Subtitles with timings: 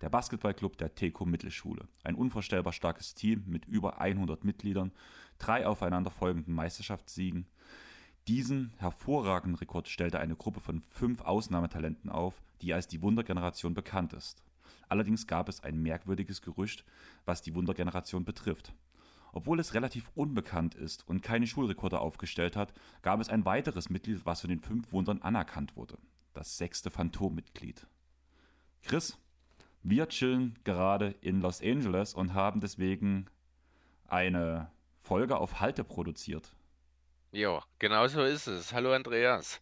[0.00, 1.88] Der Basketballclub der Teco Mittelschule.
[2.04, 4.92] Ein unvorstellbar starkes Team mit über 100 Mitgliedern,
[5.38, 7.46] drei aufeinanderfolgenden Meisterschaftssiegen.
[8.28, 14.12] Diesen hervorragenden Rekord stellte eine Gruppe von fünf Ausnahmetalenten auf, die als die Wundergeneration bekannt
[14.12, 14.42] ist.
[14.92, 16.84] Allerdings gab es ein merkwürdiges Gerücht,
[17.24, 18.74] was die Wundergeneration betrifft.
[19.32, 24.26] Obwohl es relativ unbekannt ist und keine Schulrekorde aufgestellt hat, gab es ein weiteres Mitglied,
[24.26, 25.96] was von den fünf Wundern anerkannt wurde.
[26.34, 27.86] Das sechste Phantommitglied.
[28.82, 29.16] Chris,
[29.82, 33.30] wir chillen gerade in Los Angeles und haben deswegen
[34.08, 34.70] eine
[35.00, 36.54] Folge auf Halte produziert.
[37.30, 38.74] Ja, genau so ist es.
[38.74, 39.58] Hallo Andreas.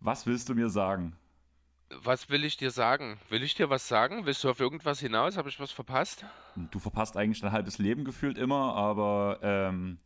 [0.00, 1.16] Was willst du mir sagen?
[1.90, 3.18] Was will ich dir sagen?
[3.30, 4.26] Will ich dir was sagen?
[4.26, 5.36] Willst du auf irgendwas hinaus?
[5.36, 6.24] Habe ich was verpasst?
[6.70, 9.98] Du verpasst eigentlich dein halbes Leben gefühlt immer, aber ähm,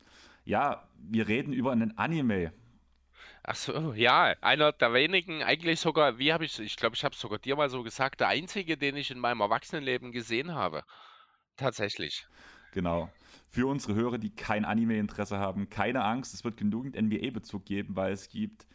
[0.45, 2.53] ja, wir reden über einen Anime.
[3.45, 7.15] Ach so, ja, einer der wenigen, eigentlich sogar, wie habe ich, ich glaube, ich habe
[7.15, 10.85] es sogar dir mal so gesagt, der einzige, den ich in meinem Erwachsenenleben gesehen habe.
[11.57, 12.27] Tatsächlich.
[12.73, 13.11] Genau.
[13.49, 18.13] Für unsere Hörer, die kein Anime-Interesse haben, keine Angst, es wird genügend NBA-Bezug geben, weil
[18.13, 18.67] es gibt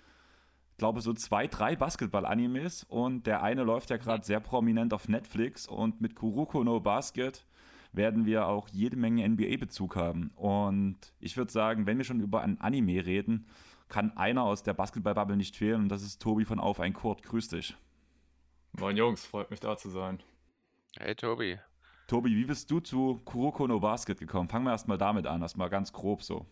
[0.78, 5.68] glaube, so zwei, drei Basketball-Animes und der eine läuft ja gerade sehr prominent auf Netflix
[5.68, 7.46] und mit Kuruko no Basket
[7.94, 10.30] werden wir auch jede Menge NBA-Bezug haben.
[10.36, 13.48] Und ich würde sagen, wenn wir schon über ein Anime reden,
[13.90, 17.24] kann einer aus der Basketball-Bubble nicht fehlen und das ist Tobi von Auf ein Kurt.
[17.24, 17.76] Grüß dich.
[18.74, 20.22] Moin Jungs, freut mich da zu sein.
[21.00, 21.58] Hey Tobi.
[22.08, 24.50] Tobi, wie bist du zu Kuroko no Basket gekommen?
[24.50, 26.46] Fangen wir erstmal damit an, erstmal ganz grob so.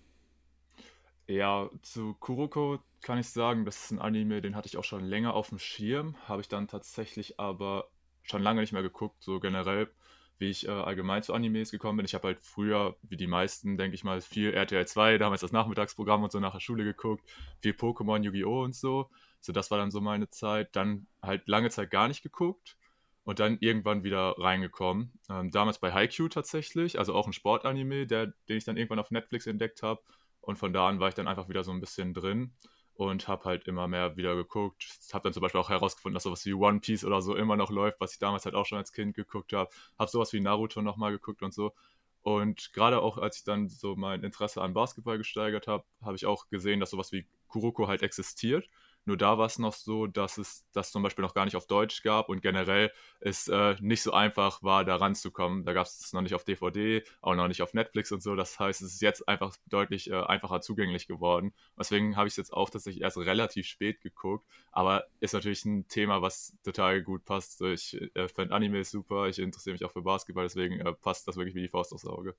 [1.28, 5.04] Ja, zu Kuroko kann ich sagen, das ist ein Anime, den hatte ich auch schon
[5.04, 7.90] länger auf dem Schirm, habe ich dann tatsächlich aber
[8.24, 9.90] schon lange nicht mehr geguckt, so generell,
[10.38, 12.06] wie ich äh, allgemein zu Animes gekommen bin.
[12.06, 15.52] Ich habe halt früher, wie die meisten, denke ich mal, viel RTL 2, damals das
[15.52, 17.24] Nachmittagsprogramm und so nach der Schule geguckt,
[17.62, 18.64] viel Pokémon, Yu-Gi-Oh!
[18.64, 19.10] und so.
[19.42, 20.76] So, das war dann so meine Zeit.
[20.76, 22.78] Dann halt lange Zeit gar nicht geguckt
[23.24, 25.12] und dann irgendwann wieder reingekommen.
[25.30, 29.48] Ähm, damals bei Haikyuu tatsächlich, also auch ein Sportanime, den ich dann irgendwann auf Netflix
[29.48, 30.02] entdeckt habe.
[30.46, 32.54] Und von da an war ich dann einfach wieder so ein bisschen drin
[32.94, 34.86] und habe halt immer mehr wieder geguckt.
[35.12, 37.72] Habe dann zum Beispiel auch herausgefunden, dass sowas wie One Piece oder so immer noch
[37.72, 39.70] läuft, was ich damals halt auch schon als Kind geguckt habe.
[40.00, 41.74] Habe sowas wie Naruto nochmal geguckt und so.
[42.22, 46.26] Und gerade auch als ich dann so mein Interesse an Basketball gesteigert habe, habe ich
[46.26, 48.68] auch gesehen, dass sowas wie Kuroko halt existiert.
[49.06, 51.68] Nur da war es noch so, dass es das zum Beispiel noch gar nicht auf
[51.68, 55.64] Deutsch gab und generell es äh, nicht so einfach war, da ranzukommen.
[55.64, 58.36] Da gab es es noch nicht auf DVD, auch noch nicht auf Netflix und so.
[58.36, 61.54] Das heißt, es ist jetzt einfach deutlich äh, einfacher zugänglich geworden.
[61.78, 64.48] Deswegen habe ich es jetzt auch tatsächlich erst relativ spät geguckt.
[64.72, 67.62] Aber ist natürlich ein Thema, was total gut passt.
[67.62, 71.38] Ich äh, finde Anime super, ich interessiere mich auch für Basketball, deswegen äh, passt das
[71.38, 72.36] wirklich wie die Faust aufs Auge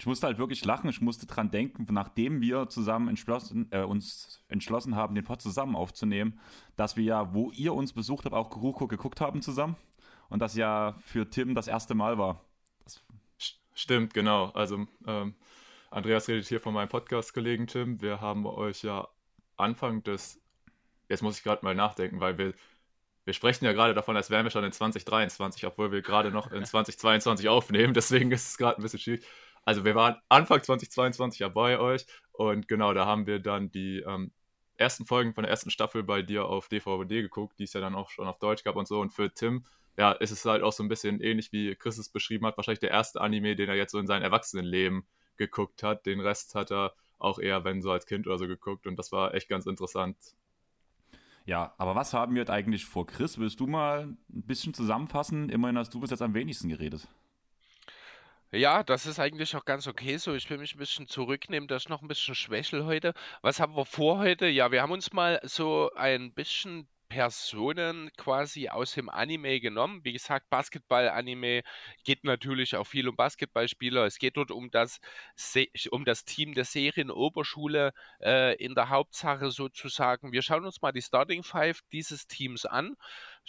[0.00, 0.88] ich musste halt wirklich lachen.
[0.88, 5.76] Ich musste dran denken, nachdem wir zusammen entschlossen, äh, uns entschlossen haben, den Pod zusammen
[5.76, 6.40] aufzunehmen,
[6.74, 9.76] dass wir ja, wo ihr uns besucht habt, auch Kuruko geguckt haben zusammen.
[10.30, 12.42] Und das ja für Tim das erste Mal war.
[12.84, 13.04] Das
[13.74, 14.46] Stimmt, genau.
[14.52, 15.34] Also ähm,
[15.90, 18.00] Andreas redet hier von meinem Podcast-Kollegen Tim.
[18.00, 19.06] Wir haben euch ja
[19.58, 20.40] Anfang des,
[21.10, 22.54] jetzt muss ich gerade mal nachdenken, weil wir
[23.26, 26.50] wir sprechen ja gerade davon, als wären wir schon in 2023, obwohl wir gerade noch
[26.50, 27.92] in 2022 aufnehmen.
[27.92, 29.24] Deswegen ist es gerade ein bisschen schwierig.
[29.64, 34.00] Also wir waren Anfang 2022 ja bei euch und genau, da haben wir dann die
[34.00, 34.32] ähm,
[34.76, 37.94] ersten Folgen von der ersten Staffel bei dir auf DVD geguckt, die es ja dann
[37.94, 39.00] auch schon auf Deutsch gab und so.
[39.00, 39.64] Und für Tim,
[39.98, 42.80] ja, ist es halt auch so ein bisschen ähnlich, wie Chris es beschrieben hat, wahrscheinlich
[42.80, 45.04] der erste Anime, den er jetzt so in seinem Erwachsenenleben
[45.36, 46.06] geguckt hat.
[46.06, 49.12] Den Rest hat er auch eher, wenn so als Kind oder so geguckt und das
[49.12, 50.16] war echt ganz interessant.
[51.44, 53.06] Ja, aber was haben wir eigentlich vor?
[53.06, 55.48] Chris, willst du mal ein bisschen zusammenfassen?
[55.48, 57.08] Immerhin hast du bis jetzt am wenigsten geredet.
[58.52, 60.34] Ja, das ist eigentlich auch ganz okay so.
[60.34, 63.14] Ich will mich ein bisschen zurücknehmen, das ist noch ein bisschen Schwächel heute.
[63.42, 64.46] Was haben wir vor heute?
[64.48, 70.00] Ja, wir haben uns mal so ein bisschen Personen quasi aus dem Anime genommen.
[70.04, 71.62] Wie gesagt, Basketball-Anime
[72.04, 74.06] geht natürlich auch viel um Basketballspieler.
[74.06, 75.00] Es geht dort um das,
[75.90, 80.32] um das Team der Serienoberschule äh, in der Hauptsache sozusagen.
[80.32, 82.96] Wir schauen uns mal die Starting Five dieses Teams an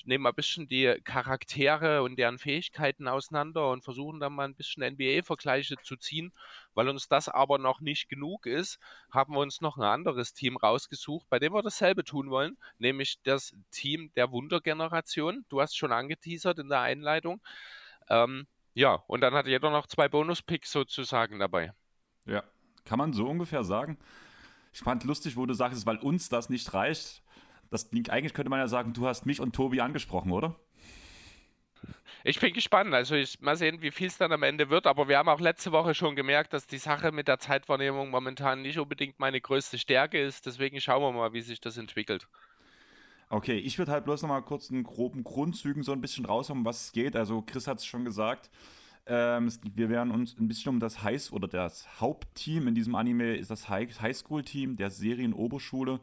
[0.06, 4.84] nehmen ein bisschen die Charaktere und deren Fähigkeiten auseinander und versuchen dann mal ein bisschen
[4.84, 6.34] NBA-Vergleiche zu ziehen.
[6.74, 8.80] Weil uns das aber noch nicht genug ist,
[9.12, 13.22] haben wir uns noch ein anderes Team rausgesucht, bei dem wir dasselbe tun wollen, nämlich
[13.24, 15.46] das Team der Wundergeneration.
[15.50, 17.42] Du hast schon angeteasert in der Einleitung.
[18.10, 21.74] Ähm, ja, und dann hat jeder noch zwei Bonus-Picks sozusagen dabei.
[22.26, 22.44] Ja,
[22.86, 23.98] kann man so ungefähr sagen.
[24.74, 27.22] Ich fand lustig, wo du sagst, weil uns das nicht reicht,
[27.72, 30.56] das, eigentlich könnte man ja sagen, du hast mich und Tobi angesprochen, oder?
[32.24, 32.94] Ich bin gespannt.
[32.94, 34.86] Also ich mal sehen, wie viel es dann am Ende wird.
[34.86, 38.62] Aber wir haben auch letzte Woche schon gemerkt, dass die Sache mit der Zeitwahrnehmung momentan
[38.62, 40.46] nicht unbedingt meine größte Stärke ist.
[40.46, 42.28] Deswegen schauen wir mal, wie sich das entwickelt.
[43.30, 46.60] Okay, ich würde halt bloß noch mal kurz in groben Grundzügen so ein bisschen raushauen,
[46.60, 47.16] um was es geht.
[47.16, 48.52] Also Chris hat es schon gesagt.
[49.08, 52.94] Ähm, es, wir werden uns ein bisschen um das High oder das Hauptteam in diesem
[52.94, 56.02] Anime ist das High Highschool-Team der Serienoberschule.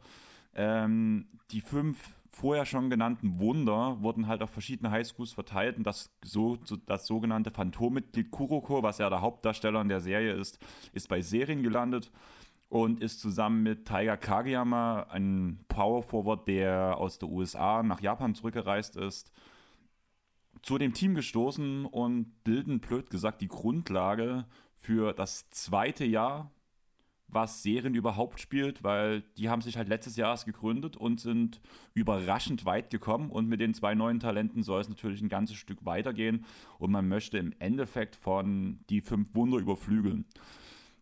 [0.55, 1.97] Ähm, die fünf
[2.31, 7.51] vorher schon genannten Wunder wurden halt auf verschiedene Highschools verteilt und das, so, das sogenannte
[7.51, 10.59] Phantommitglied Kuroko, was ja der Hauptdarsteller in der Serie ist,
[10.93, 12.11] ist bei Serien gelandet
[12.69, 18.35] und ist zusammen mit Taiga Kageyama, ein Power Forward, der aus der USA nach Japan
[18.35, 19.31] zurückgereist ist,
[20.61, 24.45] zu dem Team gestoßen und bilden, blöd gesagt, die Grundlage
[24.77, 26.51] für das zweite Jahr,
[27.31, 31.61] was Serien überhaupt spielt, weil die haben sich halt letztes Jahr erst gegründet und sind
[31.93, 33.29] überraschend weit gekommen.
[33.29, 36.45] Und mit den zwei neuen Talenten soll es natürlich ein ganzes Stück weitergehen.
[36.77, 40.25] Und man möchte im Endeffekt von die fünf Wunder überflügeln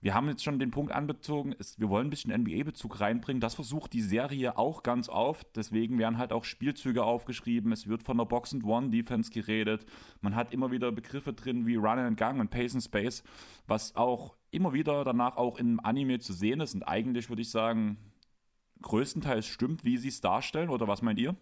[0.01, 3.41] wir haben jetzt schon den Punkt anbezogen, ist, wir wollen ein bisschen NBA-Bezug reinbringen.
[3.41, 5.47] Das versucht die Serie auch ganz oft.
[5.55, 7.71] Deswegen werden halt auch Spielzüge aufgeschrieben.
[7.71, 9.85] Es wird von der Box and One Defense geredet.
[10.21, 13.23] Man hat immer wieder Begriffe drin wie Run and Gang und Pace and Space,
[13.65, 16.75] was auch immer wieder danach auch im Anime zu sehen ist.
[16.75, 17.97] Und eigentlich würde ich sagen,
[18.81, 20.69] größtenteils stimmt, wie sie es darstellen.
[20.69, 21.35] Oder was meint ihr?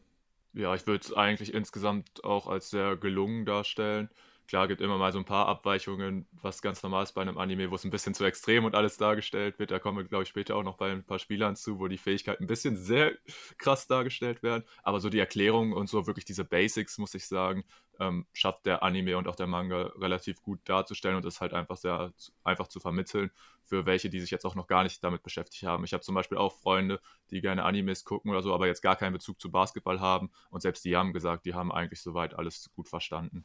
[0.53, 4.09] Ja, ich würde es eigentlich insgesamt auch als sehr gelungen darstellen.
[4.47, 7.71] Klar, gibt immer mal so ein paar Abweichungen, was ganz normal ist bei einem Anime,
[7.71, 9.71] wo es ein bisschen zu extrem und alles dargestellt wird.
[9.71, 11.97] Da kommen wir, glaube ich, später auch noch bei ein paar Spielern zu, wo die
[11.97, 13.13] Fähigkeiten ein bisschen sehr
[13.57, 14.63] krass dargestellt werden.
[14.83, 17.63] Aber so die Erklärung und so wirklich diese Basics, muss ich sagen,
[17.99, 21.77] ähm, schafft der Anime und auch der Manga relativ gut darzustellen und ist halt einfach
[21.77, 22.13] sehr
[22.43, 23.31] einfach zu vermitteln
[23.63, 25.83] für welche, die sich jetzt auch noch gar nicht damit beschäftigt haben.
[25.85, 26.99] Ich habe zum Beispiel auch Freunde,
[27.31, 30.61] die gerne Animes gucken oder so, aber jetzt gar keinen Bezug zu Basketball haben und
[30.61, 33.43] selbst die haben gesagt, die haben eigentlich soweit alles gut verstanden.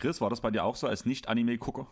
[0.00, 1.86] Chris, war das bei dir auch so als Nicht-Anime-Gucker?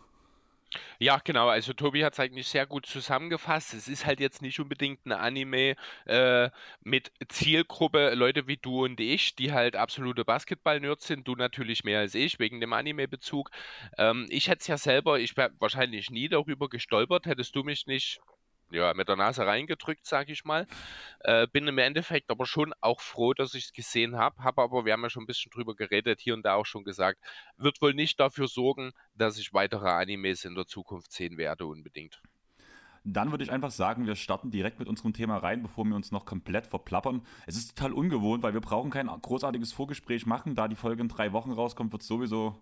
[0.99, 1.47] Ja, genau.
[1.47, 3.73] Also Tobi hat es eigentlich sehr gut zusammengefasst.
[3.73, 5.75] Es ist halt jetzt nicht unbedingt ein Anime
[6.05, 6.49] äh,
[6.83, 11.27] mit Zielgruppe Leute wie du und ich, die halt absolute Basketball-Nerds sind.
[11.27, 13.49] Du natürlich mehr als ich, wegen dem Anime-Bezug.
[13.97, 17.87] Ähm, ich hätte es ja selber, ich wäre wahrscheinlich nie darüber gestolpert, hättest du mich
[17.87, 18.19] nicht
[18.71, 20.67] ja, mit der Nase reingedrückt, sage ich mal.
[21.21, 24.43] Äh, bin im Endeffekt aber schon auch froh, dass ich es gesehen habe.
[24.43, 26.83] Habe aber, wir haben ja schon ein bisschen drüber geredet, hier und da auch schon
[26.83, 27.19] gesagt,
[27.57, 32.21] wird wohl nicht dafür sorgen, dass ich weitere Animes in der Zukunft sehen werde, unbedingt.
[33.05, 36.11] Dann würde ich einfach sagen, wir starten direkt mit unserem Thema rein, bevor wir uns
[36.11, 37.21] noch komplett verplappern.
[37.47, 40.55] Es ist total ungewohnt, weil wir brauchen kein großartiges Vorgespräch machen.
[40.55, 42.61] Da die Folge in drei Wochen rauskommt, wird es sowieso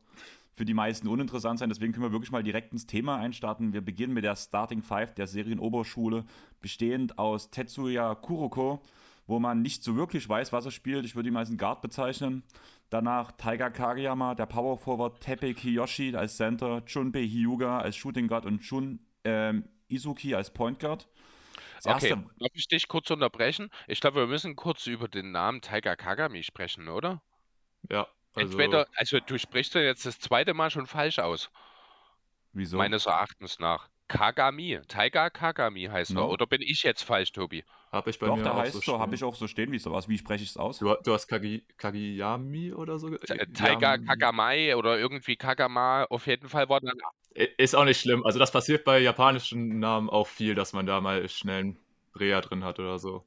[0.58, 1.70] für die meisten uninteressant sein.
[1.70, 3.74] Deswegen können wir wirklich mal direkt ins Thema einstarten.
[3.74, 6.26] Wir beginnen mit der Starting Five der Serienoberschule,
[6.62, 8.82] bestehend aus Tetsuya Kuroko,
[9.28, 11.06] wo man nicht so wirklich weiß, was er spielt.
[11.06, 12.42] Ich würde ihn als einen Guard bezeichnen.
[12.90, 18.48] Danach Taiga Kageyama, der Power Forward, Tepe Kiyoshi als Center, Junpei Hyuga als Shooting Guard
[18.48, 21.08] und Shun ähm, Izuki als Point Guard.
[21.84, 23.70] Das okay, darf ich dich kurz unterbrechen?
[23.88, 27.22] Ich glaube, wir müssen kurz über den Namen Taiga Kagami sprechen, oder?
[27.92, 28.08] Ja,
[28.38, 31.50] also, Entweder, also du sprichst ja jetzt das zweite Mal schon falsch aus.
[32.54, 32.78] Wieso?
[32.78, 33.90] Meines Erachtens nach.
[34.08, 34.80] Kagami.
[34.88, 36.22] Taiga Kagami heißt no.
[36.22, 36.30] er.
[36.30, 37.64] Oder bin ich jetzt falsch, Tobi?
[37.92, 39.72] Habe ich bei Doch, mir da auch heißt so, so habe ich auch so stehen,
[39.72, 40.08] wie sowas.
[40.08, 40.80] Wie spreche ich es aus?
[40.80, 43.10] Du, du hast Kagi, Kagiyami oder so?
[43.54, 46.06] Taiga Kagamai oder irgendwie Kagama.
[46.06, 46.98] Auf jeden Fall war dann.
[47.58, 48.26] Ist auch nicht schlimm.
[48.26, 51.80] Also das passiert bei japanischen Namen auch viel, dass man da mal schnell einen
[52.14, 53.26] Dreher drin hat oder so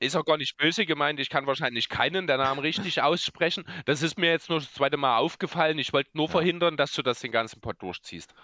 [0.00, 1.20] ist auch gar nicht böse gemeint.
[1.20, 3.64] Ich kann wahrscheinlich keinen der Namen richtig aussprechen.
[3.84, 5.78] Das ist mir jetzt nur das zweite Mal aufgefallen.
[5.78, 6.32] Ich wollte nur ja.
[6.32, 8.34] verhindern, dass du das den ganzen Pod durchziehst.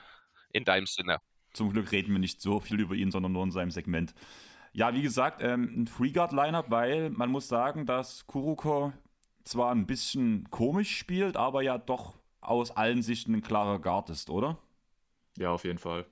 [0.52, 1.18] In deinem Sinne.
[1.52, 4.14] Zum Glück reden wir nicht so viel über ihn, sondern nur in seinem Segment.
[4.72, 8.92] Ja, wie gesagt, ähm, ein Freeguard-Lineup, weil man muss sagen, dass Kuruko
[9.42, 14.28] zwar ein bisschen komisch spielt, aber ja doch aus allen Sichten ein klarer Guard ist,
[14.28, 14.58] oder?
[15.38, 16.06] Ja, auf jeden Fall.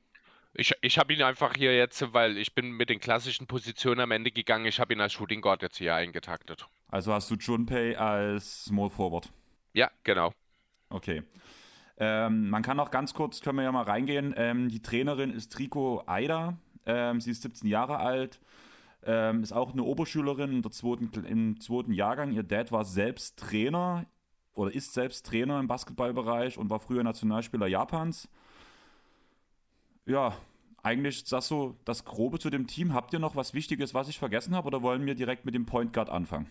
[0.56, 4.12] Ich, ich habe ihn einfach hier jetzt, weil ich bin mit den klassischen Positionen am
[4.12, 6.68] Ende gegangen, ich habe ihn als Shooting Guard jetzt hier eingetaktet.
[6.88, 9.32] Also hast du Junpei als Small Forward?
[9.73, 10.32] Ja, genau.
[10.90, 11.25] Okay.
[11.96, 14.32] Ähm, man kann auch ganz kurz, können wir ja mal reingehen.
[14.37, 16.56] Ähm, die Trainerin ist Triko Aida.
[16.87, 18.40] Ähm, sie ist 17 Jahre alt.
[19.04, 22.30] Ähm, ist auch eine Oberschülerin zweiten, im zweiten Jahrgang.
[22.30, 24.06] Ihr Dad war selbst Trainer
[24.54, 28.28] oder ist selbst Trainer im Basketballbereich und war früher Nationalspieler Japans
[30.06, 30.37] ja,
[30.82, 32.92] eigentlich ist das so das Grobe zu dem Team.
[32.92, 35.66] Habt ihr noch was Wichtiges, was ich vergessen habe, oder wollen wir direkt mit dem
[35.66, 36.50] Point Guard anfangen?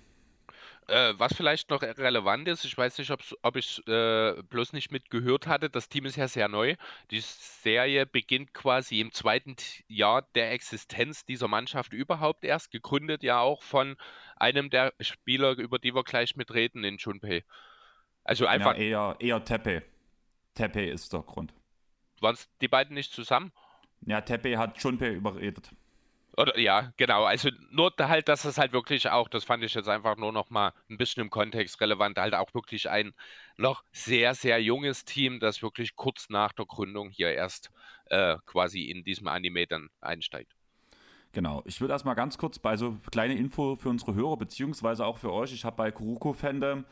[0.87, 5.47] Äh, was vielleicht noch relevant ist, ich weiß nicht, ob ich äh, bloß nicht mitgehört
[5.47, 6.75] hatte, das Team ist ja sehr neu.
[7.09, 9.55] Die Serie beginnt quasi im zweiten
[9.87, 13.95] Jahr der Existenz dieser Mannschaft überhaupt erst, gegründet ja auch von
[14.35, 17.45] einem der Spieler, über die wir gleich mitreden, in Junpei.
[18.25, 18.75] Also einfach.
[18.75, 19.83] Ja, eher, eher Tepe.
[20.53, 21.53] Tepe ist der Grund.
[22.23, 23.51] Waren die beiden nicht zusammen?
[24.05, 25.69] Ja, Tepe hat Junpei überredet.
[26.35, 27.25] Oder ja, genau.
[27.25, 30.49] Also nur halt, dass es halt wirklich auch, das fand ich jetzt einfach nur noch
[30.49, 33.13] mal ein bisschen im Kontext relevant, halt auch wirklich ein
[33.57, 37.69] noch sehr, sehr junges Team, das wirklich kurz nach der Gründung hier erst
[38.05, 40.55] äh, quasi in diesem Anime dann einsteigt.
[41.33, 41.61] Genau.
[41.65, 45.31] Ich würde erstmal ganz kurz bei so kleine Info für unsere Hörer, beziehungsweise auch für
[45.31, 45.53] euch.
[45.53, 46.85] Ich habe bei Kuruko Fandom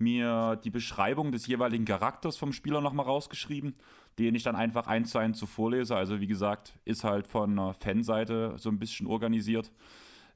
[0.00, 3.74] mir die Beschreibung des jeweiligen Charakters vom Spieler nochmal rausgeschrieben,
[4.18, 5.96] den ich dann einfach eins zu eins so vorlese.
[5.96, 9.70] Also wie gesagt, ist halt von einer Fanseite so ein bisschen organisiert.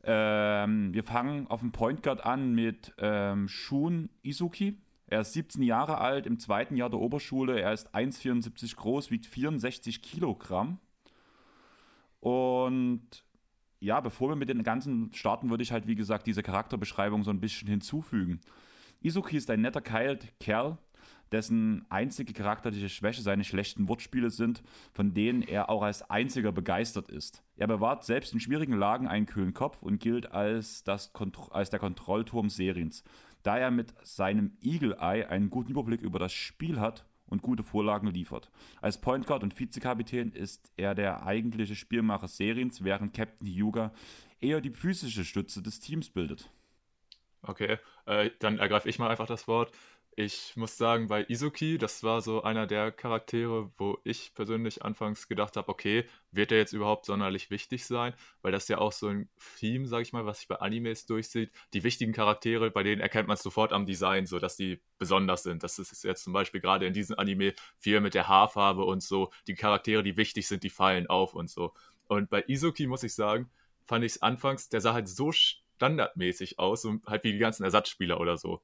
[0.04, 4.78] Ähm, wir fangen auf dem Point Guard an mit ähm, Shun Izuki.
[5.07, 7.61] Er ist 17 Jahre alt, im zweiten Jahr der Oberschule.
[7.61, 10.78] Er ist 1,74 groß, wiegt 64 Kilogramm.
[12.21, 13.25] Und
[13.78, 17.31] ja, bevor wir mit den ganzen starten, würde ich halt, wie gesagt, diese Charakterbeschreibung so
[17.31, 18.40] ein bisschen hinzufügen.
[19.02, 20.78] Izuki ist ein netter Kerl,
[21.32, 27.09] dessen einzige charakterliche Schwäche seine schlechten Wortspiele sind, von denen er auch als einziger begeistert
[27.09, 27.42] ist.
[27.56, 31.12] Er bewahrt selbst in schwierigen Lagen einen kühlen Kopf und gilt als, das
[31.50, 33.02] als der Kontrollturm Seriens,
[33.42, 37.62] da er mit seinem Eagle Eye einen guten Überblick über das Spiel hat und gute
[37.62, 38.50] Vorlagen liefert.
[38.82, 43.92] Als Point Guard und Vizekapitän ist er der eigentliche Spielmacher Seriens, während Captain Hyuga
[44.40, 46.50] eher die physische Stütze des Teams bildet.
[47.44, 49.72] Okay, äh, dann ergreife ich mal einfach das Wort.
[50.14, 55.26] Ich muss sagen, bei Izuki, das war so einer der Charaktere, wo ich persönlich anfangs
[55.26, 58.12] gedacht habe, okay, wird er jetzt überhaupt sonderlich wichtig sein?
[58.42, 61.50] Weil das ja auch so ein Theme, sag ich mal, was sich bei Animes durchsieht.
[61.72, 65.44] Die wichtigen Charaktere, bei denen erkennt man es sofort am Design, so dass die besonders
[65.44, 65.62] sind.
[65.62, 69.32] Das ist jetzt zum Beispiel gerade in diesem Anime viel mit der Haarfarbe und so.
[69.46, 71.72] Die Charaktere, die wichtig sind, die fallen auf und so.
[72.06, 73.50] Und bei Izuki muss ich sagen,
[73.87, 75.32] fand ich es anfangs, der sah halt so
[75.76, 78.62] standardmäßig aus, so halt wie die ganzen Ersatzspieler oder so.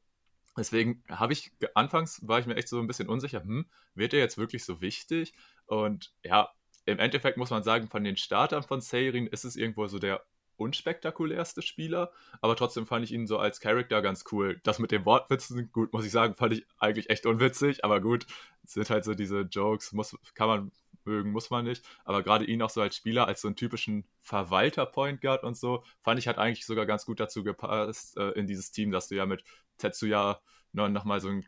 [0.57, 4.21] Deswegen habe ich, anfangs war ich mir echt so ein bisschen unsicher, hm, wird er
[4.21, 5.35] jetzt wirklich so wichtig?
[5.67, 6.50] Und ja,
[6.85, 10.25] im Endeffekt muss man sagen, von den Startern von Seirin ist es irgendwo so der
[10.57, 12.11] unspektakulärste Spieler,
[12.41, 14.61] aber trotzdem fand ich ihn so als Charakter ganz cool.
[14.65, 18.27] Das mit den Wortwitzen, gut, muss ich sagen, fand ich eigentlich echt unwitzig, aber gut,
[18.65, 20.73] sind halt so diese Jokes, muss, kann man
[21.05, 21.85] mögen, muss man nicht.
[22.05, 25.85] Aber gerade ihn auch so als Spieler, als so einen typischen Verwalter-Point Guard und so,
[26.02, 29.17] fand ich hat eigentlich sogar ganz gut dazu gepasst äh, in dieses Team, dass du
[29.17, 29.45] ja mit
[29.78, 30.40] Tetsuya
[30.73, 31.47] noch, noch mal so ein,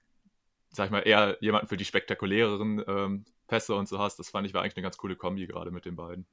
[0.71, 4.19] sag ich mal, eher jemanden für die spektakuläreren ähm, Pässe und so hast.
[4.19, 6.27] Das fand ich war eigentlich eine ganz coole Kombi gerade mit den beiden.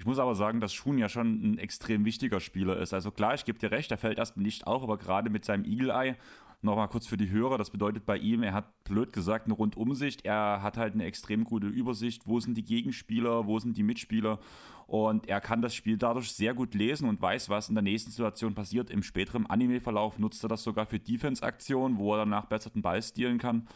[0.00, 2.94] Ich muss aber sagen, dass Shun ja schon ein extrem wichtiger Spieler ist.
[2.94, 5.64] Also klar, ich gebe dir recht, er fällt erstmal nicht auf, aber gerade mit seinem
[5.64, 6.16] Eagle Eye
[6.62, 10.26] Nochmal kurz für die Hörer, das bedeutet bei ihm, er hat blöd gesagt eine Rundumsicht,
[10.26, 14.38] er hat halt eine extrem gute Übersicht, wo sind die Gegenspieler, wo sind die Mitspieler
[14.86, 18.10] und er kann das Spiel dadurch sehr gut lesen und weiß, was in der nächsten
[18.10, 18.90] Situation passiert.
[18.90, 23.00] Im späteren Anime-Verlauf nutzt er das sogar für Defense-Aktionen, wo er danach besser den Ball
[23.00, 23.66] stehlen kann.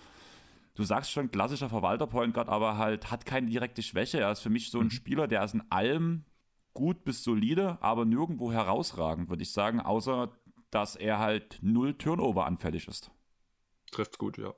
[0.74, 4.18] Du sagst schon, klassischer Verwalter-Point Guard, aber halt hat keine direkte Schwäche.
[4.18, 4.90] Er ist für mich so ein mhm.
[4.90, 6.24] Spieler, der ist in allem
[6.74, 10.32] gut bis solide, aber nirgendwo herausragend, würde ich sagen, außer
[10.74, 13.10] dass er halt null Turnover anfällig ist.
[13.92, 14.52] Trifft gut, ja.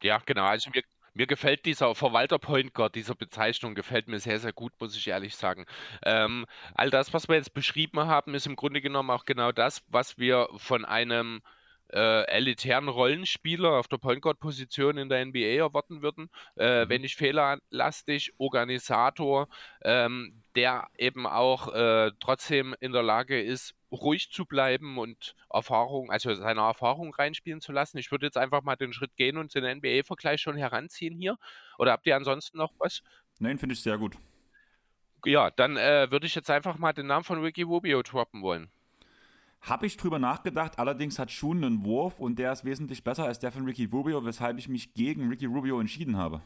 [0.00, 0.44] Ja, genau.
[0.44, 4.72] Also mir, mir gefällt dieser Verwalter Point Guard, dieser Bezeichnung gefällt mir sehr, sehr gut,
[4.78, 5.66] muss ich ehrlich sagen.
[6.04, 9.82] Ähm, all das, was wir jetzt beschrieben haben, ist im Grunde genommen auch genau das,
[9.88, 11.42] was wir von einem
[11.92, 16.88] äh, elitären Rollenspieler auf der Point Guard Position in der NBA erwarten würden, äh, mhm.
[16.88, 19.48] wenn nicht fehlerlastig, Organisator,
[19.82, 26.10] ähm, der eben auch äh, trotzdem in der Lage ist, ruhig zu bleiben und Erfahrung,
[26.10, 27.98] also seine Erfahrung reinspielen zu lassen.
[27.98, 31.36] Ich würde jetzt einfach mal den Schritt gehen und den NBA-Vergleich schon heranziehen hier.
[31.78, 33.02] Oder habt ihr ansonsten noch was?
[33.38, 34.16] Nein, finde ich sehr gut.
[35.24, 38.70] Ja, dann äh, würde ich jetzt einfach mal den Namen von Ricky Rubio droppen wollen.
[39.66, 43.40] Habe ich drüber nachgedacht, allerdings hat Shun einen Wurf und der ist wesentlich besser als
[43.40, 46.40] der von Ricky Rubio, weshalb ich mich gegen Ricky Rubio entschieden habe.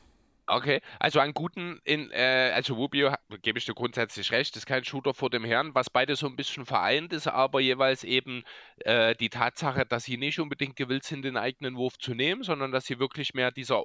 [0.46, 3.12] Okay, also an guten, in, äh, also Rubio,
[3.42, 6.34] gebe ich dir grundsätzlich recht, ist kein Shooter vor dem Herrn, was beide so ein
[6.34, 8.42] bisschen vereint ist, aber jeweils eben
[8.78, 12.72] äh, die Tatsache, dass sie nicht unbedingt gewillt sind, den eigenen Wurf zu nehmen, sondern
[12.72, 13.84] dass sie wirklich mehr dieser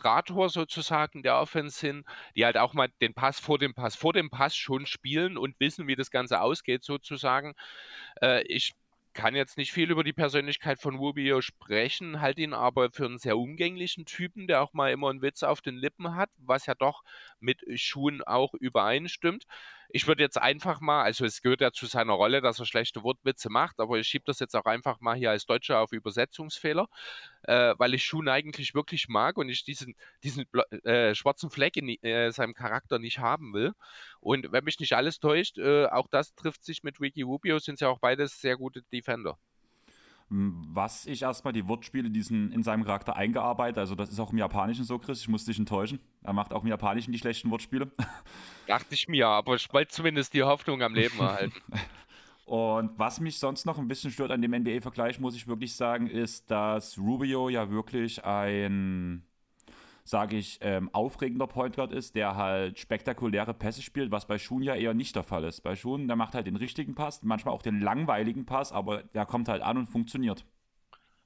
[0.00, 4.12] Orchestrator sozusagen der Offense sind, die halt auch mal den Pass vor dem Pass vor
[4.12, 7.54] dem Pass schon spielen und wissen, wie das Ganze ausgeht sozusagen.
[8.22, 8.72] Äh, ich
[9.12, 13.18] kann jetzt nicht viel über die Persönlichkeit von Rubio sprechen, halte ihn aber für einen
[13.18, 16.74] sehr umgänglichen Typen, der auch mal immer einen Witz auf den Lippen hat, was ja
[16.74, 17.02] doch
[17.40, 19.44] mit Schuhen auch übereinstimmt.
[19.92, 23.02] Ich würde jetzt einfach mal, also es gehört ja zu seiner Rolle, dass er schlechte
[23.02, 26.88] Wortwitze macht, aber ich schiebe das jetzt auch einfach mal hier als Deutscher auf Übersetzungsfehler,
[27.42, 30.44] äh, weil ich Schuhen eigentlich wirklich mag und ich diesen, diesen
[30.84, 33.72] äh, schwarzen Fleck in äh, seinem Charakter nicht haben will.
[34.20, 37.80] Und wenn mich nicht alles täuscht, äh, auch das trifft sich mit Ricky Rubio, sind
[37.80, 39.38] ja auch beides sehr gute Defender.
[40.30, 44.38] Was ich erstmal die Wortspiele diesen in seinem Charakter eingearbeitet, also das ist auch im
[44.38, 45.98] Japanischen so, Chris, ich muss dich enttäuschen.
[46.22, 47.90] Er macht auch im Japanischen die schlechten Wortspiele.
[48.68, 51.60] Dachte ich mir, aber ich wollte zumindest die Hoffnung am Leben erhalten.
[52.50, 56.08] Und was mich sonst noch ein bisschen stört an dem NBA-Vergleich, muss ich wirklich sagen,
[56.08, 59.22] ist, dass Rubio ja wirklich ein,
[60.10, 64.62] sage ich, ähm, aufregender Point Guard ist, der halt spektakuläre Pässe spielt, was bei Schuhen
[64.62, 65.62] ja eher nicht der Fall ist.
[65.62, 69.24] Bei Schuhen, der macht halt den richtigen Pass, manchmal auch den langweiligen Pass, aber der
[69.24, 70.44] kommt halt an und funktioniert.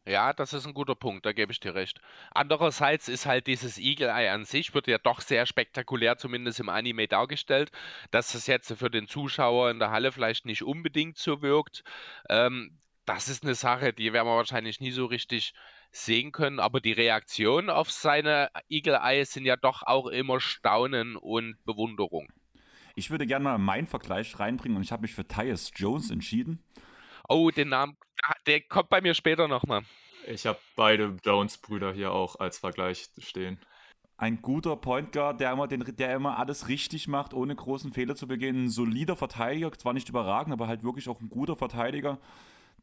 [0.06, 1.98] Ja, das ist ein guter Punkt, da gebe ich dir recht.
[2.32, 6.68] Andererseits ist halt dieses Eagle Eye an sich, wird ja doch sehr spektakulär, zumindest im
[6.68, 7.72] Anime dargestellt,
[8.10, 11.84] dass es jetzt für den Zuschauer in der Halle vielleicht nicht unbedingt so wirkt.
[12.28, 15.54] Ähm, das ist eine Sache, die werden wir wahrscheinlich nie so richtig
[15.94, 21.16] sehen können, aber die Reaktionen auf seine Eagle Eye sind ja doch auch immer Staunen
[21.16, 22.28] und Bewunderung.
[22.96, 26.62] Ich würde gerne mal meinen Vergleich reinbringen und ich habe mich für Tyus Jones entschieden.
[27.28, 29.82] Oh, den Namen, ah, der kommt bei mir später nochmal.
[30.26, 33.58] Ich habe beide Jones-Brüder hier auch als Vergleich stehen.
[34.16, 38.14] Ein guter Point Guard, der immer, den, der immer alles richtig macht, ohne großen Fehler
[38.14, 38.64] zu begehen.
[38.64, 42.18] Ein solider Verteidiger, zwar nicht überragend, aber halt wirklich auch ein guter Verteidiger,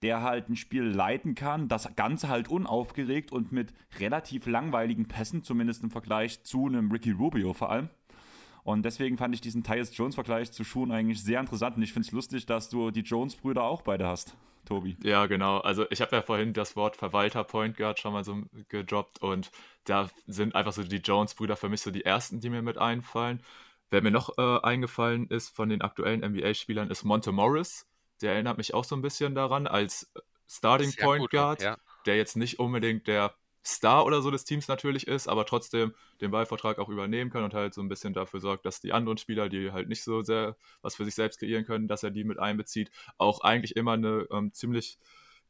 [0.01, 1.67] der halt ein Spiel leiten kann.
[1.67, 7.11] Das Ganze halt unaufgeregt und mit relativ langweiligen Pässen, zumindest im Vergleich zu einem Ricky
[7.11, 7.89] Rubio vor allem.
[8.63, 11.77] Und deswegen fand ich diesen Tyus Jones-Vergleich zu Schuhen eigentlich sehr interessant.
[11.77, 14.97] Und ich finde es lustig, dass du die Jones-Brüder auch beide hast, Tobi.
[15.03, 15.59] Ja, genau.
[15.59, 19.21] Also ich habe ja vorhin das Wort Verwalter Point Guard schon mal so gedroppt.
[19.21, 19.51] Und
[19.85, 23.41] da sind einfach so die Jones-Brüder für mich so die ersten, die mir mit einfallen.
[23.89, 27.90] Wer mir noch äh, eingefallen ist von den aktuellen NBA-Spielern, ist Monte Morris.
[28.21, 30.11] Der erinnert mich auch so ein bisschen daran als
[30.47, 31.77] Starting Point gut, Guard, ja.
[32.05, 36.31] der jetzt nicht unbedingt der Star oder so des Teams natürlich ist, aber trotzdem den
[36.31, 39.49] Ballvertrag auch übernehmen kann und halt so ein bisschen dafür sorgt, dass die anderen Spieler,
[39.49, 42.39] die halt nicht so sehr was für sich selbst kreieren können, dass er die mit
[42.39, 42.91] einbezieht.
[43.17, 44.97] Auch eigentlich immer eine ähm, ziemlich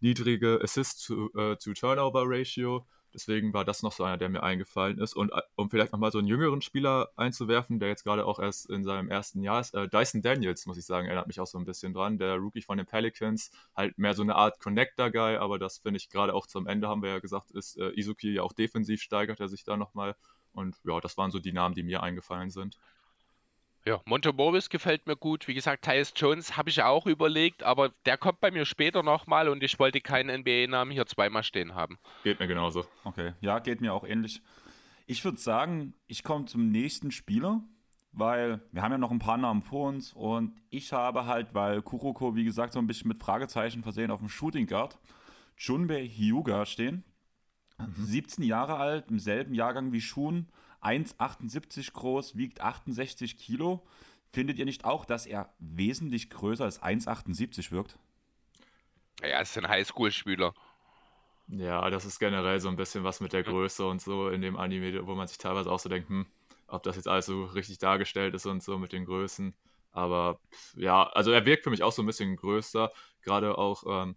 [0.01, 2.78] niedrige Assist-to-Turnover-Ratio.
[2.78, 2.82] Äh,
[3.13, 5.13] Deswegen war das noch so einer, der mir eingefallen ist.
[5.15, 8.69] Und äh, um vielleicht nochmal so einen jüngeren Spieler einzuwerfen, der jetzt gerade auch erst
[8.69, 11.58] in seinem ersten Jahr ist, äh, Dyson Daniels, muss ich sagen, erinnert mich auch so
[11.58, 12.17] ein bisschen dran.
[12.17, 16.10] Der Rookie von den Pelicans, halt mehr so eine Art Connector-Guy, aber das finde ich
[16.10, 19.39] gerade auch zum Ende, haben wir ja gesagt, ist äh, Izuki ja auch defensiv steigert
[19.39, 20.15] er sich da nochmal.
[20.54, 22.78] Und ja, das waren so die Namen, die mir eingefallen sind.
[23.86, 25.48] Ja, Montemoris gefällt mir gut.
[25.48, 29.02] Wie gesagt, Tyus Jones habe ich ja auch überlegt, aber der kommt bei mir später
[29.02, 31.98] nochmal und ich wollte keinen NBA-Namen hier zweimal stehen haben.
[32.24, 32.86] Geht mir genauso.
[33.04, 34.41] Okay, ja, geht mir auch ähnlich.
[35.08, 37.63] Ich würde sagen, ich komme zum nächsten Spieler,
[38.12, 41.82] weil wir haben ja noch ein paar Namen vor uns und ich habe halt, weil
[41.82, 45.00] Kuroko, wie gesagt, so ein bisschen mit Fragezeichen versehen auf dem Shooting Guard,
[45.58, 47.04] Junbei Hyuga stehen.
[47.80, 47.94] Mhm.
[47.98, 50.50] 17 Jahre alt, im selben Jahrgang wie Shun
[50.82, 53.86] 1,78 groß, wiegt 68 Kilo.
[54.30, 57.98] Findet ihr nicht auch, dass er wesentlich größer als 1,78 wirkt?
[59.22, 60.54] Ja, ist ein Highschool-Spieler.
[61.48, 64.56] Ja, das ist generell so ein bisschen was mit der Größe und so in dem
[64.56, 66.26] Anime, wo man sich teilweise auch so denkt, hm,
[66.67, 69.54] ob das jetzt alles so richtig dargestellt ist und so mit den Größen.
[69.91, 70.39] Aber
[70.76, 72.91] ja, also er wirkt für mich auch so ein bisschen größer.
[73.22, 74.15] Gerade auch, ähm,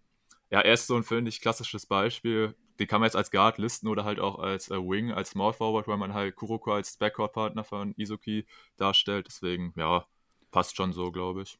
[0.51, 3.59] ja, er ist so ein, finde ich, klassisches Beispiel den kann man jetzt als Guard
[3.59, 6.97] listen oder halt auch als äh, Wing, als Small Forward, weil man halt Kuroko als
[6.97, 9.27] Backcourt-Partner von Izuki darstellt.
[9.29, 10.07] Deswegen, ja,
[10.51, 11.59] passt schon so, glaube ich.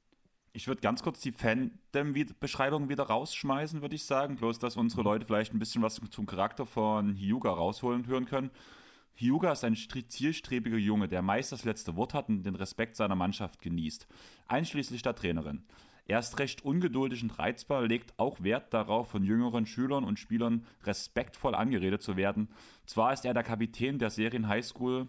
[0.53, 4.37] Ich würde ganz kurz die Fandom-Beschreibung wieder rausschmeißen, würde ich sagen.
[4.37, 5.07] Bloß, dass unsere mhm.
[5.07, 8.51] Leute vielleicht ein bisschen was zum Charakter von Hyuga rausholen hören können.
[9.17, 13.15] Hyuga ist ein zielstrebiger Junge, der meist das letzte Wort hat und den Respekt seiner
[13.15, 14.09] Mannschaft genießt,
[14.49, 15.65] einschließlich der Trainerin.
[16.07, 20.67] Er ist recht ungeduldig und reizbar, legt auch Wert darauf, von jüngeren Schülern und Spielern
[20.85, 22.49] respektvoll angeredet zu werden.
[22.87, 25.09] Zwar ist er der Kapitän der Serien Highschool,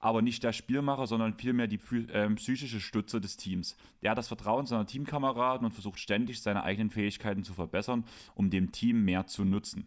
[0.00, 3.76] aber nicht der Spielmacher, sondern vielmehr die äh, psychische Stütze des Teams.
[4.00, 8.50] Er hat das Vertrauen seiner Teamkameraden und versucht ständig seine eigenen Fähigkeiten zu verbessern, um
[8.50, 9.86] dem Team mehr zu nutzen.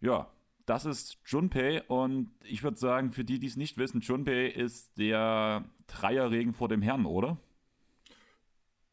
[0.00, 0.30] Ja,
[0.66, 4.96] das ist Junpei und ich würde sagen, für die, die es nicht wissen, Junpei ist
[4.98, 7.38] der Dreierregen vor dem Herrn, oder?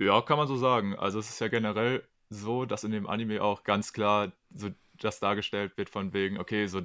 [0.05, 0.95] Ja, kann man so sagen.
[0.95, 5.19] Also es ist ja generell so, dass in dem Anime auch ganz klar so das
[5.19, 6.81] dargestellt wird von wegen, okay, so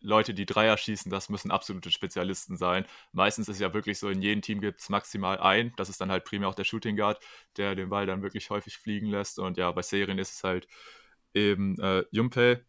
[0.00, 2.84] Leute, die Dreier schießen, das müssen absolute Spezialisten sein.
[3.12, 5.72] Meistens ist ja wirklich so, in jedem Team gibt es maximal ein.
[5.76, 7.20] Das ist dann halt primär auch der Shooting Guard,
[7.56, 9.38] der den Ball dann wirklich häufig fliegen lässt.
[9.38, 10.66] Und ja, bei Serien ist es halt
[11.34, 12.64] eben äh, Junpei.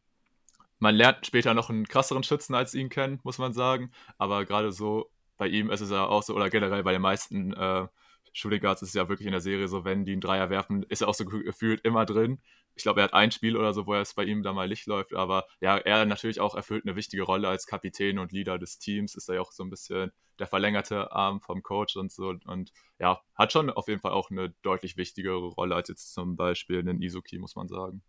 [0.80, 3.92] Man lernt später noch einen krasseren Schützen als ihn kennen, muss man sagen.
[4.18, 7.54] Aber gerade so bei ihm ist es ja auch so, oder generell bei den meisten
[7.54, 7.88] äh,
[8.34, 11.02] Shooting Guards ist ja wirklich in der Serie so, wenn die einen Dreier werfen, ist
[11.02, 12.42] er auch so gefühlt immer drin.
[12.76, 14.88] Ich glaube, er hat ein Spiel oder so, wo es bei ihm da mal Licht
[14.88, 18.80] läuft, aber ja, er natürlich auch erfüllt eine wichtige Rolle als Kapitän und Leader des
[18.80, 22.34] Teams, ist er ja auch so ein bisschen der verlängerte Arm vom Coach und so
[22.46, 26.36] und ja, hat schon auf jeden Fall auch eine deutlich wichtigere Rolle als jetzt zum
[26.36, 28.04] Beispiel einen Izuki, muss man sagen.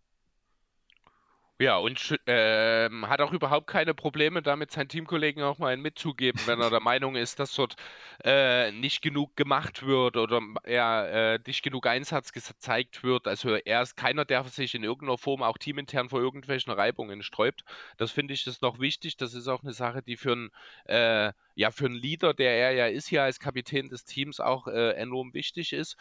[1.57, 6.41] Ja, und äh, hat auch überhaupt keine Probleme damit, seinen Teamkollegen auch mal einen mitzugeben,
[6.47, 7.77] wenn er der Meinung ist, dass dort
[8.25, 13.25] äh, nicht genug gemacht wird oder ja, äh, nicht genug Einsatz gezeigt wird.
[13.25, 17.63] Also er ist keiner, der sich in irgendeiner Form auch teamintern vor irgendwelchen Reibungen sträubt.
[17.95, 19.15] Das finde ich ist noch wichtig.
[19.15, 20.49] Das ist auch eine Sache, die für einen
[20.87, 24.67] äh, ja, für einen Leader, der er ja ist hier als Kapitän des Teams, auch
[24.67, 25.95] äh, enorm wichtig ist.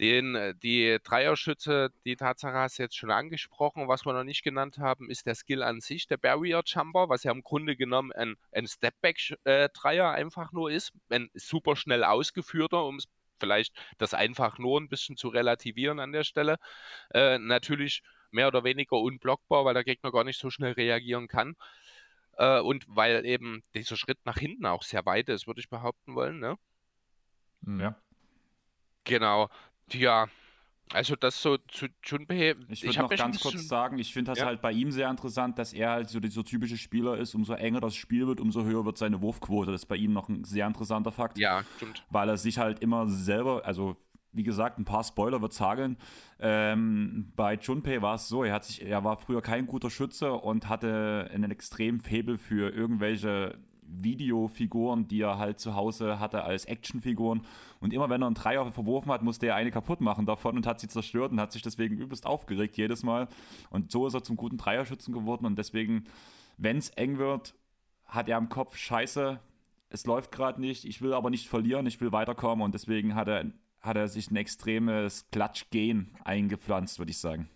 [0.00, 3.86] Den, äh, die Dreierschütze, die Tatsache hast du jetzt schon angesprochen.
[3.86, 7.22] Was wir noch nicht genannt haben, ist der Skill an sich, der Barrier Jumper, was
[7.22, 10.92] ja im Grunde genommen ein, ein Stepback-Dreier äh, einfach nur ist.
[11.10, 13.08] Ein super schnell ausgeführter, um es
[13.38, 16.56] vielleicht das einfach nur ein bisschen zu relativieren an der Stelle.
[17.12, 21.56] Äh, natürlich mehr oder weniger unblockbar, weil der Gegner gar nicht so schnell reagieren kann.
[22.38, 26.14] Äh, und weil eben dieser Schritt nach hinten auch sehr weit ist, würde ich behaupten
[26.14, 26.38] wollen.
[26.38, 26.56] Ne?
[27.66, 28.00] Ja.
[29.04, 29.48] Genau.
[29.92, 30.28] Ja,
[30.92, 32.54] also das so zu Junpei.
[32.68, 34.46] Ich würde noch ganz kurz sagen, ich finde das ja.
[34.46, 37.34] halt bei ihm sehr interessant, dass er halt so dieser typische Spieler ist.
[37.34, 39.70] Umso enger das Spiel wird, umso höher wird seine Wurfquote.
[39.70, 41.38] Das ist bei ihm noch ein sehr interessanter Fakt.
[41.38, 42.04] Ja, stimmt.
[42.10, 43.96] Weil er sich halt immer selber, also
[44.32, 45.96] wie gesagt, ein paar Spoiler wird hageln.
[46.40, 50.32] Ähm, bei Junpei war es so, er, hat sich, er war früher kein guter Schütze
[50.32, 53.58] und hatte einen extremen Febel für irgendwelche
[53.90, 57.42] Videofiguren, die er halt zu Hause hatte als Actionfiguren.
[57.80, 60.66] Und immer wenn er einen Dreier verworfen hat, musste er eine kaputt machen davon und
[60.66, 63.28] hat sie zerstört und hat sich deswegen übelst aufgeregt jedes Mal.
[63.70, 65.46] Und so ist er zum guten Dreierschützen geworden.
[65.46, 66.04] Und deswegen,
[66.56, 67.54] wenn es eng wird,
[68.04, 69.40] hat er im Kopf, scheiße,
[69.88, 72.64] es läuft gerade nicht, ich will aber nicht verlieren, ich will weiterkommen.
[72.64, 73.46] Und deswegen hat er,
[73.80, 77.48] hat er sich ein extremes Klatsch-Gen eingepflanzt, würde ich sagen.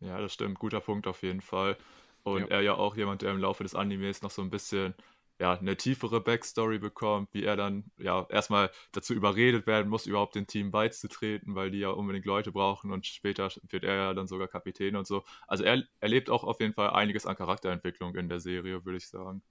[0.00, 0.58] Ja, das stimmt.
[0.58, 1.76] Guter Punkt auf jeden Fall.
[2.22, 2.46] Und ja.
[2.48, 4.94] er ja auch jemand, der im Laufe des Animes noch so ein bisschen
[5.40, 10.34] ja, eine tiefere Backstory bekommt, wie er dann ja erstmal dazu überredet werden muss, überhaupt
[10.34, 14.26] dem Team beizutreten, weil die ja unbedingt Leute brauchen und später wird er ja dann
[14.26, 15.24] sogar Kapitän und so.
[15.48, 19.08] Also er erlebt auch auf jeden Fall einiges an Charakterentwicklung in der Serie, würde ich
[19.08, 19.42] sagen.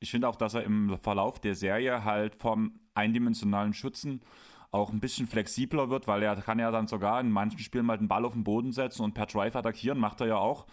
[0.00, 4.22] Ich finde auch, dass er im Verlauf der Serie halt vom eindimensionalen Schützen
[4.70, 7.98] auch ein bisschen flexibler wird, weil er kann ja dann sogar in manchen Spielen mal
[7.98, 10.66] den Ball auf den Boden setzen und per Drive attackieren, macht er ja auch.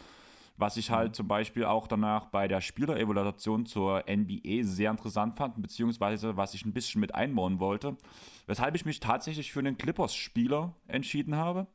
[0.55, 1.13] Was ich halt mhm.
[1.13, 6.65] zum Beispiel auch danach bei der Spielerevaluation zur NBA sehr interessant fand, beziehungsweise was ich
[6.65, 7.97] ein bisschen mit einbauen wollte,
[8.45, 11.67] weshalb ich mich tatsächlich für einen Clippers-Spieler entschieden habe.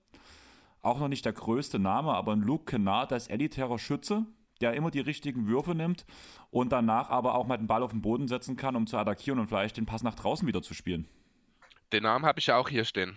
[0.80, 4.26] Auch noch nicht der größte Name, aber ein Luke Kennard als elitärer Schütze,
[4.60, 6.06] der immer die richtigen Würfe nimmt
[6.50, 9.40] und danach aber auch mal den Ball auf den Boden setzen kann, um zu attackieren
[9.40, 11.08] und vielleicht den Pass nach draußen wieder zu spielen.
[11.92, 13.16] Den Namen habe ich ja auch hier stehen.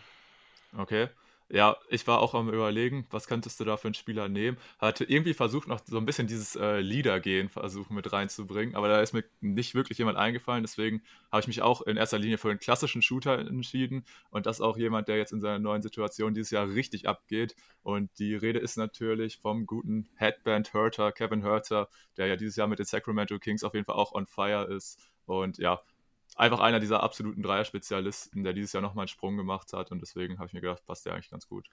[0.76, 1.10] Okay.
[1.54, 4.58] Ja, ich war auch am überlegen, was könntest du da für einen Spieler nehmen.
[4.80, 9.02] Hatte irgendwie versucht, noch so ein bisschen dieses äh, Leader-Gehen versuchen mit reinzubringen, aber da
[9.02, 10.64] ist mir nicht wirklich jemand eingefallen.
[10.64, 14.62] Deswegen habe ich mich auch in erster Linie für einen klassischen Shooter entschieden und das
[14.62, 17.54] auch jemand, der jetzt in seiner neuen Situation dieses Jahr richtig abgeht.
[17.84, 22.68] Und die Rede ist natürlich vom guten Headband Hurter, Kevin Hurter, der ja dieses Jahr
[22.68, 24.98] mit den Sacramento Kings auf jeden Fall auch on fire ist.
[25.26, 25.82] Und ja,
[26.36, 29.92] einfach einer dieser absoluten Dreier-Spezialisten, der dieses Jahr nochmal einen Sprung gemacht hat.
[29.92, 31.70] Und deswegen habe ich mir gedacht, passt der eigentlich ganz gut.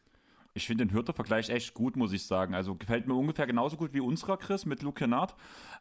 [0.54, 2.54] Ich finde den Hürter-Vergleich echt gut, muss ich sagen.
[2.54, 5.36] Also gefällt mir ungefähr genauso gut wie unserer Chris mit Luke Kennard.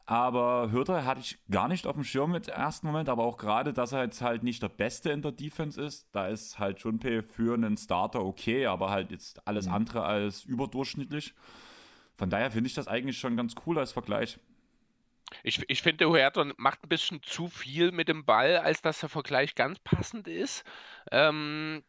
[0.05, 3.09] Aber Hürter hatte ich gar nicht auf dem Schirm im ersten Moment.
[3.09, 6.07] Aber auch gerade, dass er jetzt halt nicht der Beste in der Defense ist.
[6.11, 9.73] Da ist halt Junpei für einen Starter okay, aber halt jetzt alles mhm.
[9.73, 11.33] andere als überdurchschnittlich.
[12.15, 14.39] Von daher finde ich das eigentlich schon ganz cool als Vergleich.
[15.43, 19.09] Ich, ich finde, Huerta macht ein bisschen zu viel mit dem Ball, als dass der
[19.09, 20.63] Vergleich ganz passend ist.
[21.11, 21.83] Ähm,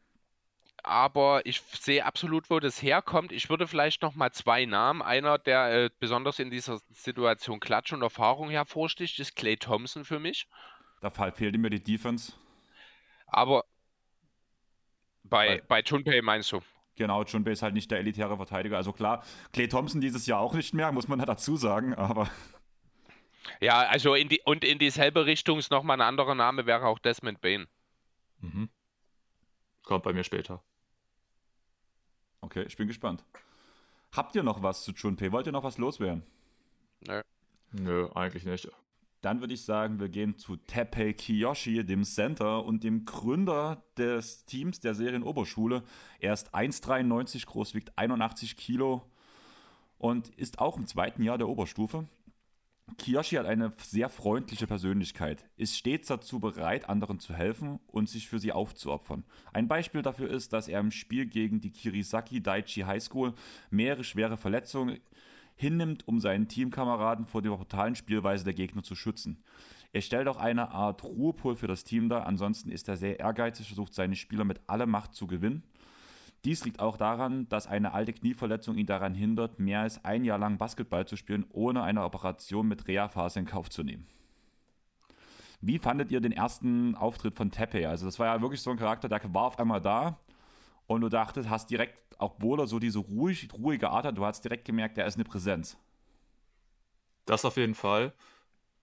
[0.82, 3.32] aber ich sehe absolut, wo das herkommt.
[3.32, 5.02] Ich würde vielleicht noch mal zwei Namen.
[5.02, 10.18] Einer, der äh, besonders in dieser Situation Klatsch und Erfahrung hervorsticht, ist Clay Thompson für
[10.18, 10.46] mich.
[11.00, 12.32] Da fehlt mir die Defense.
[13.26, 13.64] Aber
[15.24, 16.60] bei, bei Junpei meinst du?
[16.96, 18.76] Genau, Junpei ist halt nicht der elitäre Verteidiger.
[18.76, 19.22] Also klar,
[19.52, 22.28] Clay Thompson dieses Jahr auch nicht mehr, muss man dazu sagen, aber
[23.60, 26.98] ja, also in die, und in dieselbe Richtung ist nochmal ein anderer Name, wäre auch
[26.98, 27.66] Desmond Bain.
[28.40, 28.68] Mhm.
[29.82, 30.62] Kommt bei mir später.
[32.40, 33.24] Okay, ich bin gespannt.
[34.12, 35.32] Habt ihr noch was zu Junpei?
[35.32, 36.22] Wollt ihr noch was loswerden?
[37.06, 37.22] Nö.
[37.72, 38.68] Nö, eigentlich nicht.
[39.20, 44.44] Dann würde ich sagen, wir gehen zu Teppei Kiyoshi, dem Center und dem Gründer des
[44.44, 45.82] Teams der Serienoberschule.
[46.20, 49.10] Er ist 1,93 groß, wiegt 81 Kilo
[49.98, 52.06] und ist auch im zweiten Jahr der Oberstufe.
[52.96, 58.28] Kiyoshi hat eine sehr freundliche Persönlichkeit, ist stets dazu bereit, anderen zu helfen und sich
[58.28, 59.24] für sie aufzuopfern.
[59.52, 63.34] Ein Beispiel dafür ist, dass er im Spiel gegen die Kirisaki Daiichi High School
[63.70, 65.00] mehrere schwere Verletzungen
[65.56, 69.42] hinnimmt, um seinen Teamkameraden vor der brutalen Spielweise der Gegner zu schützen.
[69.92, 73.66] Er stellt auch eine Art Ruhepol für das Team dar, ansonsten ist er sehr ehrgeizig,
[73.66, 75.62] versucht seine Spieler mit aller Macht zu gewinnen.
[76.44, 80.38] Dies liegt auch daran, dass eine alte Knieverletzung ihn daran hindert, mehr als ein Jahr
[80.38, 84.06] lang Basketball zu spielen, ohne eine Operation mit Reha-Phase in Kauf zu nehmen.
[85.60, 87.88] Wie fandet ihr den ersten Auftritt von Tepe?
[87.88, 90.18] Also das war ja wirklich so ein Charakter, der war auf einmal da
[90.86, 94.44] und du dachtest, hast direkt, obwohl er so diese ruhig, ruhige Art hat, du hast
[94.44, 95.76] direkt gemerkt, der ist eine Präsenz.
[97.24, 98.14] Das auf jeden Fall.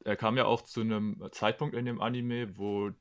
[0.04, 2.92] Er kam ja auch zu einem Zeitpunkt in dem Anime, wo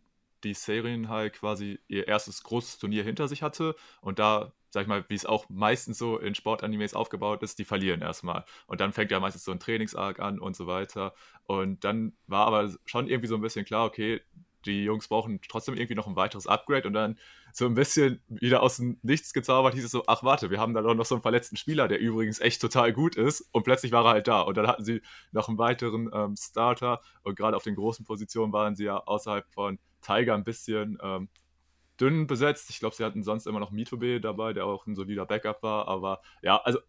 [0.45, 4.89] die Serien halt quasi ihr erstes großes Turnier hinter sich hatte und da, sag ich
[4.89, 8.45] mal, wie es auch meistens so in Sportanimes aufgebaut ist, die verlieren erstmal.
[8.67, 11.15] Und dann fängt ja meistens so ein Trainingsarg an und so weiter.
[11.47, 14.21] Und dann war aber schon irgendwie so ein bisschen klar, okay,
[14.67, 17.19] die Jungs brauchen trotzdem irgendwie noch ein weiteres Upgrade und dann
[17.53, 20.75] so ein bisschen wieder aus dem Nichts gezaubert, hieß es so, ach warte, wir haben
[20.75, 24.05] da noch so einen verletzten Spieler, der übrigens echt total gut ist und plötzlich war
[24.05, 27.63] er halt da und dann hatten sie noch einen weiteren ähm, Starter und gerade auf
[27.63, 31.29] den großen Positionen waren sie ja außerhalb von Tiger ein bisschen ähm,
[32.01, 32.71] dünn besetzt.
[32.71, 35.89] Ich glaube, sie hatten sonst immer noch Mitobe dabei, der auch ein solider Backup war,
[35.89, 36.81] aber ja, also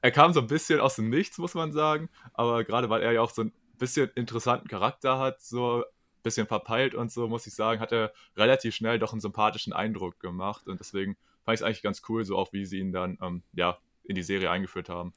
[0.00, 3.12] er kam so ein bisschen aus dem Nichts, muss man sagen, aber gerade weil er
[3.12, 5.84] ja auch so ein bisschen interessanten Charakter hat, so
[6.22, 10.20] bisschen verpeilt und so, muss ich sagen, hat er relativ schnell doch einen sympathischen Eindruck
[10.20, 10.68] gemacht.
[10.68, 13.42] Und deswegen fand ich es eigentlich ganz cool, so auch wie sie ihn dann ähm,
[13.52, 15.12] ja, in die Serie eingeführt haben.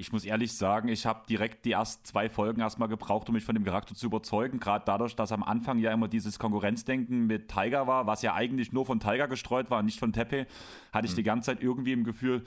[0.00, 3.44] Ich muss ehrlich sagen, ich habe direkt die ersten zwei Folgen erstmal gebraucht, um mich
[3.44, 4.60] von dem Charakter zu überzeugen.
[4.60, 8.72] Gerade dadurch, dass am Anfang ja immer dieses Konkurrenzdenken mit Tiger war, was ja eigentlich
[8.72, 10.46] nur von Tiger gestreut war, nicht von Tepe,
[10.92, 11.16] hatte ich mhm.
[11.16, 12.44] die ganze Zeit irgendwie im Gefühl,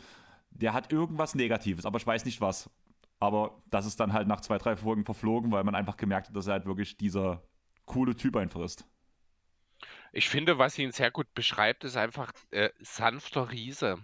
[0.51, 2.69] der hat irgendwas Negatives, aber ich weiß nicht was.
[3.19, 6.35] Aber das ist dann halt nach zwei, drei Folgen verflogen, weil man einfach gemerkt hat,
[6.35, 7.43] dass er halt wirklich dieser
[7.85, 8.85] coole Typ einfach ist.
[10.13, 13.97] Ich finde, was ihn sehr gut beschreibt, ist einfach äh, sanfter Riese.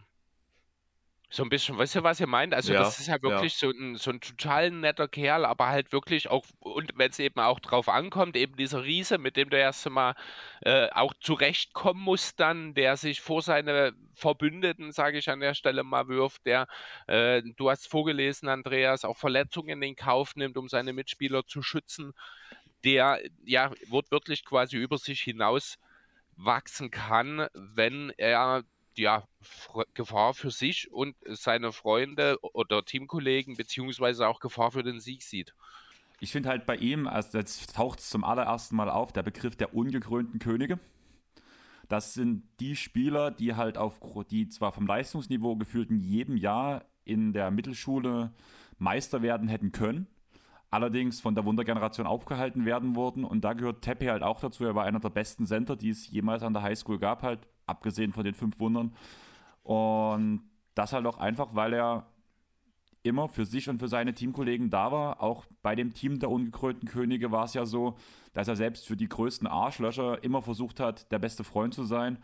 [1.29, 2.53] So ein bisschen, weißt du, was ihr meint?
[2.53, 3.21] Also, Ja, das ist ja ja.
[3.21, 7.19] wirklich so ein, so ein total netter Kerl, aber halt wirklich auch, und wenn es
[7.19, 10.15] eben auch drauf ankommt, eben dieser Riese, mit dem der erste Mal
[10.61, 15.83] äh, auch zurechtkommen muss, dann, der sich vor seine Verbündeten, sage ich an der Stelle
[15.83, 16.67] mal, wirft, der,
[17.07, 22.13] äh, du hast vorgelesen, Andreas, auch Verletzungen in Kauf nimmt, um seine Mitspieler zu schützen
[22.83, 25.77] der ja wortwörtlich quasi über sich hinaus
[26.35, 28.63] wachsen kann, wenn er
[28.95, 29.27] ja,
[29.93, 35.53] Gefahr für sich und seine Freunde oder Teamkollegen beziehungsweise auch Gefahr für den Sieg sieht.
[36.19, 39.55] Ich finde halt bei ihm, also jetzt taucht es zum allerersten Mal auf, der Begriff
[39.55, 40.79] der ungekrönten Könige.
[41.87, 46.85] Das sind die Spieler, die halt auf, die zwar vom Leistungsniveau gefühlt in jedem Jahr
[47.05, 48.33] in der Mittelschule
[48.79, 50.07] Meister werden hätten können,
[50.69, 53.23] allerdings von der Wundergeneration aufgehalten werden wurden.
[53.23, 54.65] Und da gehört Tepe halt auch dazu.
[54.65, 58.13] Er war einer der besten Center, die es jemals an der Highschool gab, halt, abgesehen
[58.13, 58.93] von den fünf Wundern.
[59.63, 60.41] Und
[60.75, 62.07] das halt auch einfach, weil er
[63.03, 65.21] immer für sich und für seine Teamkollegen da war.
[65.21, 67.97] Auch bei dem Team der ungekrönten Könige war es ja so,
[68.33, 72.17] dass er selbst für die größten Arschlöcher immer versucht hat, der beste Freund zu sein.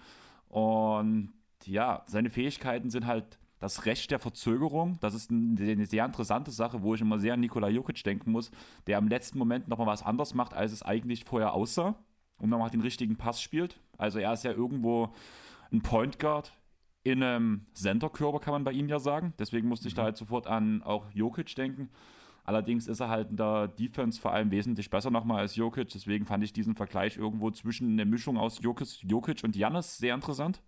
[0.50, 1.34] Und
[1.66, 6.82] ja, seine Fähigkeiten sind halt das Recht der Verzögerung, das ist eine sehr interessante Sache,
[6.82, 8.52] wo ich immer sehr an Nikola Jokic denken muss,
[8.88, 11.96] der im letzten Moment nochmal was anderes macht, als es eigentlich vorher aussah
[12.40, 13.80] und nochmal den richtigen Pass spielt.
[13.98, 15.14] Also er ist ja irgendwo
[15.72, 16.52] ein Point Guard
[17.04, 19.34] in einem Center-Körper, kann man bei ihm ja sagen.
[19.40, 20.06] Deswegen musste ich da mhm.
[20.08, 21.90] halt sofort an auch Jokic denken.
[22.44, 25.88] Allerdings ist er halt in der Defense vor allem wesentlich besser nochmal als Jokic.
[25.88, 30.16] Deswegen fand ich diesen Vergleich irgendwo zwischen einer Mischung aus Jokic, Jokic und Janis sehr
[30.16, 30.62] interessant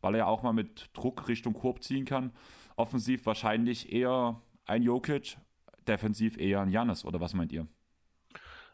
[0.00, 2.32] weil er ja auch mal mit Druck Richtung Korb ziehen kann.
[2.76, 5.36] Offensiv wahrscheinlich eher ein Jokic,
[5.86, 7.66] defensiv eher ein Janis, oder was meint ihr?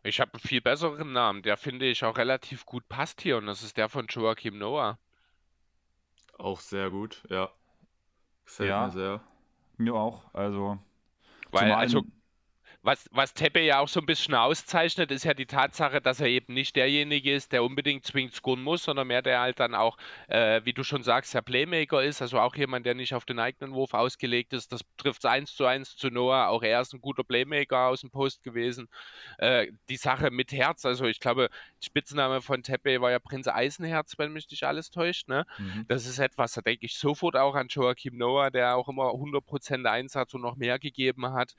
[0.03, 3.47] Ich habe einen viel besseren Namen, der finde ich auch relativ gut passt hier und
[3.47, 4.99] das ist der von Joachim Noah.
[6.39, 7.51] Auch sehr gut, ja.
[8.45, 9.21] Gefällt ja, mir sehr.
[9.79, 10.79] Mir auch, also.
[11.51, 12.03] Weil, also
[12.85, 16.27] was, was Teppe ja auch so ein bisschen auszeichnet, ist ja die Tatsache, dass er
[16.27, 19.97] eben nicht derjenige ist, der unbedingt zwingend scoren muss, sondern mehr der halt dann auch,
[20.29, 23.39] äh, wie du schon sagst, der Playmaker ist, also auch jemand, der nicht auf den
[23.39, 24.71] eigenen Wurf ausgelegt ist.
[24.71, 26.49] Das trifft eins zu eins zu Noah.
[26.49, 28.89] Auch er ist ein guter Playmaker aus dem Post gewesen.
[29.39, 31.49] Äh, die Sache mit Herz, also ich glaube,
[31.83, 35.29] Spitzname von Teppe war ja Prinz Eisenherz, wenn mich nicht alles täuscht.
[35.29, 35.47] Ne?
[35.57, 35.87] Mhm.
[35.89, 39.87] Das ist etwas, da denke ich sofort auch an Joachim Noah, der auch immer 100%
[39.87, 41.55] Einsatz und noch mehr gegeben hat.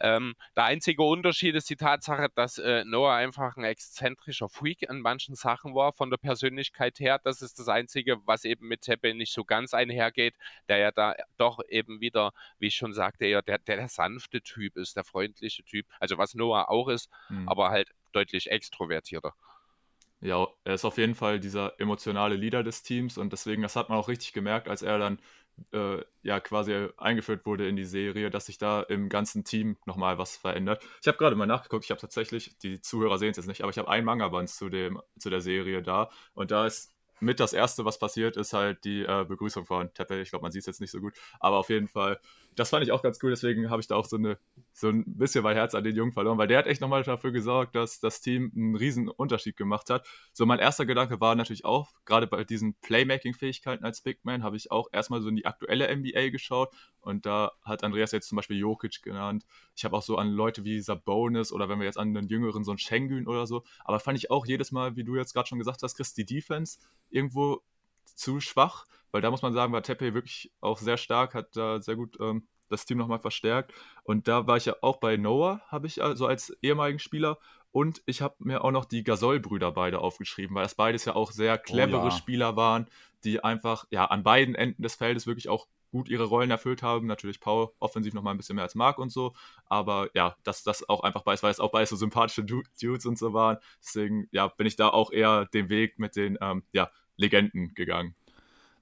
[0.00, 5.00] Ähm, der einzige Unterschied ist die Tatsache, dass äh, Noah einfach ein exzentrischer Freak in
[5.00, 7.20] manchen Sachen war, von der Persönlichkeit her.
[7.22, 10.34] Das ist das Einzige, was eben mit Teppe nicht so ganz einhergeht,
[10.68, 14.40] der ja da doch eben wieder, wie ich schon sagte, eher der, der, der sanfte
[14.42, 15.86] Typ ist, der freundliche Typ.
[16.00, 17.48] Also was Noah auch ist, mhm.
[17.48, 19.34] aber halt deutlich extrovertierter.
[20.20, 23.88] Ja, er ist auf jeden Fall dieser emotionale Leader des Teams und deswegen, das hat
[23.88, 25.20] man auch richtig gemerkt, als er dann
[25.72, 30.18] äh, ja quasi eingeführt wurde in die Serie, dass sich da im ganzen Team nochmal
[30.18, 30.82] was verändert.
[31.00, 33.70] Ich habe gerade mal nachgeguckt, ich habe tatsächlich, die Zuhörer sehen es jetzt nicht, aber
[33.70, 34.68] ich habe ein Manga-Band zu,
[35.18, 39.02] zu der Serie da und da ist mit das Erste, was passiert, ist halt die
[39.02, 40.20] äh, Begrüßung von Tepe.
[40.20, 42.20] Ich glaube, man sieht es jetzt nicht so gut, aber auf jeden Fall,
[42.58, 43.30] das fand ich auch ganz cool.
[43.30, 44.38] Deswegen habe ich da auch so, eine,
[44.72, 47.30] so ein bisschen mein Herz an den Jungen verloren, weil der hat echt nochmal dafür
[47.30, 50.06] gesorgt, dass das Team einen riesen Unterschied gemacht hat.
[50.32, 54.56] So, mein erster Gedanke war natürlich auch, gerade bei diesen Playmaking-Fähigkeiten als Big Man, habe
[54.56, 58.36] ich auch erstmal so in die aktuelle NBA geschaut und da hat Andreas jetzt zum
[58.36, 59.46] Beispiel Jokic genannt.
[59.76, 62.64] Ich habe auch so an Leute wie Sabonis oder wenn wir jetzt an einen Jüngeren,
[62.64, 63.62] so einen Schengen oder so.
[63.84, 66.26] Aber fand ich auch jedes Mal, wie du jetzt gerade schon gesagt hast, Chris, die
[66.26, 67.62] Defense irgendwo
[68.16, 71.80] zu schwach, weil da muss man sagen, war Tepe wirklich auch sehr stark, hat da
[71.80, 73.72] sehr gut ähm, das Team nochmal verstärkt.
[74.02, 77.38] Und da war ich ja auch bei Noah, habe ich also als ehemaligen Spieler.
[77.70, 81.32] Und ich habe mir auch noch die Gasol-Brüder beide aufgeschrieben, weil das beides ja auch
[81.32, 82.10] sehr clevere oh, ja.
[82.10, 82.86] Spieler waren,
[83.24, 87.06] die einfach ja an beiden Enden des Feldes wirklich auch gut ihre Rollen erfüllt haben.
[87.06, 89.34] Natürlich Paul offensiv noch mal ein bisschen mehr als Mark und so.
[89.66, 93.18] Aber ja, dass das auch einfach beides, weil es auch beides so sympathische Dudes und
[93.18, 93.58] so waren.
[93.82, 98.14] Deswegen ja, bin ich da auch eher den Weg mit den ähm, ja, Legenden gegangen.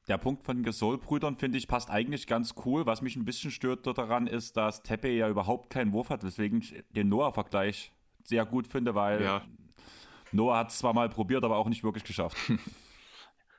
[0.09, 2.87] Der Punkt von Gesol-Brüdern, finde ich, passt eigentlich ganz cool.
[2.87, 6.61] Was mich ein bisschen stört daran ist, dass Tepe ja überhaupt keinen Wurf hat, weswegen
[6.61, 7.91] ich den Noah-Vergleich
[8.23, 9.43] sehr gut finde, weil ja.
[10.31, 12.37] Noah hat es zwar mal probiert, aber auch nicht wirklich geschafft.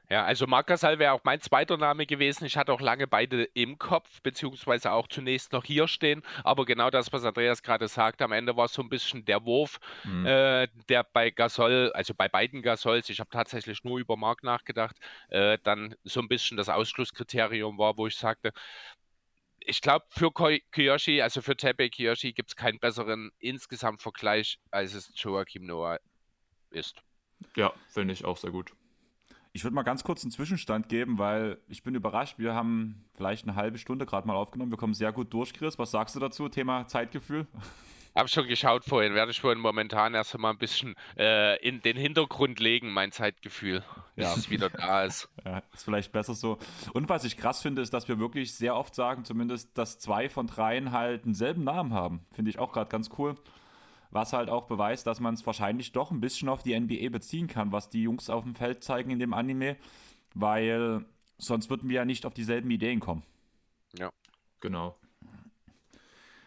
[0.10, 2.46] Ja, also Markasal wäre auch mein zweiter Name gewesen.
[2.46, 6.24] Ich hatte auch lange beide im Kopf, beziehungsweise auch zunächst noch hier stehen.
[6.46, 9.80] Aber genau das, was Andreas gerade sagt, am Ende war so ein bisschen der Wurf,
[10.06, 10.26] mhm.
[10.26, 14.96] äh, der bei Gasol, also bei beiden Gasols, ich habe tatsächlich nur über Mark nachgedacht,
[15.28, 18.54] äh, dann so ein bisschen das Ausschlusskriterium war, wo ich sagte,
[19.60, 20.32] ich glaube, für
[20.72, 26.00] Kiyoshi, also für Tepe Kiyoshi, gibt es keinen besseren insgesamt Vergleich, als es Joachim Noah
[26.70, 27.02] ist.
[27.58, 28.72] Ja, finde ich auch sehr gut.
[29.58, 32.38] Ich würde mal ganz kurz einen Zwischenstand geben, weil ich bin überrascht.
[32.38, 34.72] Wir haben vielleicht eine halbe Stunde gerade mal aufgenommen.
[34.72, 35.80] Wir kommen sehr gut durch, Chris.
[35.80, 36.48] Was sagst du dazu?
[36.48, 37.48] Thema Zeitgefühl?
[38.15, 39.15] Habe schon geschaut vorhin.
[39.15, 43.84] Werde ich vorhin momentan erst einmal ein bisschen äh, in den Hintergrund legen, mein Zeitgefühl,
[44.15, 44.34] bis ja.
[44.38, 45.28] es wieder da ist.
[45.43, 46.60] Ja, ist vielleicht besser so.
[46.93, 50.30] Und was ich krass finde, ist, dass wir wirklich sehr oft sagen, zumindest, dass zwei
[50.30, 52.20] von dreien halt denselben Namen haben.
[52.32, 53.36] Finde ich auch gerade ganz cool
[54.18, 57.46] was halt auch beweist, dass man es wahrscheinlich doch ein bisschen auf die NBA beziehen
[57.48, 59.78] kann, was die Jungs auf dem Feld zeigen in dem Anime,
[60.34, 61.06] weil
[61.38, 63.22] sonst würden wir ja nicht auf dieselben Ideen kommen.
[63.96, 64.10] Ja,
[64.60, 64.98] genau.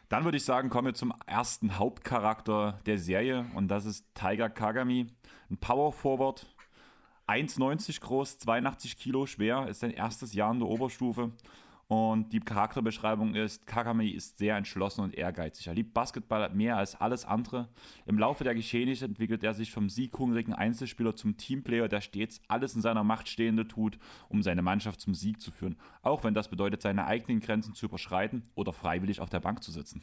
[0.09, 4.51] Dann würde ich sagen, kommen wir zum ersten Hauptcharakter der Serie und das ist Tiger
[4.51, 5.07] Kagami,
[5.49, 6.53] ein Power Forward,
[7.29, 11.31] 1,90 groß, 82 Kilo schwer, ist sein erstes Jahr in der Oberstufe
[11.91, 15.67] und die Charakterbeschreibung ist, Kagami ist sehr entschlossen und ehrgeizig.
[15.67, 17.69] Er liebt Basketball mehr als alles andere.
[18.07, 22.77] Im Laufe der Geschehnisse entwickelt er sich vom sieghungrigen Einzelspieler zum Teamplayer, der stets alles
[22.77, 23.99] in seiner Macht Stehende tut,
[24.29, 25.81] um seine Mannschaft zum Sieg zu führen.
[26.03, 29.73] Auch wenn das bedeutet, seine eigenen Grenzen zu überschreiten oder freiwillig auf der Bank zu
[29.73, 30.01] sitzen.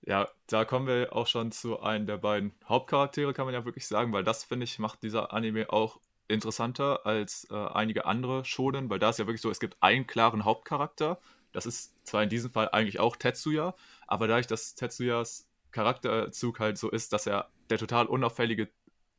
[0.00, 3.86] Ja, da kommen wir auch schon zu einem der beiden Hauptcharaktere, kann man ja wirklich
[3.86, 6.00] sagen, weil das, finde ich, macht dieser Anime auch
[6.30, 10.06] interessanter als äh, einige andere Shonen, weil da ist ja wirklich so, es gibt einen
[10.06, 11.20] klaren Hauptcharakter.
[11.52, 13.74] Das ist zwar in diesem Fall eigentlich auch Tetsuya,
[14.06, 18.68] aber dadurch, dass Tetsuyas Charakterzug halt so ist, dass er der total unauffällige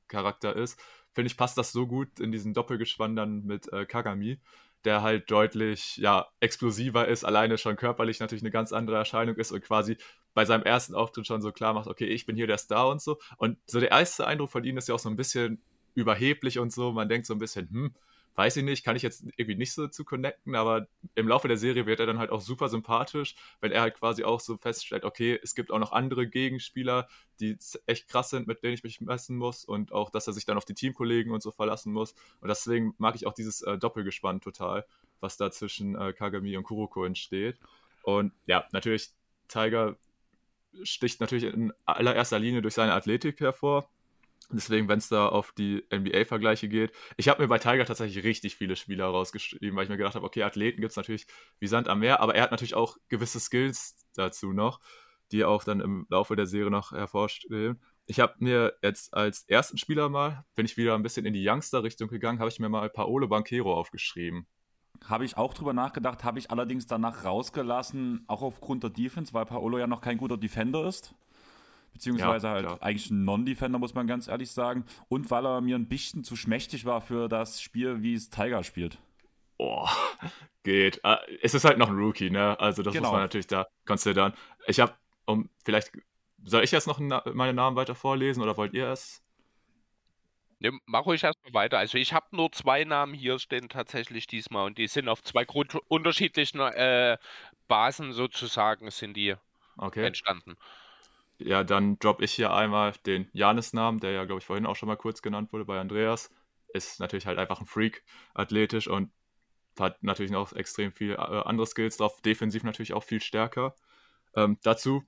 [0.07, 0.79] Charakter ist,
[1.13, 4.39] finde ich, passt das so gut in diesen Doppelgespann dann mit äh, Kagami,
[4.83, 9.51] der halt deutlich, ja, explosiver ist, alleine schon körperlich natürlich eine ganz andere Erscheinung ist
[9.51, 9.97] und quasi
[10.33, 13.01] bei seinem ersten Auftritt schon so klar macht, okay, ich bin hier der Star und
[13.01, 13.19] so.
[13.37, 15.61] Und so der erste Eindruck von ihm ist ja auch so ein bisschen
[15.95, 16.91] überheblich und so.
[16.91, 17.95] Man denkt so ein bisschen, hm,
[18.35, 21.57] weiß ich nicht, kann ich jetzt irgendwie nicht so zu connecten, aber im Laufe der
[21.57, 25.03] Serie wird er dann halt auch super sympathisch, wenn er halt quasi auch so feststellt,
[25.03, 27.07] okay, es gibt auch noch andere Gegenspieler,
[27.39, 30.45] die echt krass sind, mit denen ich mich messen muss und auch, dass er sich
[30.45, 32.13] dann auf die Teamkollegen und so verlassen muss.
[32.39, 34.85] Und deswegen mag ich auch dieses äh, Doppelgespann total,
[35.19, 37.57] was da zwischen äh, Kagami und Kuroko entsteht.
[38.03, 39.09] Und ja, natürlich,
[39.47, 39.97] Tiger
[40.83, 43.89] sticht natürlich in allererster Linie durch seine Athletik hervor
[44.53, 48.55] Deswegen, wenn es da auf die NBA-Vergleiche geht, ich habe mir bei Tiger tatsächlich richtig
[48.55, 51.25] viele Spieler rausgeschrieben, weil ich mir gedacht habe, okay, Athleten gibt es natürlich
[51.59, 54.79] wie Sand am Meer, aber er hat natürlich auch gewisse Skills dazu noch,
[55.31, 57.81] die auch dann im Laufe der Serie noch hervorstehen.
[58.05, 61.47] Ich habe mir jetzt als ersten Spieler mal, bin ich wieder ein bisschen in die
[61.47, 64.47] Youngster-Richtung gegangen, habe ich mir mal Paolo Banquero aufgeschrieben.
[65.05, 69.45] Habe ich auch drüber nachgedacht, habe ich allerdings danach rausgelassen, auch aufgrund der Defense, weil
[69.45, 71.15] Paolo ja noch kein guter Defender ist
[71.93, 72.77] beziehungsweise ja, halt klar.
[72.81, 74.85] eigentlich ein Non-Defender, muss man ganz ehrlich sagen.
[75.09, 78.63] Und weil er mir ein bisschen zu schmächtig war für das Spiel, wie es Tiger
[78.63, 78.97] spielt.
[79.57, 79.87] Oh,
[80.63, 81.03] geht.
[81.05, 82.59] Ah, es ist halt noch ein Rookie, ne?
[82.59, 83.09] Also das genau.
[83.09, 84.33] muss man natürlich da konsiderieren.
[84.67, 84.93] Ich habe,
[85.25, 85.91] um vielleicht,
[86.43, 89.23] soll ich jetzt noch meine Namen weiter vorlesen oder wollt ihr es?
[90.61, 91.79] Ne, mach ruhig erstmal weiter.
[91.79, 95.43] Also ich habe nur zwei Namen hier stehen tatsächlich diesmal und die sind auf zwei
[95.43, 97.17] Grund unterschiedlichen äh,
[97.67, 99.35] Basen sozusagen sind die
[99.77, 100.05] okay.
[100.05, 100.55] entstanden.
[101.45, 104.87] Ja, dann droppe ich hier einmal den Janis-Namen, der ja, glaube ich, vorhin auch schon
[104.87, 106.29] mal kurz genannt wurde bei Andreas.
[106.73, 109.11] ist natürlich halt einfach ein Freak athletisch und
[109.79, 113.75] hat natürlich noch extrem viel äh, andere Skills drauf, defensiv natürlich auch viel stärker.
[114.35, 115.03] Ähm, dazu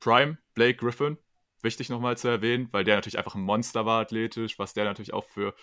[0.00, 1.18] Prime, Blake Griffin,
[1.62, 5.12] wichtig nochmal zu erwähnen, weil der natürlich einfach ein Monster war athletisch, was der natürlich
[5.12, 5.54] auch für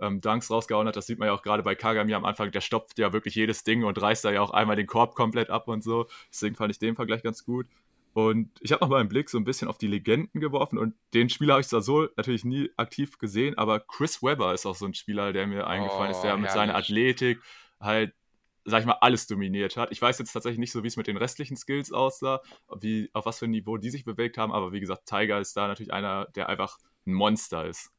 [0.00, 0.96] ähm, Dunks rausgehauen hat.
[0.96, 2.50] Das sieht man ja auch gerade bei Kagami am Anfang.
[2.50, 5.50] Der stopft ja wirklich jedes Ding und reißt da ja auch einmal den Korb komplett
[5.50, 6.06] ab und so.
[6.30, 7.66] Deswegen fand ich den Vergleich ganz gut.
[8.16, 11.28] Und ich habe nochmal einen Blick so ein bisschen auf die Legenden geworfen und den
[11.28, 14.86] Spieler habe ich zwar so natürlich nie aktiv gesehen, aber Chris Webber ist auch so
[14.86, 16.44] ein Spieler, der mir eingefallen oh, ist, der herrlich.
[16.44, 17.42] mit seiner Athletik
[17.78, 18.14] halt,
[18.64, 19.92] sag ich mal, alles dominiert hat.
[19.92, 22.40] Ich weiß jetzt tatsächlich nicht so, wie es mit den restlichen Skills aussah,
[22.80, 25.54] wie, auf was für ein Niveau die sich bewegt haben, aber wie gesagt, Tiger ist
[25.54, 27.92] da natürlich einer, der einfach ein Monster ist.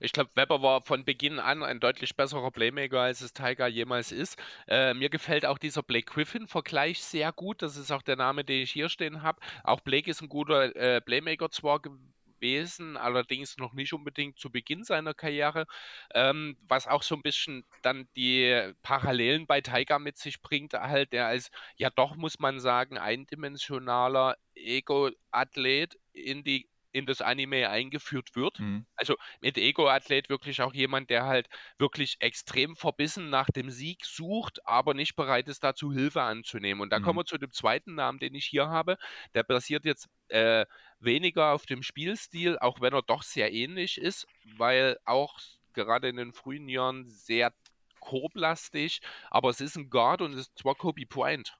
[0.00, 4.12] Ich glaube, Weber war von Beginn an ein deutlich besserer Playmaker, als es Tiger jemals
[4.12, 4.38] ist.
[4.66, 7.60] Äh, mir gefällt auch dieser Blake Griffin-Vergleich sehr gut.
[7.60, 9.40] Das ist auch der Name, den ich hier stehen habe.
[9.62, 14.84] Auch Blake ist ein guter äh, Playmaker zwar gewesen, allerdings noch nicht unbedingt zu Beginn
[14.84, 15.66] seiner Karriere,
[16.14, 21.12] ähm, was auch so ein bisschen dann die Parallelen bei Tiger mit sich bringt, halt
[21.12, 28.34] der als, ja doch muss man sagen, eindimensionaler Ego-Athlet in die in das Anime eingeführt
[28.34, 28.58] wird.
[28.60, 28.86] Mhm.
[28.96, 34.66] Also mit Ego-Athlet wirklich auch jemand, der halt wirklich extrem verbissen nach dem Sieg sucht,
[34.66, 36.80] aber nicht bereit ist, dazu Hilfe anzunehmen.
[36.80, 37.04] Und da mhm.
[37.04, 38.98] kommen wir zu dem zweiten Namen, den ich hier habe.
[39.34, 40.66] Der basiert jetzt äh,
[40.98, 44.26] weniger auf dem Spielstil, auch wenn er doch sehr ähnlich ist,
[44.56, 45.38] weil auch
[45.72, 47.52] gerade in den frühen Jahren sehr
[48.00, 51.56] korblastig, aber es ist ein Guard und es ist zwar Kobe Point.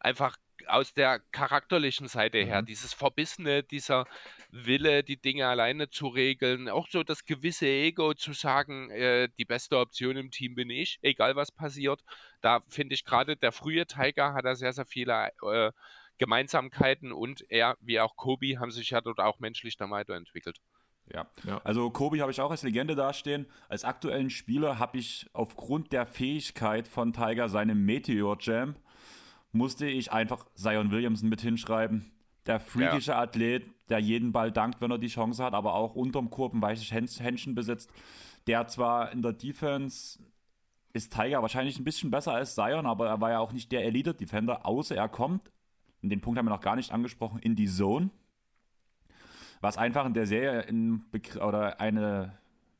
[0.00, 0.36] Einfach
[0.68, 2.66] aus der charakterlichen Seite her, mhm.
[2.66, 4.06] dieses Verbissene, dieser
[4.50, 9.44] Wille, die Dinge alleine zu regeln, auch so das gewisse Ego zu sagen, äh, die
[9.44, 12.04] beste Option im Team bin ich, egal was passiert.
[12.40, 15.72] Da finde ich gerade der frühe Tiger hat da sehr, sehr viele äh,
[16.18, 20.58] Gemeinsamkeiten und er, wie auch Kobe, haben sich ja dort auch menschlich dann weiterentwickelt.
[21.12, 21.26] Ja.
[21.44, 21.60] ja.
[21.64, 23.46] also Kobe habe ich auch als Legende dastehen.
[23.68, 28.76] Als aktuellen Spieler habe ich aufgrund der Fähigkeit von Tiger seine Meteor Jam
[29.54, 32.10] musste ich einfach Zion Williamson mit hinschreiben.
[32.46, 33.20] Der freakische ja.
[33.20, 36.60] Athlet, der jeden Ball dankt, wenn er die Chance hat, aber auch unterm Korb ein
[36.60, 37.90] weiches Händchen besitzt.
[38.46, 40.18] Der zwar in der Defense
[40.92, 43.84] ist Tiger wahrscheinlich ein bisschen besser als Zion, aber er war ja auch nicht der
[43.84, 45.50] Elite-Defender, außer er kommt,
[46.02, 48.10] und den Punkt haben wir noch gar nicht angesprochen, in die Zone.
[49.62, 51.02] Was einfach in der Serie in
[51.40, 52.36] oder eine,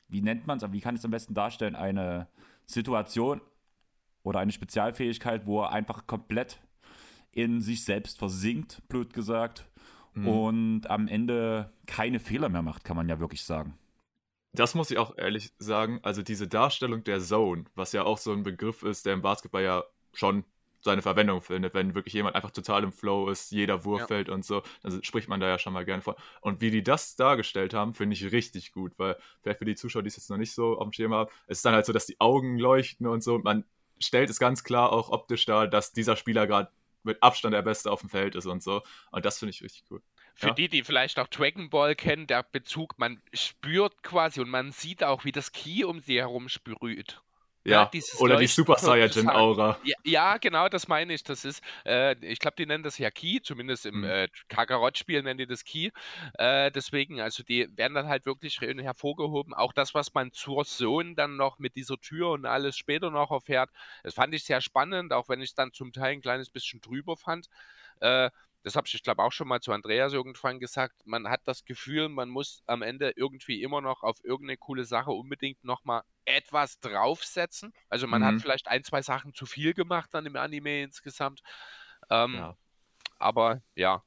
[0.07, 2.27] wie nennt man es, wie kann ich es am besten darstellen, eine
[2.67, 3.41] Situation
[4.21, 6.59] oder eine Spezialfähigkeit, wo er einfach komplett
[7.35, 9.65] in sich selbst versinkt, blöd gesagt,
[10.15, 10.27] mhm.
[10.27, 13.77] und am Ende keine Fehler mehr macht, kann man ja wirklich sagen.
[14.53, 15.99] Das muss ich auch ehrlich sagen.
[16.01, 19.63] Also diese Darstellung der Zone, was ja auch so ein Begriff ist, der im Basketball
[19.63, 19.83] ja
[20.13, 20.45] schon
[20.79, 24.07] seine Verwendung findet, wenn wirklich jemand einfach total im Flow ist, jeder Wurf ja.
[24.07, 26.15] fällt und so, dann spricht man da ja schon mal gerne vor.
[26.41, 30.03] Und wie die das dargestellt haben, finde ich richtig gut, weil vielleicht für die Zuschauer,
[30.03, 31.91] die es jetzt noch nicht so auf dem Schirm haben, es ist dann halt so,
[31.91, 33.35] dass die Augen leuchten und so.
[33.35, 33.65] Und man
[33.99, 36.69] stellt es ganz klar auch optisch dar, dass dieser Spieler gerade
[37.05, 38.81] mit Abstand der Beste auf dem Feld ist und so.
[39.11, 40.01] Und das finde ich richtig cool.
[40.35, 40.53] Für ja?
[40.53, 45.03] die, die vielleicht auch Dragon Ball kennen, der Bezug, man spürt quasi und man sieht
[45.03, 47.21] auch, wie das Ki um sie herum sprüht.
[47.65, 47.89] Ja,
[48.19, 49.79] oder die Super Saiyajin Aura.
[49.83, 51.23] Ja, ja, genau, das meine ich.
[51.23, 54.03] Das ist, äh, ich glaube, die nennen das ja Ki, zumindest im mhm.
[54.03, 55.91] äh, Kakarot-Spiel nennen die das Ki.
[56.37, 59.55] Äh, deswegen, also die werden dann halt wirklich hervorgehoben.
[59.55, 63.31] Auch das, was man zur Zone dann noch mit dieser Tür und alles später noch
[63.31, 63.71] erfährt,
[64.03, 66.81] das fand ich sehr spannend, auch wenn ich es dann zum Teil ein kleines bisschen
[66.81, 67.47] drüber fand.
[67.99, 68.29] Äh,
[68.65, 71.65] das habe ich, ich glaube, auch schon mal zu Andreas irgendwann gesagt, man hat das
[71.65, 76.79] Gefühl, man muss am Ende irgendwie immer noch auf irgendeine coole Sache unbedingt nochmal etwas
[76.79, 77.73] draufsetzen.
[77.89, 78.25] Also man mhm.
[78.25, 81.43] hat vielleicht ein, zwei Sachen zu viel gemacht dann im Anime insgesamt.
[82.09, 82.57] Ähm, ja.
[83.19, 84.03] Aber ja,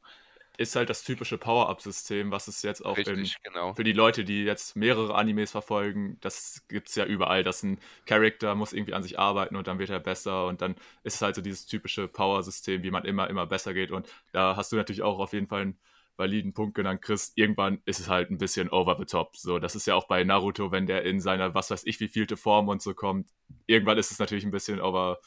[0.59, 3.75] ist halt das typische Power-Up-System, was es jetzt auch Richtig, in, genau.
[3.75, 7.79] für die Leute, die jetzt mehrere Animes verfolgen, das gibt es ja überall, dass ein
[8.07, 11.23] Charakter muss irgendwie an sich arbeiten und dann wird er besser und dann ist es
[11.23, 14.77] halt so dieses typische Power-System, wie man immer, immer besser geht und da hast du
[14.77, 15.79] natürlich auch auf jeden Fall einen
[16.17, 17.33] validen Punkt genannt, Chris.
[17.37, 19.37] Irgendwann ist es halt ein bisschen over the top.
[19.37, 22.09] So, das ist ja auch bei Naruto, wenn der in seiner, was weiß ich, wie
[22.09, 23.31] vielte Form und so kommt.
[23.67, 25.21] Irgendwann ist es natürlich ein bisschen over,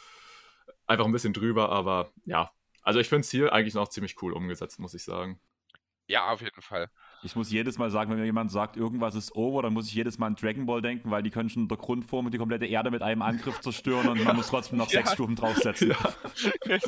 [0.87, 2.51] einfach ein bisschen drüber, aber ja,
[2.81, 5.39] also ich finde es hier eigentlich noch ziemlich cool umgesetzt, muss ich sagen.
[6.07, 6.89] Ja, auf jeden Fall.
[7.23, 9.93] Ich muss jedes Mal sagen, wenn mir jemand sagt, irgendwas ist over, dann muss ich
[9.93, 12.65] jedes Mal an Dragon Ball denken, weil die können schon in der Grundform die komplette
[12.65, 14.99] Erde mit einem Angriff zerstören und man muss trotzdem noch ja.
[14.99, 15.91] sechs Stufen draufsetzen.
[15.91, 16.79] Ja.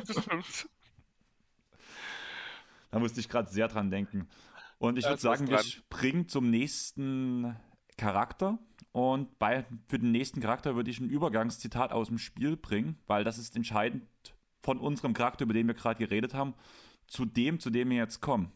[2.92, 4.28] Da musste ich gerade sehr dran denken.
[4.78, 7.56] Und ich würde sagen, wir springen zum nächsten
[7.98, 8.60] Charakter.
[8.92, 13.24] Und bei, für den nächsten Charakter würde ich ein Übergangszitat aus dem Spiel bringen, weil
[13.24, 14.04] das ist entscheidend
[14.64, 16.56] von unserem Charakter, über den wir gerade geredet haben,
[17.08, 18.52] zu dem, zu dem wir jetzt kommen.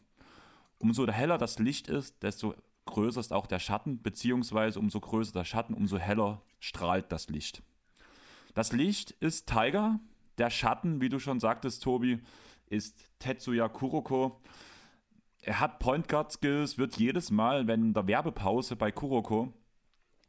[0.78, 2.54] Umso heller das Licht ist, desto
[2.86, 7.62] größer ist auch der Schatten, beziehungsweise umso größer der Schatten, umso heller strahlt das Licht.
[8.54, 10.00] Das Licht ist Tiger,
[10.38, 12.20] der Schatten, wie du schon sagtest, Tobi,
[12.66, 14.40] ist Tetsuya Kuroko.
[15.42, 19.52] Er hat Point Guard Skills, wird jedes Mal, wenn in der Werbepause bei Kuroko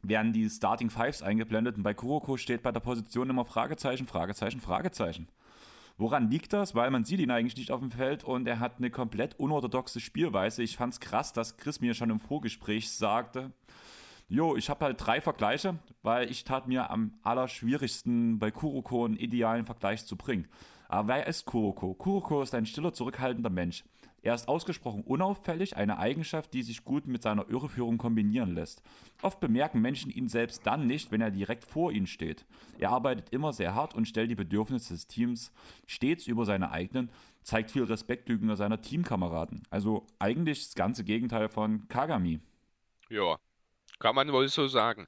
[0.02, 4.60] werden die Starting Fives eingeblendet und bei Kuroko steht bei der Position immer Fragezeichen, Fragezeichen,
[4.60, 5.28] Fragezeichen.
[6.00, 6.74] Woran liegt das?
[6.74, 10.00] Weil man sieht ihn eigentlich nicht auf dem Feld und er hat eine komplett unorthodoxe
[10.00, 10.62] Spielweise.
[10.62, 13.52] Ich fand es krass, dass Chris mir schon im Vorgespräch sagte,
[14.26, 19.16] Jo, ich habe halt drei Vergleiche, weil ich tat mir am allerschwierigsten bei Kuroko einen
[19.18, 20.48] idealen Vergleich zu bringen.
[20.88, 21.92] Aber wer ist Kuroko?
[21.92, 23.84] Kuroko ist ein stiller, zurückhaltender Mensch.
[24.22, 28.82] Er ist ausgesprochen unauffällig, eine Eigenschaft, die sich gut mit seiner Irreführung kombinieren lässt.
[29.22, 32.44] Oft bemerken Menschen ihn selbst dann nicht, wenn er direkt vor ihnen steht.
[32.78, 35.52] Er arbeitet immer sehr hart und stellt die Bedürfnisse des Teams
[35.86, 37.10] stets über seine eigenen,
[37.42, 39.62] zeigt viel Respekt gegenüber seiner Teamkameraden.
[39.70, 42.40] Also eigentlich das ganze Gegenteil von Kagami.
[43.08, 43.38] Ja,
[43.98, 45.06] kann man wohl so sagen.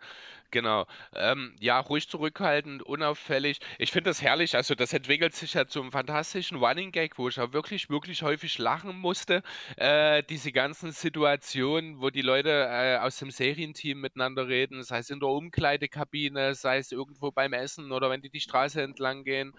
[0.53, 0.87] Genau.
[1.15, 3.59] Ähm, ja, ruhig zurückhaltend, unauffällig.
[3.79, 4.55] Ich finde das herrlich.
[4.55, 8.59] Also, das entwickelt sich ja zum fantastischen Running Gag, wo ich auch wirklich, wirklich häufig
[8.59, 9.43] lachen musste.
[9.77, 15.09] Äh, diese ganzen Situationen, wo die Leute äh, aus dem Serienteam miteinander reden, sei es
[15.09, 19.55] in der Umkleidekabine, sei es irgendwo beim Essen oder wenn die die Straße entlang gehen.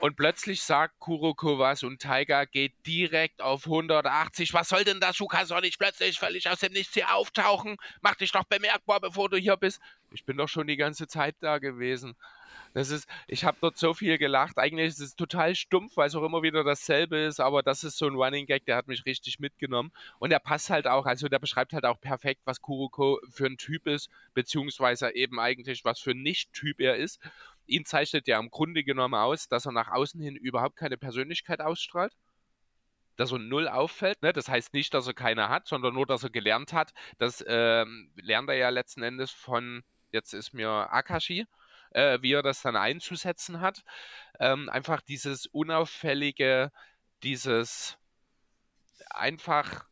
[0.00, 4.54] Und plötzlich sagt Kuroko was und Taiga geht direkt auf 180.
[4.54, 5.18] Was soll denn das?
[5.18, 5.28] Du
[5.60, 7.76] nicht plötzlich völlig aus dem Nichts hier auftauchen.
[8.00, 9.78] Mach dich doch bemerkbar, bevor du hier bist.
[10.10, 12.16] Ich bin doch schon die ganze Zeit da gewesen.
[12.72, 14.56] Das ist, ich habe dort so viel gelacht.
[14.56, 17.98] Eigentlich ist es total stumpf, weil es auch immer wieder dasselbe ist, aber das ist
[17.98, 19.92] so ein Running Gag, der hat mich richtig mitgenommen.
[20.18, 23.58] Und der passt halt auch, also der beschreibt halt auch perfekt, was Kuroko für ein
[23.58, 27.20] Typ ist, beziehungsweise eben eigentlich, was für ein Nicht-Typ er ist
[27.70, 31.60] ihn zeichnet ja im Grunde genommen aus, dass er nach außen hin überhaupt keine Persönlichkeit
[31.60, 32.12] ausstrahlt.
[33.16, 34.22] Dass er null auffällt.
[34.22, 34.32] Ne?
[34.32, 36.92] Das heißt nicht, dass er keine hat, sondern nur, dass er gelernt hat.
[37.18, 41.46] Das ähm, lernt er ja letzten Endes von, jetzt ist mir Akashi,
[41.90, 43.82] äh, wie er das dann einzusetzen hat.
[44.38, 46.72] Ähm, einfach dieses unauffällige,
[47.22, 47.98] dieses
[49.10, 49.84] einfach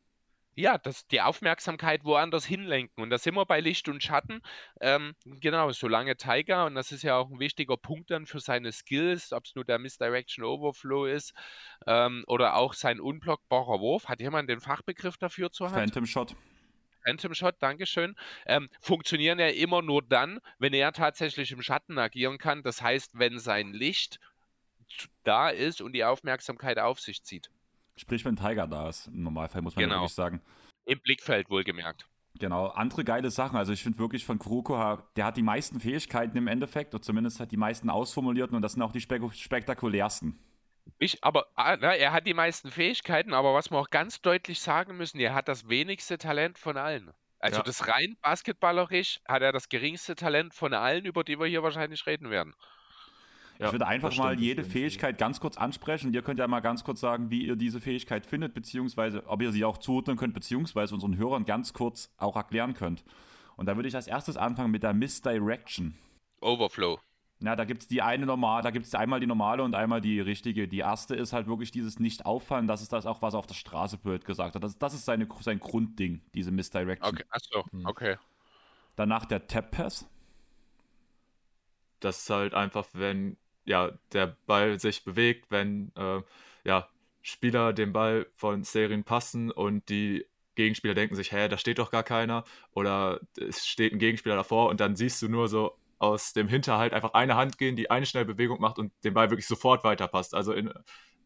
[0.59, 3.03] ja, das, die Aufmerksamkeit woanders hinlenken.
[3.03, 4.43] Und da sind wir bei Licht und Schatten.
[4.81, 8.73] Ähm, genau, solange Tiger, und das ist ja auch ein wichtiger Punkt dann für seine
[8.73, 11.33] Skills, ob es nur der Misdirection Overflow ist
[11.87, 14.09] ähm, oder auch sein unblockbarer Wurf.
[14.09, 15.79] Hat jemand den Fachbegriff dafür zur Hand?
[15.79, 16.35] Phantom Shot.
[17.05, 22.37] Phantom Shot, Dankeschön, ähm, funktionieren ja immer nur dann, wenn er tatsächlich im Schatten agieren
[22.37, 22.65] kann.
[22.65, 24.19] Das heißt, wenn sein Licht
[25.23, 27.49] da ist und die Aufmerksamkeit auf sich zieht.
[27.99, 29.97] Sprich, wenn Tiger da ist, im Normalfall muss man genau.
[29.97, 30.41] wirklich sagen.
[30.85, 32.07] Im Blickfeld wohlgemerkt.
[32.39, 33.57] Genau, andere geile Sachen.
[33.57, 37.41] Also ich finde wirklich von Kuroko, der hat die meisten Fähigkeiten im Endeffekt, oder zumindest
[37.41, 40.39] hat die meisten ausformulierten und das sind auch die spek spektakulärsten.
[40.99, 44.61] Ich, aber ah, na, er hat die meisten Fähigkeiten, aber was wir auch ganz deutlich
[44.61, 47.13] sagen müssen, er hat das wenigste Talent von allen.
[47.41, 47.63] Also ja.
[47.63, 52.07] das rein basketballerisch hat er das geringste Talent von allen, über die wir hier wahrscheinlich
[52.07, 52.55] reden werden.
[53.59, 56.15] Ja, ich würde einfach mal jede Fähigkeit ganz kurz ansprechen.
[56.15, 59.51] Ihr könnt ja mal ganz kurz sagen, wie ihr diese Fähigkeit findet, beziehungsweise ob ihr
[59.51, 63.05] sie auch zuordnen könnt, beziehungsweise unseren Hörern ganz kurz auch erklären könnt.
[63.57, 65.99] Und da würde ich als erstes anfangen mit der Misdirection.
[66.41, 67.01] Overflow.
[67.41, 70.01] Na, da gibt es die eine normal, da gibt es einmal die normale und einmal
[70.01, 70.69] die richtige.
[70.69, 73.55] Die erste ist halt wirklich dieses Nicht-Auffallen, das ist das auch, was er auf der
[73.55, 74.63] Straße blöd gesagt hat.
[74.63, 77.15] Das, das ist seine, sein Grundding, diese Misdirection.
[77.15, 77.87] Okay, achso, hm.
[77.87, 78.17] okay.
[78.95, 80.09] Danach der Tap-Pass.
[82.01, 83.37] Das ist halt einfach, wenn
[83.69, 86.23] ja, der Ball sich bewegt, wenn äh,
[86.65, 86.89] ja,
[87.23, 91.91] Spieler den Ball von Serien passen und die Gegenspieler denken sich, hä, da steht doch
[91.91, 96.33] gar keiner oder es steht ein Gegenspieler davor und dann siehst du nur so aus
[96.33, 99.47] dem Hinterhalt einfach eine Hand gehen, die eine schnelle Bewegung macht und den Ball wirklich
[99.47, 100.35] sofort weiterpasst.
[100.35, 100.73] Also in,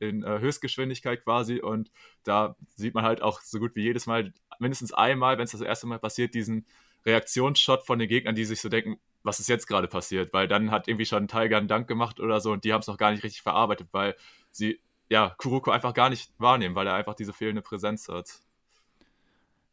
[0.00, 1.90] in äh, Höchstgeschwindigkeit quasi und
[2.24, 5.60] da sieht man halt auch so gut wie jedes Mal, mindestens einmal, wenn es das
[5.60, 6.66] erste Mal passiert, diesen
[7.04, 10.32] Reaktionsshot von den Gegnern, die sich so denken, was ist jetzt gerade passiert?
[10.32, 12.86] Weil dann hat irgendwie schon Tiger einen Dank gemacht oder so und die haben es
[12.86, 14.16] noch gar nicht richtig verarbeitet, weil
[14.50, 18.40] sie ja Kuroko einfach gar nicht wahrnehmen, weil er einfach diese fehlende Präsenz hat.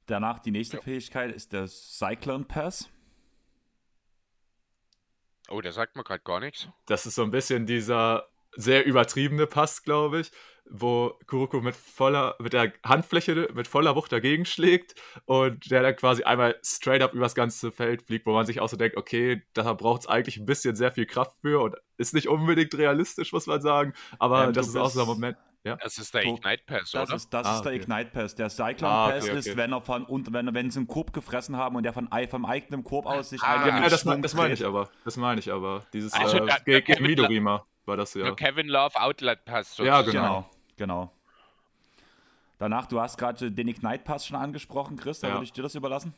[0.05, 0.83] Danach die nächste ja.
[0.83, 2.89] Fähigkeit ist der Cyclone Pass.
[5.49, 6.67] Oh, der sagt mir gerade gar nichts.
[6.85, 10.31] Das ist so ein bisschen dieser sehr übertriebene Pass, glaube ich,
[10.69, 14.95] wo Kuroko mit voller, mit der Handfläche mit voller Wucht dagegen schlägt
[15.25, 18.69] und der dann quasi einmal straight up übers ganze Feld fliegt, wo man sich auch
[18.69, 22.13] so denkt, okay, da braucht es eigentlich ein bisschen sehr viel Kraft für und ist
[22.13, 25.37] nicht unbedingt realistisch, muss man sagen, aber ähm, das ist auch so ein Moment.
[25.63, 25.75] Ja.
[25.75, 27.15] Das ist der Ignite Pass, das oder?
[27.17, 27.81] Ist, das ah, ist der okay.
[27.81, 28.35] Ignite Pass.
[28.35, 29.39] Der Cyclone ah, Pass okay, okay.
[29.39, 32.07] ist, wenn er von und wenn, wenn sie einen Korb gefressen haben und der von
[32.29, 34.89] vom eigenen Korb aus sich ah, ja, das, das meine ich aber.
[35.03, 35.83] Das meine ich aber.
[35.91, 38.31] Dieses also, äh, gegen Midorima war das ja.
[38.35, 39.77] Kevin Love Outlet Pass.
[39.79, 40.11] Ja, genau.
[40.11, 40.49] genau.
[40.79, 41.11] Genau.
[42.57, 45.33] Danach, du hast gerade den Ignite-Pass schon angesprochen, Chris, da ja.
[45.33, 46.13] würde ich dir das überlassen.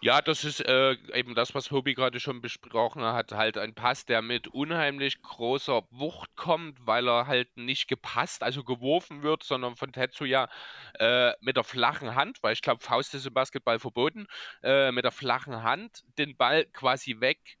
[0.00, 3.32] Ja, das ist äh, eben das, was Hobi gerade schon besprochen hat.
[3.32, 8.64] Halt ein Pass, der mit unheimlich großer Wucht kommt, weil er halt nicht gepasst, also
[8.64, 10.48] geworfen wird, sondern von Tetsuya
[10.98, 14.28] äh, mit der flachen Hand, weil ich glaube, Faust ist im Basketball verboten,
[14.62, 17.58] äh, mit der flachen Hand den Ball quasi weg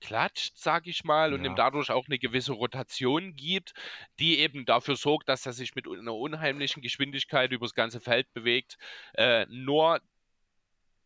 [0.00, 3.74] klatscht, sag ich mal, und ihm dadurch auch eine gewisse Rotation gibt,
[4.18, 8.78] die eben dafür sorgt, dass er sich mit einer unheimlichen Geschwindigkeit übers ganze Feld bewegt.
[9.14, 10.00] Äh, nur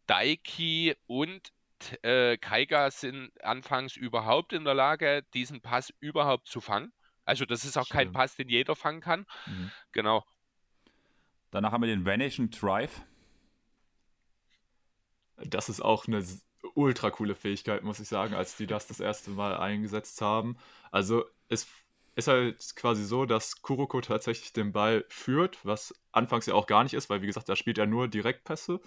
[0.06, 1.52] Daiki und
[2.02, 6.92] äh, Kaiga sind anfangs überhaupt in der Lage, diesen Pass überhaupt zu fangen.
[7.24, 7.98] Also das ist auch Stimmt.
[7.98, 9.26] kein Pass, den jeder fangen kann.
[9.46, 9.70] Mhm.
[9.92, 10.24] Genau.
[11.50, 13.02] Danach haben wir den Vanishing Drive.
[15.36, 16.24] Das ist auch eine
[16.74, 20.56] ultra coole Fähigkeit, muss ich sagen, als die das das erste Mal eingesetzt haben.
[20.90, 21.66] Also es
[22.14, 26.82] ist halt quasi so, dass Kuroko tatsächlich den Ball führt, was anfangs ja auch gar
[26.84, 28.80] nicht ist, weil wie gesagt, da spielt er nur Direktpässe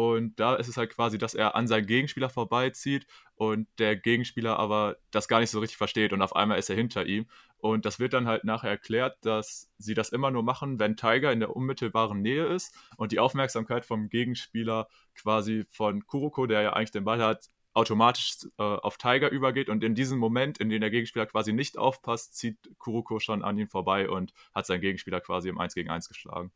[0.00, 4.58] und da ist es halt quasi, dass er an seinen Gegenspieler vorbeizieht und der Gegenspieler
[4.58, 7.26] aber das gar nicht so richtig versteht und auf einmal ist er hinter ihm.
[7.58, 11.30] Und das wird dann halt nachher erklärt, dass sie das immer nur machen, wenn Tiger
[11.32, 16.72] in der unmittelbaren Nähe ist und die Aufmerksamkeit vom Gegenspieler quasi von Kuroko, der ja
[16.72, 20.80] eigentlich den Ball hat, automatisch äh, auf Tiger übergeht und in diesem Moment, in dem
[20.80, 25.20] der Gegenspieler quasi nicht aufpasst, zieht Kuroko schon an ihm vorbei und hat seinen Gegenspieler
[25.20, 26.52] quasi im 1 gegen 1 geschlagen.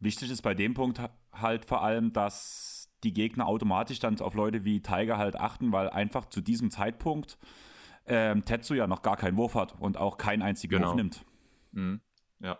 [0.00, 1.00] Wichtig ist bei dem Punkt
[1.32, 5.88] halt vor allem, dass die Gegner automatisch dann auf Leute wie Tiger halt achten, weil
[5.90, 7.38] einfach zu diesem Zeitpunkt
[8.06, 10.88] ähm, Tetsuya noch gar keinen Wurf hat und auch keinen einzigen genau.
[10.88, 11.24] Wurf nimmt.
[11.72, 12.00] Mhm.
[12.40, 12.58] Ja.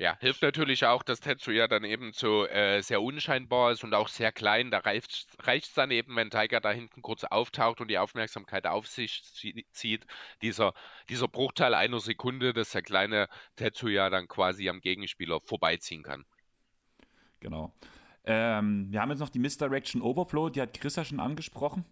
[0.00, 4.06] Ja, hilft natürlich auch, dass Tetsuya dann eben so äh, sehr unscheinbar ist und auch
[4.06, 4.70] sehr klein.
[4.70, 8.86] Da reicht es dann eben, wenn Tiger da hinten kurz auftaucht und die Aufmerksamkeit auf
[8.86, 9.24] sich
[9.72, 10.06] zieht.
[10.40, 10.72] Dieser,
[11.08, 16.24] dieser Bruchteil einer Sekunde, dass der kleine Tetsuya dann quasi am Gegenspieler vorbeiziehen kann.
[17.40, 17.74] Genau.
[18.30, 21.86] Ähm, wir haben jetzt noch die Misdirection Overflow, die hat Chris ja schon angesprochen.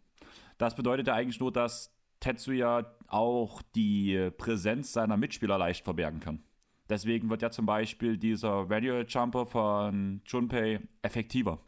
[0.58, 6.42] Das bedeutet ja eigentlich nur, dass Tetsuya auch die Präsenz seiner Mitspieler leicht verbergen kann.
[6.90, 11.58] Deswegen wird ja zum Beispiel dieser Radio Jumper von Junpei effektiver.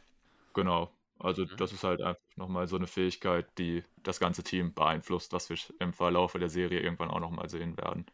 [0.53, 0.93] Genau.
[1.19, 1.57] Also mhm.
[1.57, 5.57] das ist halt einfach nochmal so eine Fähigkeit, die das ganze Team beeinflusst, was wir
[5.81, 8.05] im Verlauf der Serie irgendwann auch nochmal sehen werden.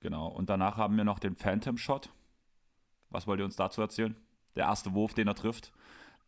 [0.00, 0.28] Genau.
[0.28, 2.08] Und danach haben wir noch den Phantom Shot.
[3.10, 4.16] Was wollt ihr uns dazu erzählen?
[4.56, 5.72] Der erste Wurf, den er trifft,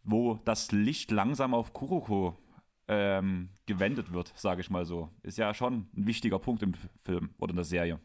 [0.05, 2.37] wo das Licht langsam auf Kuroko
[2.89, 5.11] ähm, gewendet wird, sage ich mal so.
[5.23, 8.01] Ist ja schon ein wichtiger Punkt im Film oder in der Serie.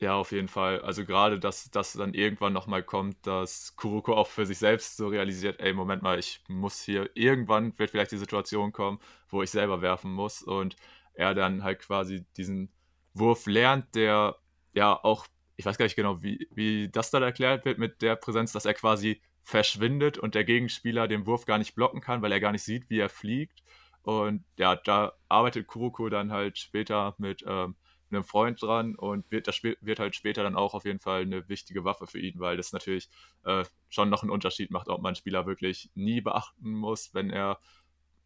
[0.00, 0.80] Ja, auf jeden Fall.
[0.80, 5.08] Also gerade, dass das dann irgendwann nochmal kommt, dass Kuroko auch für sich selbst so
[5.08, 8.98] realisiert, ey, Moment mal, ich muss hier, irgendwann wird vielleicht die Situation kommen,
[9.28, 10.76] wo ich selber werfen muss und
[11.12, 12.70] er dann halt quasi diesen
[13.12, 14.36] Wurf lernt, der
[14.72, 15.26] ja auch,
[15.56, 18.64] ich weiß gar nicht genau, wie, wie das dann erklärt wird mit der Präsenz, dass
[18.64, 22.52] er quasi verschwindet und der Gegenspieler den Wurf gar nicht blocken kann, weil er gar
[22.52, 23.62] nicht sieht, wie er fliegt.
[24.02, 27.76] Und ja, da arbeitet Kuroko dann halt später mit ähm,
[28.10, 31.48] einem Freund dran und wird, das wird halt später dann auch auf jeden Fall eine
[31.48, 33.08] wichtige Waffe für ihn, weil das natürlich
[33.44, 37.60] äh, schon noch einen Unterschied macht, ob man Spieler wirklich nie beachten muss, wenn er,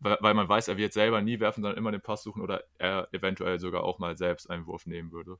[0.00, 3.08] weil man weiß, er wird selber nie werfen, sondern immer den Pass suchen oder er
[3.12, 5.38] eventuell sogar auch mal selbst einen Wurf nehmen würde.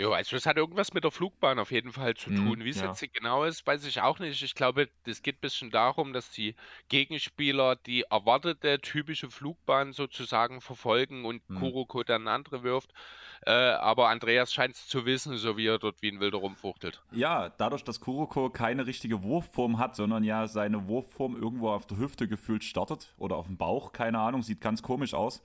[0.00, 2.64] Jo, also es hat irgendwas mit der Flugbahn auf jeden Fall zu mhm, tun.
[2.64, 2.86] Wie es ja.
[2.86, 4.40] jetzt genau ist, weiß ich auch nicht.
[4.44, 6.54] Ich glaube, das geht ein bisschen darum, dass die
[6.88, 11.56] Gegenspieler die erwartete typische Flugbahn sozusagen verfolgen und mhm.
[11.56, 12.92] Kuroko dann andere wirft.
[13.44, 17.02] Äh, aber Andreas scheint es zu wissen, so wie er dort wie ein Wilder rumfuchtelt.
[17.10, 21.98] Ja, dadurch, dass Kuroko keine richtige Wurfform hat, sondern ja seine Wurfform irgendwo auf der
[21.98, 25.42] Hüfte gefühlt startet oder auf dem Bauch, keine Ahnung, sieht ganz komisch aus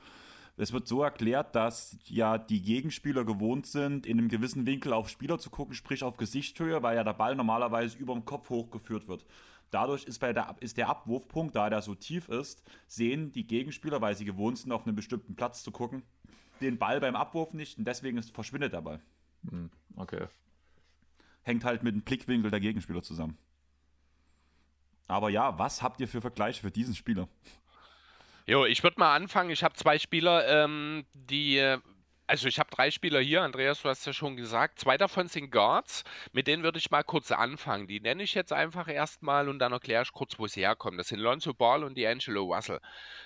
[0.55, 5.09] es wird so erklärt, dass ja die Gegenspieler gewohnt sind, in einem gewissen Winkel auf
[5.09, 9.07] Spieler zu gucken, sprich auf Gesichtshöhe, weil ja der Ball normalerweise über dem Kopf hochgeführt
[9.07, 9.25] wird.
[9.71, 14.01] Dadurch ist, bei der, ist der Abwurfpunkt, da der so tief ist, sehen die Gegenspieler,
[14.01, 16.03] weil sie gewohnt sind, auf einen bestimmten Platz zu gucken,
[16.61, 19.01] den Ball beim Abwurf nicht und deswegen ist, verschwindet der Ball.
[19.49, 20.27] Hm, okay.
[21.41, 23.37] Hängt halt mit dem Blickwinkel der Gegenspieler zusammen.
[25.07, 27.27] Aber ja, was habt ihr für Vergleiche für diesen Spieler?
[28.45, 29.51] Jo, ich würde mal anfangen.
[29.51, 31.77] Ich habe zwei Spieler, ähm, die
[32.25, 34.79] also ich habe drei Spieler hier, Andreas, du hast ja schon gesagt.
[34.79, 37.85] Zwei davon sind Guards, mit denen würde ich mal kurz anfangen.
[37.87, 40.97] Die nenne ich jetzt einfach erstmal und dann erkläre ich kurz, wo sie herkommen.
[40.97, 42.79] Das sind Lonzo Ball und D'Angelo Russell.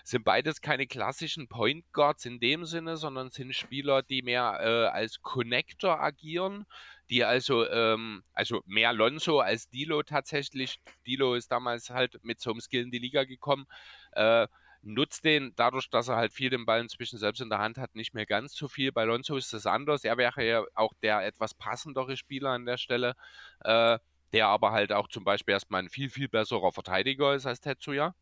[0.03, 4.87] Sind beides keine klassischen Point Guards in dem Sinne, sondern sind Spieler, die mehr äh,
[4.87, 6.65] als Connector agieren,
[7.09, 10.79] die also, ähm, also mehr Lonzo als Dilo tatsächlich.
[11.05, 13.67] Dilo ist damals halt mit so einem Skill in die Liga gekommen.
[14.13, 14.47] Äh,
[14.87, 17.95] nutzt den dadurch, dass er halt viel den Ball inzwischen selbst in der Hand hat,
[17.95, 18.91] nicht mehr ganz so viel.
[18.91, 20.03] Bei Lonzo ist das anders.
[20.03, 23.15] Er wäre ja auch der etwas passendere Spieler an der Stelle.
[23.63, 23.99] Äh,
[24.33, 28.13] der aber halt auch zum Beispiel erstmal ein viel, viel besserer Verteidiger ist als Tetsuya.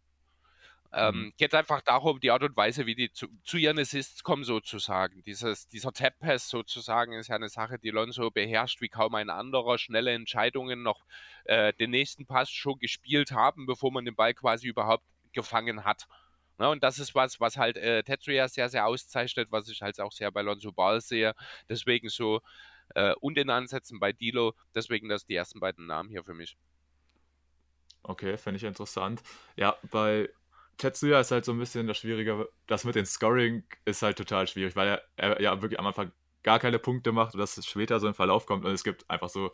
[0.94, 1.34] Ähm, mhm.
[1.38, 5.24] Geht einfach darum, die Art und Weise, wie die zu, zu ihren Assists kommen, sozusagen.
[5.24, 9.78] Dieses, dieser Tap-Pass sozusagen ist ja eine Sache, die Lonzo beherrscht wie kaum ein anderer.
[9.78, 11.04] Schnelle Entscheidungen noch
[11.46, 15.04] äh, den nächsten Pass schon gespielt haben, bevor man den Ball quasi überhaupt
[15.34, 16.08] gefangen hat.
[16.58, 20.00] Ne, und das ist was, was halt äh, Tetsuya sehr, sehr auszeichnet, was ich halt
[20.00, 21.34] auch sehr bei Lonzo Ball sehe.
[21.70, 22.42] Deswegen so
[22.94, 24.54] äh, und in Ansätzen bei Dilo.
[24.74, 26.58] Deswegen das die ersten beiden Namen hier für mich.
[28.04, 29.22] Okay, finde ich interessant.
[29.56, 30.30] Ja, bei
[30.78, 32.48] Tetsuya ist halt so ein bisschen das Schwierige.
[32.68, 36.12] Das mit dem Scoring ist halt total schwierig, weil er, er ja wirklich am Anfang
[36.44, 39.10] gar keine Punkte macht und dass es später so im Verlauf kommt und es gibt
[39.10, 39.52] einfach so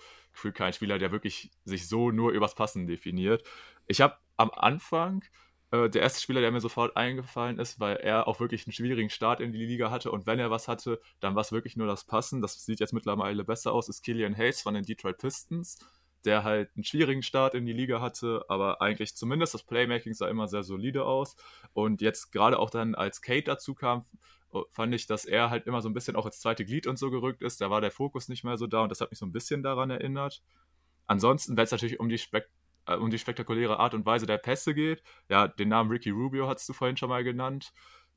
[0.53, 3.47] keinen Spieler, der wirklich sich so nur übers Passen definiert.
[3.87, 5.23] Ich habe am Anfang
[5.71, 9.09] äh, der erste Spieler, der mir sofort eingefallen ist, weil er auch wirklich einen schwierigen
[9.09, 11.87] Start in die Liga hatte und wenn er was hatte, dann war es wirklich nur
[11.87, 12.41] das Passen.
[12.41, 15.79] Das sieht jetzt mittlerweile besser aus, ist Killian Hayes von den Detroit Pistons
[16.25, 20.27] der halt einen schwierigen Start in die Liga hatte, aber eigentlich zumindest das Playmaking sah
[20.27, 21.35] immer sehr solide aus.
[21.73, 24.05] Und jetzt gerade auch dann, als Kate dazu kam,
[24.69, 27.09] fand ich, dass er halt immer so ein bisschen auch ins zweite Glied und so
[27.09, 27.61] gerückt ist.
[27.61, 29.63] Da war der Fokus nicht mehr so da und das hat mich so ein bisschen
[29.63, 30.43] daran erinnert.
[31.07, 32.49] Ansonsten, wenn es natürlich um die, Spek
[32.85, 36.47] äh, um die spektakuläre Art und Weise der Pässe geht, ja, den Namen Ricky Rubio
[36.47, 37.73] hast du vorhin schon mal genannt.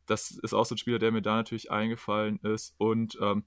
[0.07, 2.75] Das ist auch so ein Spieler, der mir da natürlich eingefallen ist.
[2.79, 3.45] Und ähm,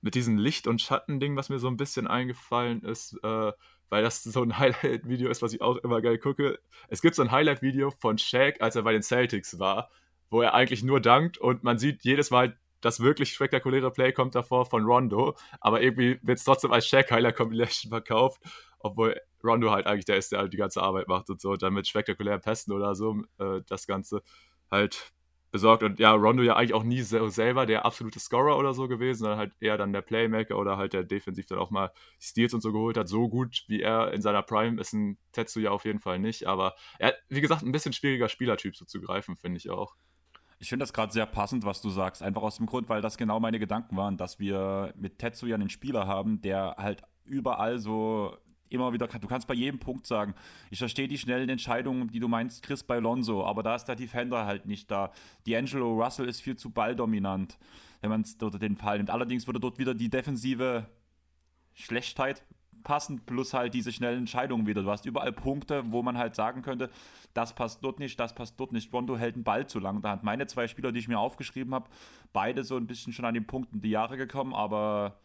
[0.00, 3.52] mit diesem Licht- und Schatten-Ding, was mir so ein bisschen eingefallen ist, äh,
[3.88, 6.58] weil das so ein Highlight-Video ist, was ich auch immer geil gucke.
[6.88, 9.90] Es gibt so ein Highlight-Video von Shaq, als er bei den Celtics war,
[10.30, 14.34] wo er eigentlich nur dankt und man sieht jedes Mal, das wirklich spektakuläre Play kommt
[14.34, 18.42] davor von Rondo, aber irgendwie wird es trotzdem als Shaq-Highlight-Compilation verkauft,
[18.78, 21.74] obwohl Rondo halt eigentlich der ist, der halt die ganze Arbeit macht und so, dann
[21.74, 24.22] mit spektakulären Pässen oder so äh, das Ganze
[24.70, 25.12] halt
[25.50, 25.82] besorgt.
[25.82, 29.20] Und ja, Rondo ja eigentlich auch nie so selber der absolute Scorer oder so gewesen,
[29.20, 32.60] sondern halt eher dann der Playmaker oder halt der defensiv dann auch mal Steals und
[32.60, 33.08] so geholt hat.
[33.08, 36.46] So gut wie er in seiner Prime ist ein Tetsu ja auf jeden Fall nicht.
[36.46, 39.94] Aber er wie gesagt, ein bisschen schwieriger Spielertyp so zu greifen, finde ich auch.
[40.58, 42.22] Ich finde das gerade sehr passend, was du sagst.
[42.22, 45.70] Einfach aus dem Grund, weil das genau meine Gedanken waren, dass wir mit Tetsuya einen
[45.70, 48.36] Spieler haben, der halt überall so
[48.70, 50.34] immer wieder, du kannst bei jedem Punkt sagen,
[50.70, 53.96] ich verstehe die schnellen Entscheidungen, die du meinst, Chris bei Lonzo, aber da ist der
[53.96, 55.12] Defender halt nicht da.
[55.46, 57.58] D'Angelo Russell ist viel zu balldominant,
[58.00, 59.10] wenn man es dort den Fall nimmt.
[59.10, 60.86] Allerdings würde dort wieder die defensive
[61.72, 62.44] Schlechtheit
[62.82, 64.82] passen, plus halt diese schnellen Entscheidungen wieder.
[64.82, 66.90] Du hast überall Punkte, wo man halt sagen könnte,
[67.34, 68.92] das passt dort nicht, das passt dort nicht.
[68.92, 70.02] Rondo hält den Ball zu lang.
[70.02, 71.88] Da hat meine zwei Spieler, die ich mir aufgeschrieben habe,
[72.32, 75.20] beide so ein bisschen schon an den Punkten die Jahre gekommen, aber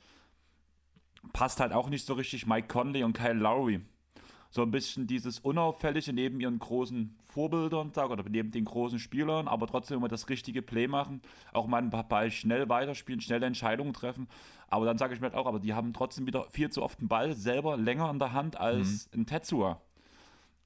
[1.31, 3.81] passt halt auch nicht so richtig Mike Conley und Kyle Lowry.
[4.53, 9.47] So ein bisschen dieses Unauffällige neben ihren großen Vorbildern, sag, oder neben den großen Spielern,
[9.47, 11.23] aber trotzdem immer das richtige Play machen,
[11.53, 14.27] auch mal einen Ball schnell weiterspielen, schnelle Entscheidungen treffen.
[14.67, 17.01] Aber dann sage ich mir halt auch, aber die haben trotzdem wieder viel zu oft
[17.01, 19.21] den Ball selber länger in der Hand als mhm.
[19.21, 19.81] ein Tetsuer.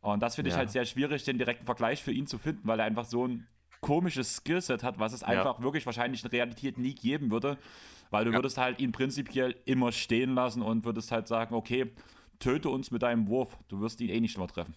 [0.01, 0.59] Und das finde ich ja.
[0.59, 3.47] halt sehr schwierig, den direkten Vergleich für ihn zu finden, weil er einfach so ein
[3.79, 5.63] komisches Skillset hat, was es einfach ja.
[5.63, 7.57] wirklich wahrscheinlich in Realität nie geben würde.
[8.09, 8.37] Weil du ja.
[8.37, 11.93] würdest halt ihn prinzipiell immer stehen lassen und würdest halt sagen, okay,
[12.39, 14.75] töte uns mit deinem Wurf, du wirst ihn eh nicht mehr treffen.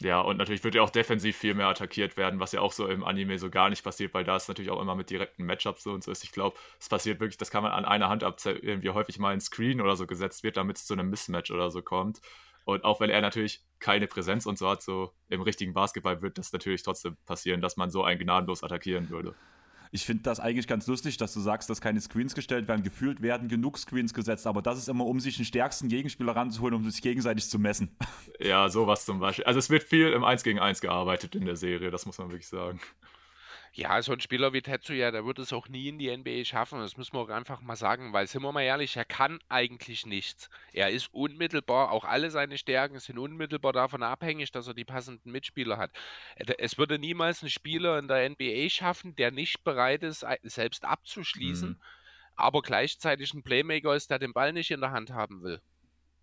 [0.00, 2.86] Ja, und natürlich wird er auch defensiv viel mehr attackiert werden, was ja auch so
[2.86, 5.82] im Anime so gar nicht passiert, weil da ist natürlich auch immer mit direkten Matchups
[5.82, 6.22] so und so ist.
[6.22, 9.32] Ich glaube, es passiert wirklich, das kann man an einer Hand abzählen, wie häufig mal
[9.32, 12.20] ein Screen oder so gesetzt wird, damit es zu einem Mismatch oder so kommt.
[12.64, 16.38] Und auch wenn er natürlich keine Präsenz und so hat, so im richtigen Basketball wird
[16.38, 19.34] das natürlich trotzdem passieren, dass man so einen gnadenlos attackieren würde.
[19.90, 22.82] Ich finde das eigentlich ganz lustig, dass du sagst, dass keine Screens gestellt werden.
[22.82, 26.74] Gefühlt werden genug Screens gesetzt, aber das ist immer, um sich den stärksten Gegenspieler ranzuholen,
[26.74, 27.96] um sich gegenseitig zu messen.
[28.40, 29.44] Ja, sowas zum Beispiel.
[29.44, 32.28] Also es wird viel im 1 gegen 1 gearbeitet in der Serie, das muss man
[32.28, 32.80] wirklich sagen.
[33.78, 36.80] Ja, so ein Spieler wie Tetsuya, der wird es auch nie in die NBA schaffen.
[36.80, 40.04] Das müssen wir auch einfach mal sagen, weil, sind wir mal ehrlich, er kann eigentlich
[40.04, 40.50] nichts.
[40.72, 45.30] Er ist unmittelbar, auch alle seine Stärken sind unmittelbar davon abhängig, dass er die passenden
[45.30, 45.92] Mitspieler hat.
[46.58, 51.68] Es würde niemals ein Spieler in der NBA schaffen, der nicht bereit ist, selbst abzuschließen,
[51.68, 51.80] mhm.
[52.34, 55.62] aber gleichzeitig ein Playmaker ist, der den Ball nicht in der Hand haben will.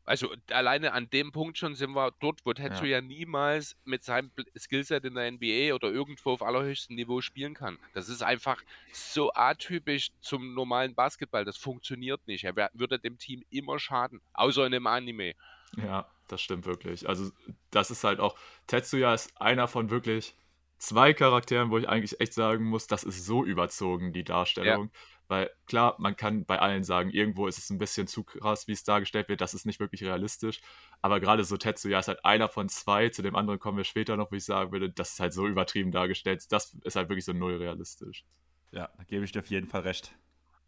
[0.06, 3.02] Also alleine an dem Punkt schon sind wir dort, wo Tetsuya ja.
[3.02, 7.80] niemals mit seinem Skillset in der NBA oder irgendwo auf allerhöchstem Niveau spielen kann.
[7.94, 8.62] Das ist einfach
[8.94, 11.44] so atypisch zum normalen Basketball.
[11.44, 12.44] Das funktioniert nicht.
[12.44, 15.34] Er würde dem Team immer schaden, außer in einem Anime.
[15.78, 17.10] Ja, das stimmt wirklich.
[17.10, 17.32] Also
[17.72, 18.38] das ist halt auch,
[18.68, 20.36] Tetsuya ist einer von wirklich
[20.78, 24.92] zwei Charakteren, wo ich eigentlich echt sagen muss, das ist so überzogen, die Darstellung.
[24.94, 25.00] Ja.
[25.28, 28.74] Weil klar, man kann bei allen sagen, irgendwo ist es ein bisschen zu krass, wie
[28.74, 30.62] es dargestellt wird, das ist nicht wirklich realistisch.
[31.02, 34.18] Aber gerade so Tetsuya ist halt einer von zwei, zu dem anderen kommen wir später
[34.18, 37.26] noch, wo ich sagen würde, das ist halt so übertrieben dargestellt, das ist halt wirklich
[37.26, 38.26] so null realistisch.
[38.72, 40.16] Ja, da gebe ich dir auf jeden Fall recht.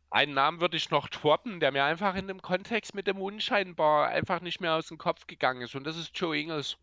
[0.10, 4.08] Einen Namen würde ich noch droppen, der mir einfach in dem Kontext mit dem Unscheinbar
[4.08, 5.76] einfach nicht mehr aus dem Kopf gegangen ist.
[5.76, 6.78] Und das ist Joe Ingles.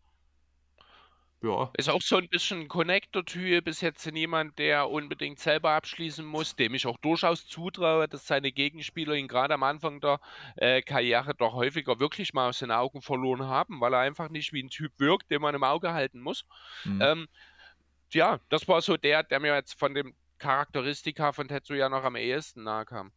[1.41, 1.69] Ja.
[1.77, 6.73] Ist auch so ein bisschen Connector-Typ, ist jetzt niemand, der unbedingt selber abschließen muss, dem
[6.73, 10.19] ich auch durchaus zutraue, dass seine Gegenspieler ihn gerade am Anfang der
[10.55, 14.53] äh, Karriere doch häufiger wirklich mal aus den Augen verloren haben, weil er einfach nicht
[14.53, 16.45] wie ein Typ wirkt, den man im Auge halten muss.
[16.83, 17.01] Mhm.
[17.01, 17.27] Ähm,
[18.13, 22.15] ja, das war so der, der mir jetzt von dem Charakteristika von Tetsuya noch am
[22.15, 23.11] ehesten nahe kam.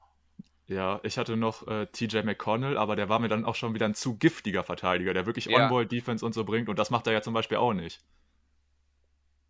[0.69, 3.87] Ja, ich hatte noch äh, TJ McConnell, aber der war mir dann auch schon wieder
[3.87, 5.64] ein zu giftiger Verteidiger, der wirklich ja.
[5.64, 8.05] On-Ball-Defense und so bringt und das macht er ja zum Beispiel auch nicht.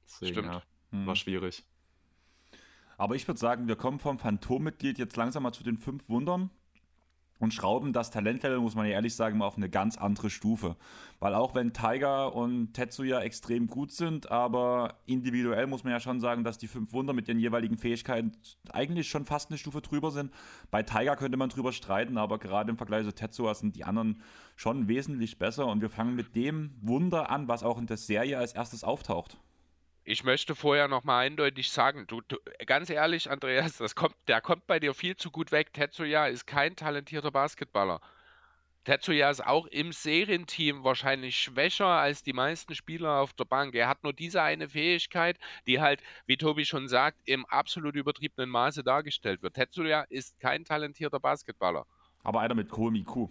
[0.07, 0.49] Deswegen, Stimmt.
[0.49, 0.63] Ja,
[0.93, 1.07] hm.
[1.07, 1.65] war schwierig.
[2.97, 6.51] Aber ich würde sagen, wir kommen vom Phantommitglied jetzt langsam mal zu den fünf Wundern
[7.39, 10.77] und schrauben das Talentlevel, muss man ja ehrlich sagen, mal auf eine ganz andere Stufe.
[11.21, 16.21] Weil auch wenn Tiger und Tetsuya extrem gut sind, aber individuell muss man ja schon
[16.21, 18.33] sagen, dass die fünf Wunder mit den jeweiligen Fähigkeiten
[18.71, 20.33] eigentlich schon fast eine Stufe drüber sind.
[20.71, 24.23] Bei Tiger könnte man drüber streiten, aber gerade im Vergleich zu Tetsuya sind die anderen
[24.57, 25.67] schon wesentlich besser.
[25.67, 29.39] Und wir fangen mit dem Wunder an, was auch in der Serie als erstes auftaucht.
[30.11, 34.41] Ich möchte vorher noch mal eindeutig sagen, du, du, ganz ehrlich, Andreas, das kommt, der
[34.41, 35.75] kommt bei dir viel zu gut weg.
[35.75, 38.01] Tetsuya ist kein talentierter Basketballer.
[38.85, 43.75] Tetsuya ist auch im Serienteam wahrscheinlich schwächer als die meisten Spieler auf der Bank.
[43.75, 48.49] Er hat nur diese eine Fähigkeit, die halt, wie Tobi schon sagt, im absolut übertriebenen
[48.49, 49.57] Maße dargestellt wird.
[49.57, 51.85] Tetsuya ist kein talentierter Basketballer.
[52.25, 53.29] Aber einer mit hohem IQ.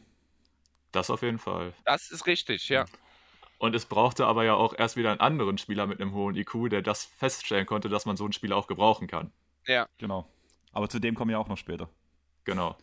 [0.91, 1.73] Das auf jeden Fall.
[1.85, 2.85] Das ist richtig, ja.
[3.57, 6.69] Und es brauchte aber ja auch erst wieder einen anderen Spieler mit einem hohen IQ,
[6.69, 9.31] der das feststellen konnte, dass man so einen Spieler auch gebrauchen kann.
[9.65, 9.87] Ja.
[9.97, 10.27] Genau.
[10.71, 11.89] Aber zu dem kommen wir auch noch später.
[12.43, 12.77] Genau.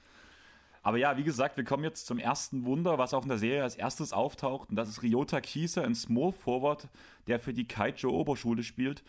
[0.82, 3.62] Aber ja, wie gesagt, wir kommen jetzt zum ersten Wunder, was auch in der Serie
[3.62, 4.68] als erstes auftaucht.
[4.68, 6.88] Und das ist Ryota Kiese, ein Small Forward,
[7.26, 9.02] der für die Kaijo Oberschule spielt.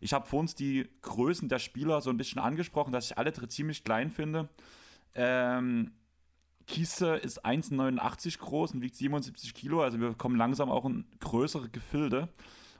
[0.00, 3.32] Ich habe vor uns die Größen der Spieler so ein bisschen angesprochen, dass ich alle
[3.32, 4.48] ziemlich klein finde.
[5.14, 5.92] Ähm,
[6.70, 11.68] Kiese ist 1,89 groß und wiegt 77 Kilo, also wir kommen langsam auch in größere
[11.68, 12.28] Gefilde.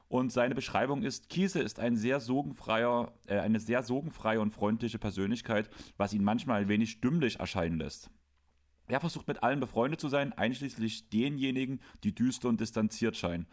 [0.06, 4.98] Und seine Beschreibung ist, Kiese ist ein sehr sorgenfreier, äh, eine sehr sorgenfreie und freundliche
[4.98, 8.10] Persönlichkeit, was ihn manchmal ein wenig dümmlich erscheinen lässt.
[8.86, 13.46] Er versucht mit allen befreundet zu sein, einschließlich denjenigen, die düster und distanziert scheinen.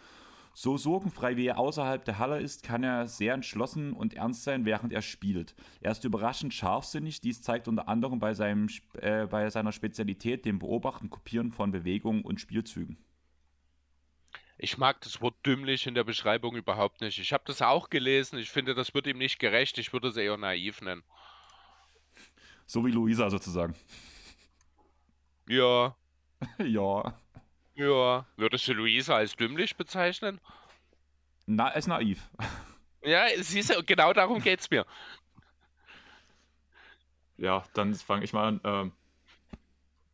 [0.60, 4.66] So sorgenfrei wie er außerhalb der Halle ist, kann er sehr entschlossen und ernst sein,
[4.66, 5.54] während er spielt.
[5.82, 7.22] Er ist überraschend scharfsinnig.
[7.22, 12.24] Dies zeigt unter anderem bei, seinem, äh, bei seiner Spezialität dem Beobachten, Kopieren von Bewegungen
[12.24, 12.98] und Spielzügen.
[14.58, 17.20] Ich mag das Wort dümmlich in der Beschreibung überhaupt nicht.
[17.20, 18.40] Ich habe das auch gelesen.
[18.40, 19.78] Ich finde, das wird ihm nicht gerecht.
[19.78, 21.04] Ich würde es eher naiv nennen.
[22.66, 23.76] So wie Luisa sozusagen.
[25.48, 25.96] Ja.
[26.58, 27.14] ja.
[27.78, 28.26] Ja.
[28.38, 30.42] Würdest du Luisa als dümmlich bezeichnen?
[31.46, 32.28] Na, ist naiv.
[33.04, 34.86] Ja, siehst du, genau darum geht's mir.
[37.38, 38.62] Ja, dann fange ich mal an.
[38.64, 38.92] Ähm,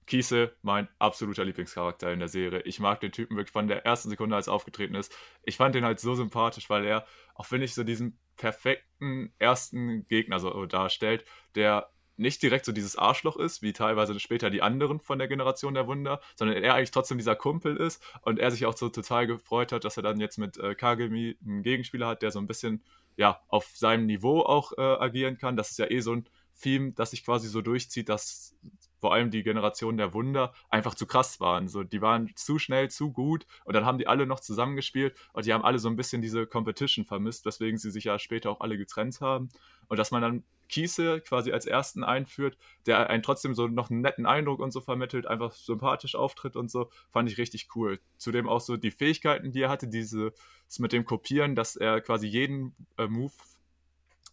[0.06, 2.62] Kiese, mein absoluter Lieblingscharakter in der Serie.
[2.64, 5.16] Ich mag den Typen wirklich von der ersten Sekunde, als er aufgetreten ist.
[5.44, 10.06] Ich fand den halt so sympathisch, weil er, auch wenn ich so diesen perfekten ersten
[10.10, 11.24] Gegner so darstellt,
[11.56, 11.90] der
[12.24, 15.86] nicht direkt so dieses Arschloch ist, wie teilweise später die anderen von der Generation der
[15.86, 19.72] Wunder, sondern er eigentlich trotzdem dieser Kumpel ist und er sich auch so total gefreut
[19.72, 22.84] hat, dass er dann jetzt mit äh, Kagemi einen Gegenspieler hat, der so ein bisschen
[23.16, 25.56] ja auf seinem Niveau auch äh, agieren kann.
[25.56, 26.26] Das ist ja eh so ein
[26.60, 28.56] Theme, das sich quasi so durchzieht, dass
[29.04, 31.68] vor allem die Generation der Wunder einfach zu krass waren.
[31.68, 35.46] So, die waren zu schnell, zu gut und dann haben die alle noch zusammengespielt und
[35.46, 38.62] die haben alle so ein bisschen diese Competition vermisst, weswegen sie sich ja später auch
[38.62, 39.50] alle getrennt haben.
[39.90, 40.44] Und dass man dann
[40.74, 42.58] Kiese quasi als ersten einführt,
[42.88, 46.72] der einen trotzdem so noch einen netten Eindruck und so vermittelt, einfach sympathisch auftritt und
[46.72, 48.00] so, fand ich richtig cool.
[48.18, 50.34] Zudem auch so die Fähigkeiten, die er hatte, dieses
[50.80, 53.34] mit dem Kopieren, dass er quasi jeden äh, Move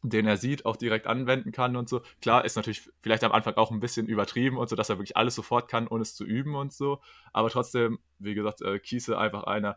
[0.03, 2.01] den er sieht, auch direkt anwenden kann und so.
[2.23, 5.19] Klar, ist natürlich vielleicht am Anfang auch ein bisschen übertrieben und so, dass er wirklich
[5.19, 7.03] alles sofort kann, ohne es zu üben und so.
[7.35, 9.77] Aber trotzdem, wie gesagt, äh, Kiese einfach einer.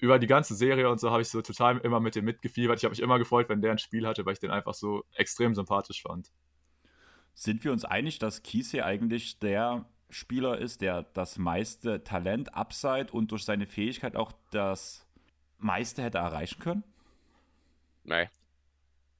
[0.00, 2.78] Über die ganze Serie und so habe ich so total immer mit dem mitgefiebert.
[2.78, 5.04] Ich habe mich immer gefreut, wenn der ein Spiel hatte, weil ich den einfach so
[5.14, 6.30] extrem sympathisch fand.
[7.34, 13.08] Sind wir uns einig, dass Kiese eigentlich der Spieler ist, der das meiste Talent, Upside
[13.12, 15.06] und durch seine Fähigkeit auch das
[15.58, 16.84] meiste hätte erreichen können?
[18.04, 18.28] Nein.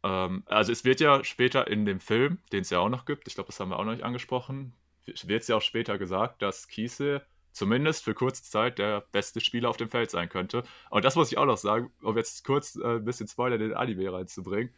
[0.02, 3.28] Ähm, also es wird ja später in dem Film, den es ja auch noch gibt,
[3.28, 4.72] ich glaube, das haben wir auch noch nicht angesprochen,
[5.04, 7.22] wird es ja auch später gesagt, dass Kiese
[7.52, 10.62] zumindest für kurze Zeit der beste Spieler auf dem Feld sein könnte.
[10.90, 13.62] Und das muss ich auch noch sagen, um jetzt kurz äh, ein bisschen Spoiler in
[13.62, 14.72] den Anime reinzubringen.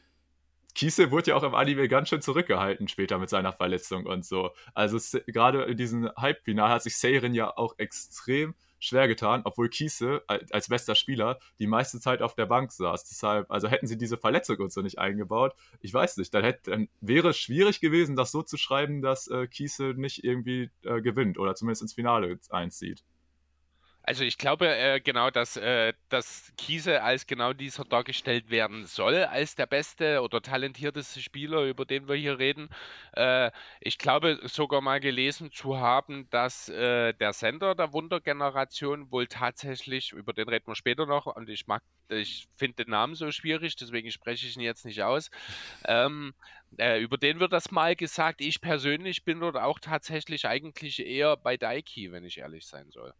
[0.75, 4.51] Kiese wurde ja auch im Anime ganz schön zurückgehalten später mit seiner Verletzung und so.
[4.75, 10.23] Also gerade in diesem Halbfinale hat sich Seirin ja auch extrem schwer getan, obwohl Kiese
[10.27, 13.05] als bester Spieler die meiste Zeit auf der Bank saß.
[13.05, 16.71] Deshalb, also hätten sie diese Verletzung und so nicht eingebaut, ich weiß nicht, dann, hätte,
[16.71, 21.01] dann wäre es schwierig gewesen, das so zu schreiben, dass äh, Kiese nicht irgendwie äh,
[21.01, 23.05] gewinnt oder zumindest ins Finale einzieht.
[24.03, 29.25] Also ich glaube äh, genau, dass, äh, dass Kiese als genau dieser dargestellt werden soll,
[29.25, 32.71] als der beste oder talentierteste Spieler, über den wir hier reden.
[33.13, 39.27] Äh, ich glaube sogar mal gelesen zu haben, dass äh, der Sender der Wundergeneration wohl
[39.27, 43.31] tatsächlich, über den reden wir später noch, und ich mag, ich finde den Namen so
[43.31, 45.31] schwierig, deswegen spreche ich ihn jetzt nicht aus.
[45.85, 46.35] Ähm,
[46.79, 48.41] äh, über den wird das mal gesagt.
[48.41, 53.13] Ich persönlich bin dort auch tatsächlich eigentlich eher bei Daiki, wenn ich ehrlich sein soll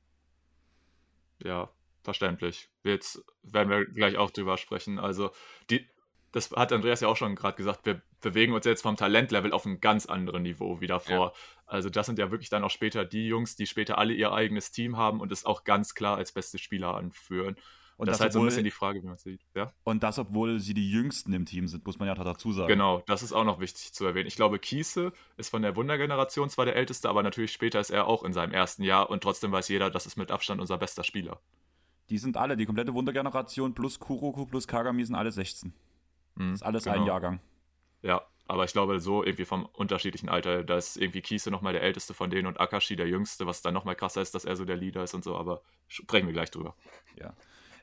[1.45, 1.71] ja,
[2.03, 2.71] verständlich.
[2.85, 4.99] Jetzt werden wir gleich auch drüber sprechen.
[4.99, 5.31] Also,
[5.71, 5.89] die,
[6.33, 9.65] das hat Andreas ja auch schon gerade gesagt, wir bewegen uns jetzt vom Talentlevel auf
[9.67, 11.33] ein ganz anderes Niveau wie davor.
[11.33, 11.33] Ja.
[11.67, 14.71] Also das sind ja wirklich dann auch später die Jungs, die später alle ihr eigenes
[14.71, 17.57] Team haben und es auch ganz klar als beste Spieler anführen.
[18.01, 19.43] Und das, das ist halt so ein bisschen die Frage, wie man sieht.
[19.55, 19.75] Ja?
[19.85, 22.67] Und das, obwohl sie die Jüngsten im Team sind, muss man ja dazu sagen.
[22.67, 24.27] Genau, das ist auch noch wichtig zu erwähnen.
[24.27, 28.07] Ich glaube, Kiese ist von der Wundergeneration zwar der Älteste, aber natürlich später ist er
[28.07, 31.05] auch in seinem ersten Jahr und trotzdem weiß jeder, das ist mit Abstand unser bester
[31.05, 31.41] Spieler.
[32.09, 35.75] Die sind alle, die komplette Wundergeneration plus Kuroko plus Kagami sind alle 16.
[36.37, 36.97] Mhm, das ist alles genau.
[36.97, 37.41] ein Jahrgang.
[38.01, 41.83] Ja, aber ich glaube, so irgendwie vom unterschiedlichen Alter, da ist irgendwie Kiese nochmal der
[41.83, 44.65] älteste von denen und Akashi der jüngste, was dann nochmal krasser ist, dass er so
[44.65, 46.75] der Leader ist und so, aber sprechen wir gleich drüber.
[47.17, 47.35] Ja.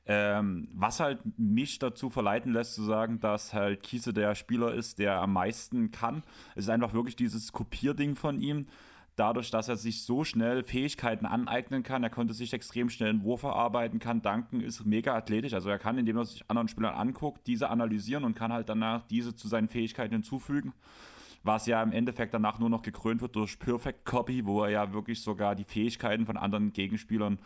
[0.09, 4.99] Ähm, was halt mich dazu verleiten lässt zu sagen, dass halt Kiese der Spieler ist,
[4.99, 6.23] der am meisten kann,
[6.55, 8.67] es ist einfach wirklich dieses Kopierding von ihm.
[9.17, 13.23] Dadurch, dass er sich so schnell Fähigkeiten aneignen kann, er konnte sich extrem schnell einen
[13.23, 15.53] Wurf erarbeiten, kann danken, ist mega athletisch.
[15.53, 19.01] Also er kann, indem er sich anderen Spielern anguckt, diese analysieren und kann halt danach
[19.07, 20.73] diese zu seinen Fähigkeiten hinzufügen
[21.43, 24.93] was ja im Endeffekt danach nur noch gekrönt wird durch Perfect Copy, wo er ja
[24.93, 27.39] wirklich sogar die Fähigkeiten von anderen Gegenspielern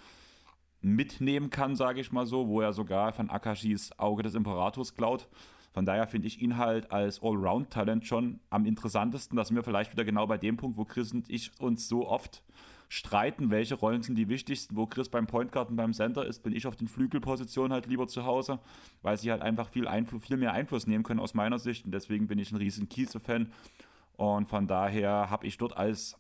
[0.82, 5.28] mitnehmen kann, sage ich mal so, wo er sogar von Akashis Auge des Imperators klaut.
[5.74, 9.38] Von daher finde ich ihn halt als Allround-Talent schon am interessantesten.
[9.38, 12.44] dass wir vielleicht wieder genau bei dem Punkt, wo Chris und ich uns so oft
[12.90, 14.76] streiten, welche Rollen sind die wichtigsten.
[14.76, 17.86] Wo Chris beim Point Guard und beim Center ist, bin ich auf den Flügelpositionen halt
[17.86, 18.60] lieber zu Hause,
[19.02, 21.86] weil sie halt einfach viel, Einfluss, viel mehr Einfluss nehmen können aus meiner Sicht.
[21.86, 23.54] Und deswegen bin ich ein riesen Kiese-Fan.
[24.18, 26.18] Und von daher habe ich dort als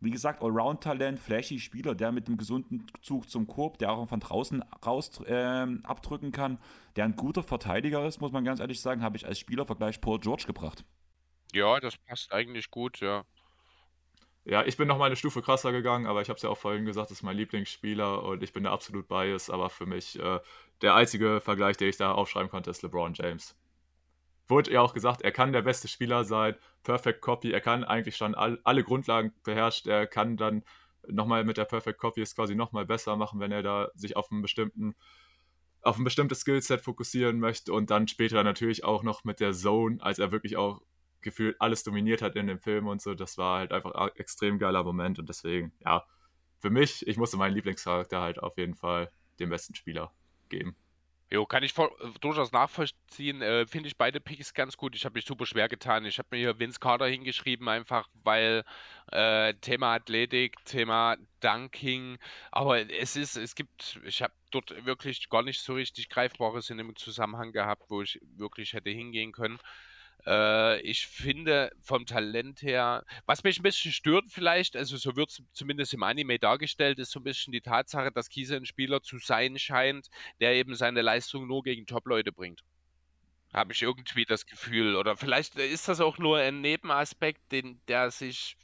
[0.00, 4.20] wie gesagt, Allround-Talent, flashy Spieler, der mit einem gesunden Zug zum Korb, der auch von
[4.20, 6.58] draußen raus äh, abdrücken kann,
[6.96, 10.18] der ein guter Verteidiger ist, muss man ganz ehrlich sagen, habe ich als Spielervergleich Paul
[10.18, 10.84] George gebracht.
[11.52, 13.24] Ja, das passt eigentlich gut, ja.
[14.46, 16.56] Ja, ich bin noch mal eine Stufe krasser gegangen, aber ich habe es ja auch
[16.56, 20.18] vorhin gesagt, das ist mein Lieblingsspieler und ich bin da absolut biased, aber für mich
[20.18, 20.40] äh,
[20.80, 23.54] der einzige Vergleich, den ich da aufschreiben konnte, ist LeBron James
[24.50, 28.16] wurde ja auch gesagt, er kann der beste Spieler sein, Perfect Copy, er kann eigentlich
[28.16, 30.64] schon all, alle Grundlagen beherrscht, er kann dann
[31.08, 34.30] nochmal mit der Perfect Copy es quasi nochmal besser machen, wenn er da sich auf
[34.30, 34.94] einen bestimmten
[35.82, 39.96] auf ein bestimmtes Skillset fokussieren möchte und dann später natürlich auch noch mit der Zone,
[40.00, 40.82] als er wirklich auch
[41.22, 44.58] gefühlt alles dominiert hat in dem Film und so, das war halt einfach ein extrem
[44.58, 46.04] geiler Moment und deswegen, ja,
[46.58, 50.12] für mich, ich musste meinen Lieblingscharakter halt auf jeden Fall den besten Spieler
[50.50, 50.76] geben.
[51.32, 53.40] Jo, kann ich voll, äh, durchaus nachvollziehen.
[53.40, 54.96] Äh, Finde ich beide Picks ganz gut.
[54.96, 56.04] Ich habe mich super schwer getan.
[56.04, 58.64] Ich habe mir hier Vince Carter hingeschrieben, einfach weil
[59.12, 62.18] äh, Thema Athletik, Thema Dunking.
[62.50, 66.78] Aber es ist, es gibt, ich habe dort wirklich gar nicht so richtig Greifbares in
[66.78, 69.58] dem Zusammenhang gehabt, wo ich wirklich hätte hingehen können.
[70.26, 75.30] Äh, ich finde vom Talent her, was mich ein bisschen stört vielleicht, also so wird
[75.30, 79.02] es zumindest im Anime dargestellt, ist so ein bisschen die Tatsache, dass Kise ein Spieler
[79.02, 80.08] zu sein scheint,
[80.40, 82.62] der eben seine Leistung nur gegen Top-Leute bringt.
[83.52, 84.94] Habe ich irgendwie das Gefühl.
[84.96, 88.56] Oder vielleicht ist das auch nur ein Nebenaspekt, den, der sich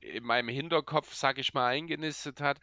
[0.00, 2.58] in meinem Hinterkopf, sag ich mal, eingenistet hat.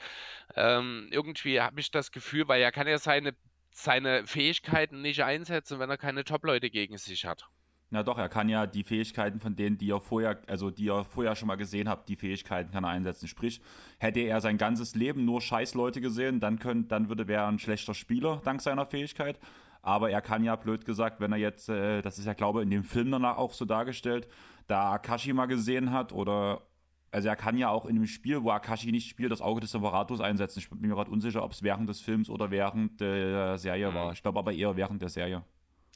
[0.55, 3.35] Ähm, irgendwie habe ich das Gefühl, weil er kann ja seine,
[3.71, 7.47] seine Fähigkeiten nicht einsetzen, wenn er keine Top-Leute gegen sich hat.
[7.89, 11.05] Na doch, er kann ja die Fähigkeiten von denen, die er vorher, also die er
[11.05, 13.27] vorher schon mal gesehen hat, die Fähigkeiten kann er einsetzen.
[13.27, 13.61] Sprich,
[13.97, 17.93] hätte er sein ganzes Leben nur Scheißleute gesehen, dann, könnt, dann würde er ein schlechter
[17.93, 19.39] Spieler dank seiner Fähigkeit.
[19.81, 22.63] Aber er kann ja, blöd gesagt, wenn er jetzt, äh, das ist ja, glaube ich,
[22.63, 24.27] in dem Film danach auch so dargestellt,
[24.67, 26.63] da Akashi mal gesehen hat oder
[27.11, 29.73] also er kann ja auch in dem Spiel, wo Akashi nicht spielt, das Auge des
[29.73, 30.59] Imperators einsetzen.
[30.59, 34.07] Ich bin mir gerade unsicher, ob es während des Films oder während der Serie war.
[34.07, 34.13] Mhm.
[34.13, 35.43] Ich glaube aber eher während der Serie.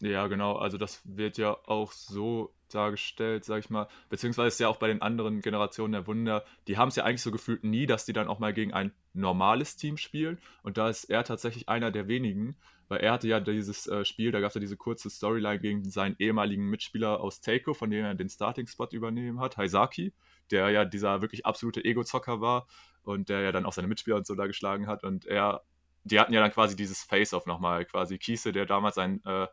[0.02, 0.56] Ja, genau.
[0.56, 3.88] Also das wird ja auch so dargestellt, sag ich mal.
[4.10, 7.22] Beziehungsweise ist ja auch bei den anderen Generationen der Wunder, die haben es ja eigentlich
[7.22, 10.40] so gefühlt nie, dass die dann auch mal gegen ein normales Team spielen.
[10.64, 14.32] Und da ist er tatsächlich einer der wenigen, weil er hatte ja dieses äh, Spiel,
[14.32, 18.04] da gab es ja diese kurze Storyline gegen seinen ehemaligen Mitspieler aus Teiko, von dem
[18.04, 20.14] er den Starting-Spot übernehmen hat, Haisaki,
[20.50, 22.68] der ja dieser wirklich absolute Ego-Zocker war
[23.04, 25.04] und der ja dann auch seine Mitspieler und so da geschlagen hat.
[25.04, 25.62] Und er
[26.04, 29.48] die hatten ja dann quasi dieses Face-Off nochmal, quasi Kiese, der damals seinen äh,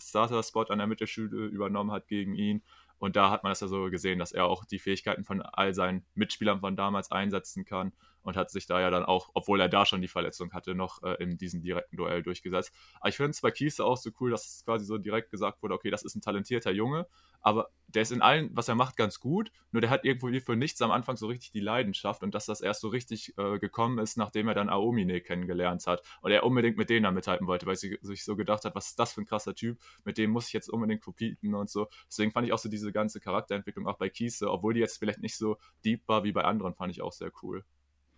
[0.00, 2.62] Starter-Spot an der Mittelschule übernommen hat gegen ihn.
[2.98, 5.74] Und da hat man das ja so gesehen, dass er auch die Fähigkeiten von all
[5.74, 7.92] seinen Mitspielern von damals einsetzen kann
[8.26, 11.02] und hat sich da ja dann auch, obwohl er da schon die Verletzung hatte, noch
[11.02, 12.72] äh, in diesem direkten Duell durchgesetzt.
[13.00, 15.62] Aber ich finde es bei Kiese auch so cool, dass es quasi so direkt gesagt
[15.62, 17.06] wurde, okay, das ist ein talentierter Junge,
[17.40, 20.56] aber der ist in allem, was er macht, ganz gut, nur der hat irgendwo für
[20.56, 23.98] nichts am Anfang so richtig die Leidenschaft und dass das erst so richtig äh, gekommen
[23.98, 27.66] ist, nachdem er dann Aomine kennengelernt hat und er unbedingt mit denen dann mithalten wollte,
[27.66, 30.30] weil er sich so gedacht hat, was ist das für ein krasser Typ, mit dem
[30.30, 31.86] muss ich jetzt unbedingt competen und so.
[32.08, 35.20] Deswegen fand ich auch so diese ganze Charakterentwicklung auch bei Kiese, obwohl die jetzt vielleicht
[35.20, 37.64] nicht so deep war wie bei anderen, fand ich auch sehr cool.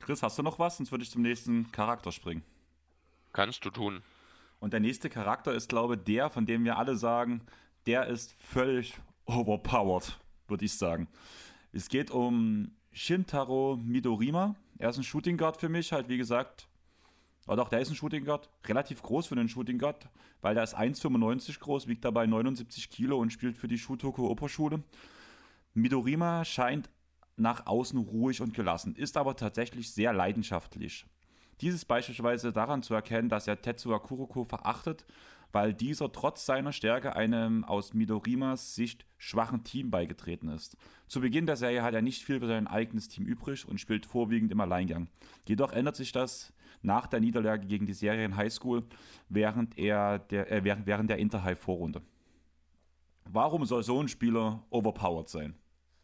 [0.01, 0.77] Chris, hast du noch was?
[0.77, 2.43] Sonst würde ich zum nächsten Charakter springen.
[3.33, 4.03] Kannst du tun.
[4.61, 7.43] Und der nächste Charakter ist, glaube ich, der, von dem wir alle sagen,
[7.87, 8.95] der ist völlig
[9.27, 10.19] overpowered,
[10.49, 11.09] würde ich sagen.
[11.73, 14.57] Es geht um Shintaro Midorima.
[14.79, 16.69] Er ist ein Shooting Guard für mich, halt wie gesagt.
[17.47, 18.51] Aber doch, der ist ein Shooting Guard.
[18.67, 20.09] Relativ groß für einen Shooting Guard,
[20.41, 24.83] weil der ist 1,95 groß, wiegt dabei 79 Kilo und spielt für die Shutoko Operschule.
[25.75, 26.91] Midorima scheint
[27.39, 31.07] nach außen ruhig und gelassen, ist aber tatsächlich sehr leidenschaftlich.
[31.61, 35.05] Dies ist beispielsweise daran zu erkennen, dass er Tetsuya Kuroko verachtet,
[35.51, 40.77] weil dieser trotz seiner Stärke einem aus Midorimas Sicht schwachen Team beigetreten ist.
[41.07, 44.07] Zu Beginn der Serie hat er nicht viel für sein eigenes Team übrig und spielt
[44.07, 45.09] vorwiegend im Alleingang.
[45.47, 48.85] Jedoch ändert sich das nach der Niederlage gegen die Serien Highschool
[49.29, 52.03] während, er der, äh, während, während der Interhigh-Vorrunde.
[53.25, 55.55] Warum soll so ein Spieler overpowered sein?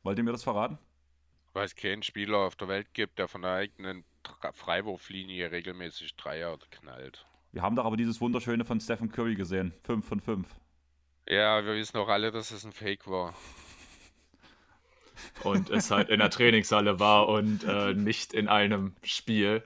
[0.03, 0.79] Wollt ihr mir das verraten?
[1.55, 4.05] Weil es keinen Spieler auf der Welt gibt, der von der eigenen
[4.53, 7.25] Freiwurflinie regelmäßig Dreier knallt.
[7.53, 9.73] Wir haben doch aber dieses wunderschöne von Stephen Curry gesehen.
[9.85, 10.49] 5 von 5.
[11.29, 13.35] Ja, wir wissen auch alle, dass es ein Fake war.
[15.45, 19.63] Und es halt in der Trainingshalle war und äh, nicht in einem Spiel.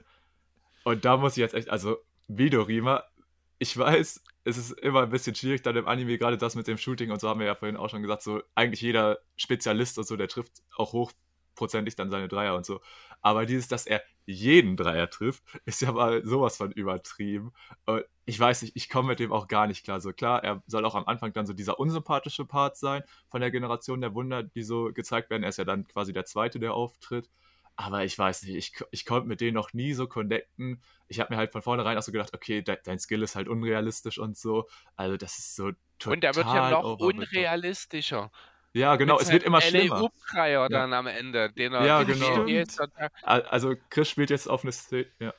[0.83, 3.03] Und da muss ich jetzt echt, also Vidorima,
[3.57, 6.77] ich weiß, es ist immer ein bisschen schwierig dann im Anime, gerade das mit dem
[6.77, 10.07] Shooting und so haben wir ja vorhin auch schon gesagt, so eigentlich jeder Spezialist und
[10.07, 11.11] so, der trifft auch hoch
[11.59, 12.79] prozentig dann seine Dreier und so.
[13.21, 17.51] Aber dieses, dass er jeden Dreier trifft, ist ja mal sowas von übertrieben.
[18.25, 19.99] Ich weiß nicht, ich komme mit dem auch gar nicht klar.
[19.99, 23.51] So klar, er soll auch am Anfang dann so dieser unsympathische Part sein von der
[23.51, 25.43] Generation der Wunder, die so gezeigt werden.
[25.43, 27.29] Er ist ja dann quasi der Zweite, der auftritt.
[27.75, 30.81] Aber ich weiß nicht, ich, ich konnte mit denen noch nie so connecten.
[31.07, 33.47] Ich habe mir halt von vornherein auch so gedacht, okay, de, dein Skill ist halt
[33.47, 34.67] unrealistisch und so.
[34.95, 38.31] Also das ist so total Und er wird ja noch unrealistischer.
[38.73, 40.03] Ja, genau, es wird immer schlimmer.
[40.03, 40.69] Upkreier ja.
[40.69, 42.45] dann am Ende, den er ja, genau.
[43.23, 45.33] Also Chris spielt jetzt auf eine Szene, ja.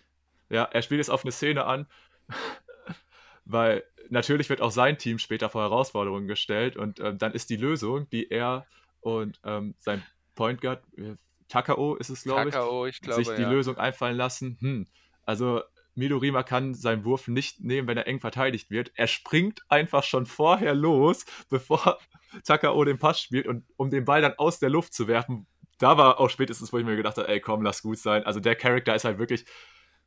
[0.49, 1.87] ja, er spielt jetzt auf eine Szene an,
[3.45, 7.57] weil natürlich wird auch sein Team später vor Herausforderungen gestellt und ähm, dann ist die
[7.57, 8.67] Lösung, die er
[9.01, 10.03] und ähm, sein
[10.35, 11.15] Point Guard, äh,
[11.49, 13.51] Takao ist es, glaube ich, ich glaube, sich die ja.
[13.51, 14.57] Lösung einfallen lassen.
[14.61, 14.87] Hm,
[15.25, 15.63] also
[16.01, 18.91] Midorima kann seinen Wurf nicht nehmen, wenn er eng verteidigt wird.
[18.95, 21.99] Er springt einfach schon vorher los, bevor
[22.45, 25.47] Takao den Pass spielt und um den Ball dann aus der Luft zu werfen.
[25.79, 28.25] Da war auch spätestens, wo ich mir gedacht habe, ey, komm, lass gut sein.
[28.25, 29.45] Also der Charakter ist halt wirklich.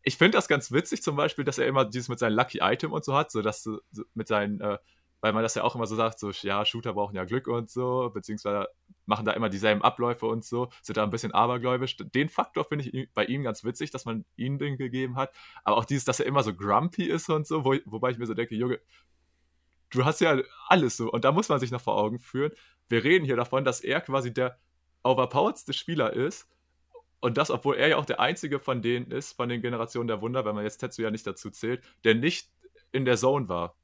[0.04, 2.92] Ich finde das ganz witzig, zum Beispiel, dass er immer dieses mit seinem Lucky Item
[2.92, 3.70] und so hat, so dass
[4.14, 4.78] mit seinen, äh,
[5.24, 7.70] weil man das ja auch immer so sagt, so, ja, Shooter brauchen ja Glück und
[7.70, 8.68] so, beziehungsweise
[9.06, 11.96] machen da immer dieselben Abläufe und so, sind da ein bisschen abergläubisch.
[11.96, 15.34] Den Faktor finde ich bei ihm ganz witzig, dass man ihm den gegeben hat.
[15.64, 18.26] Aber auch dieses, dass er immer so grumpy ist und so, wo, wobei ich mir
[18.26, 18.82] so denke, Junge,
[19.92, 21.10] du hast ja alles so.
[21.10, 22.52] Und da muss man sich noch vor Augen führen.
[22.90, 24.60] Wir reden hier davon, dass er quasi der
[25.04, 26.50] overpoweredste Spieler ist.
[27.22, 30.20] Und das, obwohl er ja auch der einzige von denen ist, von den Generationen der
[30.20, 32.50] Wunder, wenn man jetzt Tetsu ja nicht dazu zählt, der nicht
[32.92, 33.78] in der Zone war.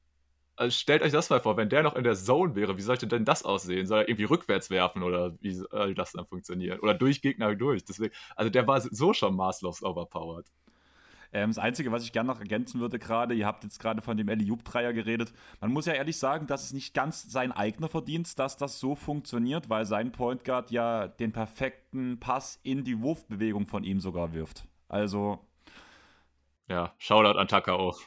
[0.60, 3.08] Also stellt euch das mal vor, wenn der noch in der Zone wäre, wie sollte
[3.08, 3.88] denn das aussehen?
[3.88, 6.82] Soll er irgendwie rückwärts werfen oder wie soll das dann funktionieren?
[6.82, 7.86] Oder durch Gegner durch.
[7.86, 10.48] Deswegen, also der war so schon maßlos overpowered.
[11.32, 14.18] Ähm, das Einzige, was ich gerne noch ergänzen würde gerade, ihr habt jetzt gerade von
[14.18, 15.32] dem Eliup-Dreier geredet.
[15.62, 18.96] Man muss ja ehrlich sagen, das ist nicht ganz sein eigener Verdienst, dass das so
[18.96, 24.34] funktioniert, weil sein Point Guard ja den perfekten Pass in die Wurfbewegung von ihm sogar
[24.34, 24.66] wirft.
[24.90, 25.40] Also.
[26.68, 28.02] Ja, Shoutout an Tucker auch.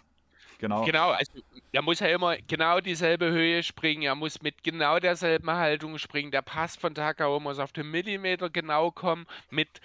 [0.63, 0.85] Genau.
[0.85, 1.33] Genau, also
[1.73, 6.31] er muss ja immer genau dieselbe Höhe springen, er muss mit genau derselben Haltung springen.
[6.31, 9.81] Der Pass von Takao muss auf den Millimeter genau kommen, mit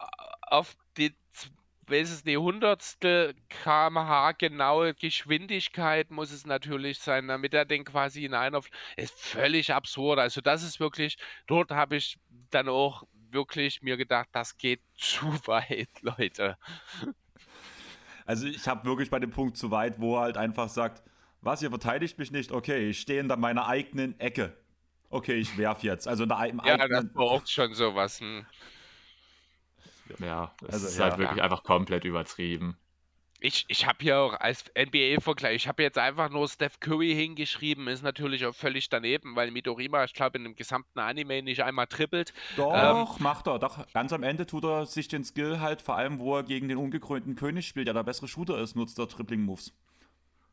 [0.00, 0.04] äh,
[0.48, 1.14] auf die
[1.86, 8.24] weiß es nicht, Hundertstel kmh genaue Geschwindigkeit muss es natürlich sein, damit er den quasi
[8.24, 8.62] in einer.
[8.96, 10.18] Ist völlig absurd.
[10.18, 12.18] Also, das ist wirklich, dort habe ich
[12.50, 16.56] dann auch wirklich mir gedacht, das geht zu weit, Leute.
[18.26, 21.02] Also, ich habe wirklich bei dem Punkt zu weit, wo er halt einfach sagt,
[21.40, 22.52] was, ihr verteidigt mich nicht?
[22.52, 24.56] Okay, ich stehe in meiner eigenen Ecke.
[25.10, 26.08] Okay, ich werf jetzt.
[26.08, 27.08] Also in der, im ja, eigenen...
[27.08, 28.20] das war auch schon sowas.
[28.20, 28.46] Hm.
[30.18, 31.44] Ja, es also, ist ja, halt wirklich ja.
[31.44, 32.78] einfach komplett übertrieben.
[33.44, 37.88] Ich, ich habe hier auch als NBA-Vergleich, ich habe jetzt einfach nur Steph Curry hingeschrieben,
[37.88, 41.88] ist natürlich auch völlig daneben, weil Midorima, ich glaube, in dem gesamten Anime nicht einmal
[41.88, 42.32] trippelt.
[42.56, 43.58] Doch, ähm, macht er.
[43.58, 46.68] Doch, ganz am Ende tut er sich den Skill halt, vor allem wo er gegen
[46.68, 49.72] den ungekrönten König spielt, der der bessere Shooter ist, nutzt er Tripling-Moves.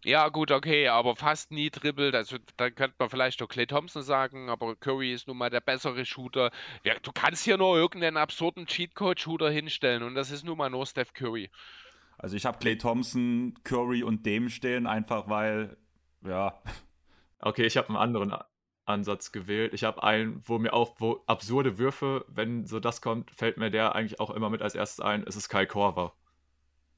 [0.03, 2.15] Ja, gut, okay, aber fast nie dribbelt.
[2.15, 5.61] Also, dann könnte man vielleicht auch Clay Thompson sagen, aber Curry ist nun mal der
[5.61, 6.49] bessere Shooter.
[6.83, 10.87] Ja, du kannst hier nur irgendeinen absurden Cheatcode-Shooter hinstellen und das ist nun mal nur
[10.87, 11.51] Steph Curry.
[12.19, 15.77] Also, ich habe Clay Thompson, Curry und Dame stehen, einfach weil,
[16.23, 16.61] ja.
[17.39, 18.35] Okay, ich habe einen anderen
[18.85, 19.73] Ansatz gewählt.
[19.73, 23.71] Ich habe einen, wo mir auch, wo absurde Würfe, wenn so das kommt, fällt mir
[23.71, 25.23] der eigentlich auch immer mit als erstes ein.
[25.25, 26.13] Es ist Kai Korver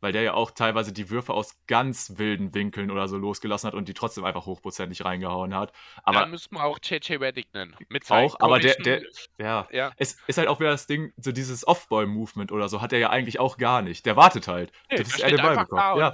[0.01, 3.75] weil der ja auch teilweise die Würfe aus ganz wilden Winkeln oder so losgelassen hat
[3.75, 5.71] und die trotzdem einfach hochprozentig reingehauen hat.
[6.03, 7.75] Aber Dann müssen wir auch JJ Reddick nennen.
[7.87, 9.01] Mit auch, aber der, der,
[9.37, 9.91] ja, ja.
[9.97, 13.09] Es ist halt auch wieder das Ding, so dieses Off-Ball-Movement oder so hat er ja
[13.11, 14.05] eigentlich auch gar nicht.
[14.05, 14.71] Der wartet halt.
[14.89, 15.81] Nee, das ist er den Ball bekommt.
[15.97, 16.11] Ja.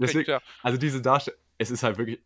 [0.00, 0.40] Deswegen, ja.
[0.62, 2.20] Also diese Darstellung, es ist halt wirklich,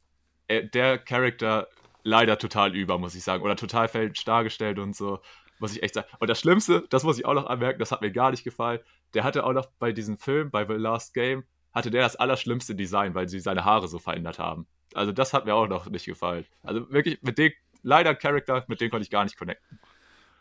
[0.48, 1.68] äh, der Charakter
[2.02, 3.43] leider total über, muss ich sagen.
[3.43, 5.20] Oder total falsch dargestellt und so
[5.59, 6.09] muss ich echt sagen.
[6.18, 8.81] Und das Schlimmste, das muss ich auch noch anmerken, das hat mir gar nicht gefallen.
[9.14, 12.74] Der hatte auch noch bei diesem Film, bei The Last Game, hatte der das allerschlimmste
[12.74, 14.66] Design, weil sie seine Haare so verändert haben.
[14.94, 16.44] Also das hat mir auch noch nicht gefallen.
[16.62, 19.80] Also wirklich mit dem, leider Charakter, mit dem konnte ich gar nicht connecten.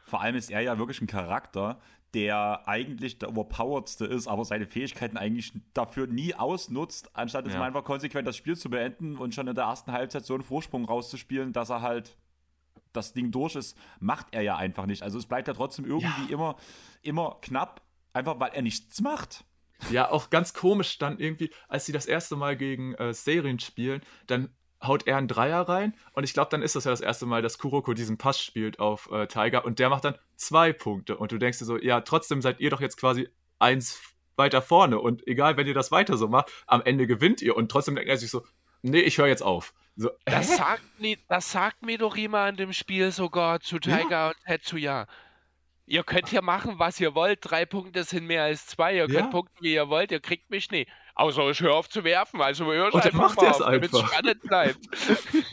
[0.06, 1.80] Vor allem ist er ja wirklich ein Charakter,
[2.14, 7.64] der eigentlich der overpoweredste ist, aber seine Fähigkeiten eigentlich dafür nie ausnutzt, anstatt es ja.
[7.64, 10.86] einfach konsequent das Spiel zu beenden und schon in der ersten Halbzeit so einen Vorsprung
[10.86, 12.16] rauszuspielen, dass er halt
[12.92, 15.02] das Ding durch ist, macht er ja einfach nicht.
[15.02, 16.34] Also es bleibt ja trotzdem irgendwie ja.
[16.34, 16.56] immer,
[17.02, 17.82] immer knapp,
[18.14, 19.44] einfach weil er nichts macht.
[19.90, 24.02] Ja, auch ganz komisch dann irgendwie, als sie das erste Mal gegen äh, Serien spielen,
[24.28, 24.50] dann
[24.82, 27.42] haut er einen Dreier rein und ich glaube, dann ist das ja das erste Mal,
[27.42, 31.32] dass Kuroko diesen Pass spielt auf äh, Tiger und der macht dann zwei Punkte und
[31.32, 33.30] du denkst dir so, ja, trotzdem seid ihr doch jetzt quasi
[33.60, 34.02] eins
[34.36, 37.70] weiter vorne und egal, wenn ihr das weiter so macht, am Ende gewinnt ihr und
[37.70, 38.46] trotzdem denkt er sich so,
[38.82, 39.74] nee, ich höre jetzt auf.
[39.96, 40.82] So, das, sagt,
[41.28, 44.28] das sagt Midorima in dem Spiel sogar zu Tiger ja?
[44.30, 45.08] und Tetsuya.
[45.94, 47.38] Ihr könnt hier machen, was ihr wollt.
[47.44, 48.96] Drei Punkte sind mehr als zwei.
[48.96, 49.28] Ihr könnt ja?
[49.28, 50.12] punkten, wie ihr wollt.
[50.12, 50.90] Ihr kriegt mich nicht.
[51.14, 52.42] Außer ich höre auf zu werfen.
[52.42, 54.80] Also hört einfach macht mal auf, damit es spannend bleibt.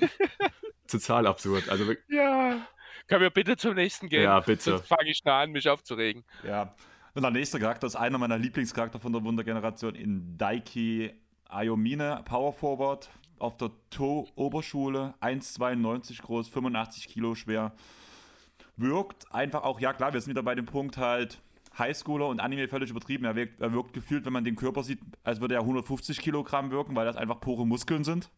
[0.88, 1.68] Total absurd.
[1.68, 2.66] Also, ja.
[3.06, 4.22] Können wir bitte zum nächsten gehen?
[4.22, 4.62] Ja, bitte.
[4.62, 6.24] Sonst fange ich nah an, mich aufzuregen.
[6.42, 6.74] Ja.
[7.12, 11.12] Und der nächste Charakter ist einer meiner Lieblingscharakter von der Wundergeneration in Daiki
[11.50, 17.74] Ayomine, Power Forward auf der To-Oberschule, 1,92 groß, 85 Kilo schwer.
[18.80, 21.40] Wirkt einfach auch, ja klar, wir sind wieder bei dem Punkt halt,
[21.78, 23.24] Highschooler und Anime völlig übertrieben.
[23.24, 26.70] Er wirkt, er wirkt gefühlt, wenn man den Körper sieht, als würde er 150 Kilogramm
[26.70, 28.30] wirken, weil das einfach pure Muskeln sind.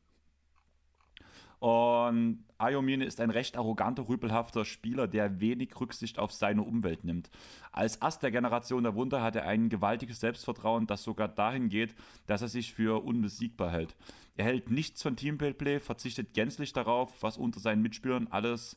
[1.60, 7.30] Und Ayomine ist ein recht arroganter, rüpelhafter Spieler, der wenig Rücksicht auf seine Umwelt nimmt.
[7.70, 11.94] Als Ast der Generation der Wunder hat er ein gewaltiges Selbstvertrauen, das sogar dahin geht,
[12.26, 13.94] dass er sich für unbesiegbar hält.
[14.36, 18.76] Er hält nichts von Teamplay, verzichtet gänzlich darauf, was unter seinen Mitspielern alles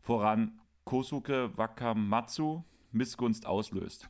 [0.00, 4.08] voran Kosuke Wakamatsu Missgunst auslöst.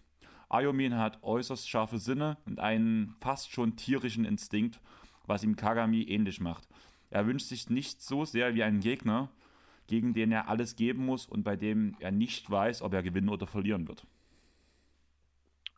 [0.48, 4.80] Ayomin hat äußerst scharfe Sinne und einen fast schon tierischen Instinkt,
[5.26, 6.68] was ihm Kagami ähnlich macht.
[7.10, 9.30] Er wünscht sich nicht so sehr wie einen Gegner,
[9.86, 13.28] gegen den er alles geben muss und bei dem er nicht weiß, ob er gewinnen
[13.28, 14.06] oder verlieren wird.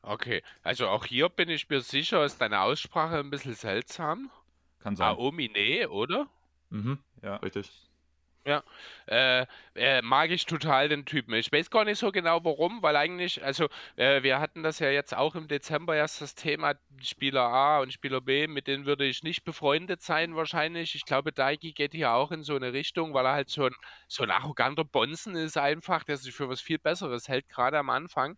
[0.02, 4.30] Okay, also auch hier bin ich mir sicher, ist deine Aussprache ein bisschen seltsam.
[4.80, 5.08] Kann sein.
[5.08, 6.28] Aomine, oder?
[6.70, 7.84] Mhm, ja, richtig.
[8.46, 8.62] Ja,
[9.06, 11.32] äh, äh, mag ich total den Typen.
[11.32, 14.90] Ich weiß gar nicht so genau warum, weil eigentlich, also äh, wir hatten das ja
[14.90, 19.06] jetzt auch im Dezember erst das Thema Spieler A und Spieler B, mit denen würde
[19.06, 20.94] ich nicht befreundet sein wahrscheinlich.
[20.94, 23.74] Ich glaube, Daiki geht hier auch in so eine Richtung, weil er halt so ein,
[24.08, 27.88] so ein arroganter Bonzen ist einfach, der sich für was viel Besseres hält, gerade am
[27.88, 28.36] Anfang.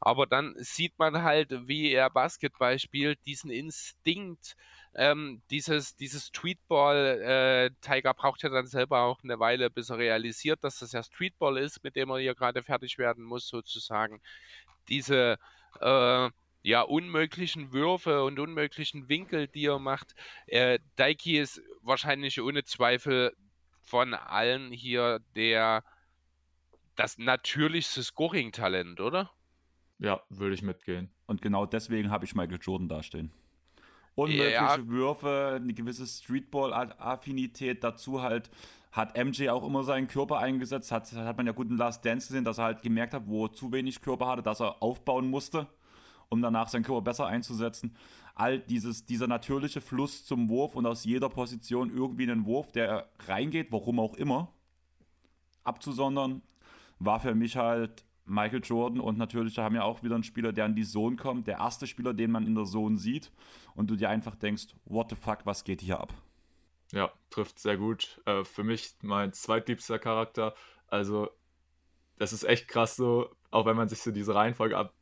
[0.00, 4.54] Aber dann sieht man halt, wie er Basketball spielt, diesen Instinkt,
[4.94, 9.98] ähm, dieses, dieses Streetball, äh, Tiger braucht ja dann selber auch eine Weile, bis er
[9.98, 14.20] realisiert, dass das ja Streetball ist, mit dem er hier gerade fertig werden muss, sozusagen.
[14.88, 15.38] Diese
[15.80, 16.30] äh,
[16.62, 20.14] ja, unmöglichen Würfe und unmöglichen Winkel, die er macht.
[20.46, 23.34] Äh, Daiki ist wahrscheinlich ohne Zweifel
[23.80, 25.82] von allen hier der
[26.96, 29.30] das natürlichste Scoring-Talent, oder?
[29.98, 31.10] Ja, würde ich mitgehen.
[31.26, 33.32] Und genau deswegen habe ich Michael Jordan dastehen
[34.14, 34.88] unmögliche ja.
[34.88, 38.50] Würfe, eine gewisse Streetball-Affinität, dazu halt
[38.92, 42.28] hat MJ auch immer seinen Körper eingesetzt, hat, hat man ja gut in Last Dance
[42.28, 45.28] gesehen, dass er halt gemerkt hat, wo er zu wenig Körper hatte, dass er aufbauen
[45.28, 45.66] musste,
[46.28, 47.96] um danach seinen Körper besser einzusetzen.
[48.34, 53.08] All dieses, dieser natürliche Fluss zum Wurf und aus jeder Position irgendwie einen Wurf, der
[53.26, 54.52] reingeht, warum auch immer,
[55.64, 56.42] abzusondern,
[56.98, 60.52] war für mich halt Michael Jordan und natürlich, da haben wir auch wieder einen Spieler,
[60.52, 61.46] der in die Zone kommt.
[61.46, 63.32] Der erste Spieler, den man in der Zone sieht
[63.74, 66.14] und du dir einfach denkst, what the fuck, was geht hier ab?
[66.92, 68.20] Ja, trifft sehr gut.
[68.26, 70.54] Äh, für mich mein zweitliebster Charakter.
[70.88, 71.30] Also,
[72.18, 74.94] das ist echt krass so, auch wenn man sich so diese Reihenfolge ab,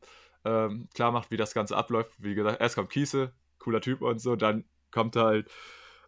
[0.45, 2.13] ähm, klar macht, wie das Ganze abläuft.
[2.19, 5.51] Wie gesagt, erst kommt Kiese, cooler Typ und so, dann kommt halt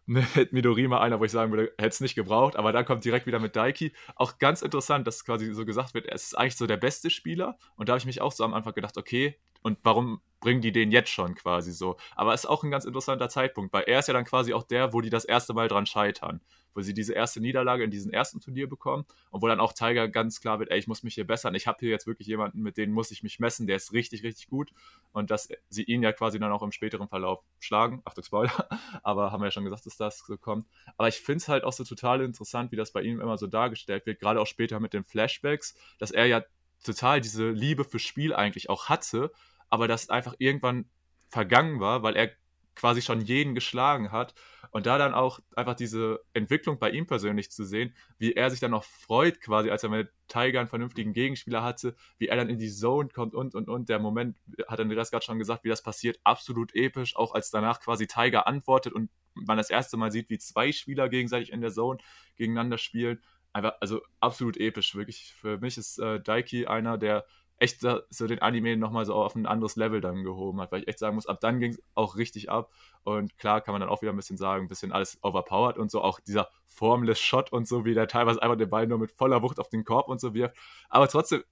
[0.05, 3.25] mit Midorima einer, wo ich sagen würde, hätte es nicht gebraucht, aber dann kommt direkt
[3.25, 3.93] wieder mit Daiki.
[4.15, 7.57] Auch ganz interessant, dass quasi so gesagt wird, er ist eigentlich so der beste Spieler
[7.75, 10.73] und da habe ich mich auch so am Anfang gedacht, okay, und warum bringen die
[10.73, 11.95] den jetzt schon quasi so?
[12.15, 14.63] Aber es ist auch ein ganz interessanter Zeitpunkt, weil er ist ja dann quasi auch
[14.63, 16.41] der, wo die das erste Mal dran scheitern,
[16.73, 20.09] wo sie diese erste Niederlage in diesem ersten Turnier bekommen und wo dann auch Tiger
[20.09, 22.61] ganz klar wird, ey, ich muss mich hier bessern, ich habe hier jetzt wirklich jemanden,
[22.61, 24.73] mit dem muss ich mich messen, der ist richtig, richtig gut.
[25.13, 28.67] Und dass sie ihn ja quasi dann auch im späteren Verlauf schlagen, Achtung Spoiler,
[29.03, 30.67] aber haben wir ja schon gesagt, dass das so kommt.
[30.97, 33.47] Aber ich finde es halt auch so total interessant, wie das bei ihm immer so
[33.47, 36.43] dargestellt wird, gerade auch später mit den Flashbacks, dass er ja
[36.83, 39.31] total diese Liebe fürs Spiel eigentlich auch hatte
[39.73, 40.85] aber das einfach irgendwann
[41.29, 42.29] vergangen war, weil er
[42.75, 44.35] quasi schon jeden geschlagen hat.
[44.69, 48.59] Und da dann auch einfach diese Entwicklung bei ihm persönlich zu sehen, wie er sich
[48.59, 52.49] dann noch freut, quasi, als er mit Tiger einen vernünftigen Gegenspieler hatte, wie er dann
[52.49, 53.89] in die Zone kommt und und und.
[53.89, 54.37] Der Moment,
[54.67, 58.45] hat Andreas gerade schon gesagt, wie das passiert, absolut episch, auch als danach quasi Tiger
[58.45, 61.97] antwortet und man das erste Mal sieht, wie zwei Spieler gegenseitig in der Zone
[62.35, 63.23] gegeneinander spielen.
[63.53, 65.33] Einfach, also absolut episch, wirklich.
[65.33, 67.25] Für mich ist äh, Daiki einer der
[67.63, 70.87] echt so den Anime nochmal so auf ein anderes Level dann gehoben hat, weil ich
[70.89, 72.69] echt sagen muss, ab dann ging es auch richtig ab.
[73.03, 75.89] Und klar kann man dann auch wieder ein bisschen sagen, ein bisschen alles overpowered und
[75.89, 79.11] so, auch dieser formless Shot und so, wie der teilweise einfach den Ball nur mit
[79.11, 80.57] voller Wucht auf den Korb und so wirft,
[80.89, 81.43] aber trotzdem,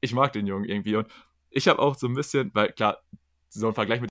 [0.00, 0.96] ich mag den Jungen irgendwie.
[0.96, 1.08] Und
[1.50, 2.98] ich habe auch so ein bisschen, weil klar,
[3.48, 4.10] so ein Vergleich mit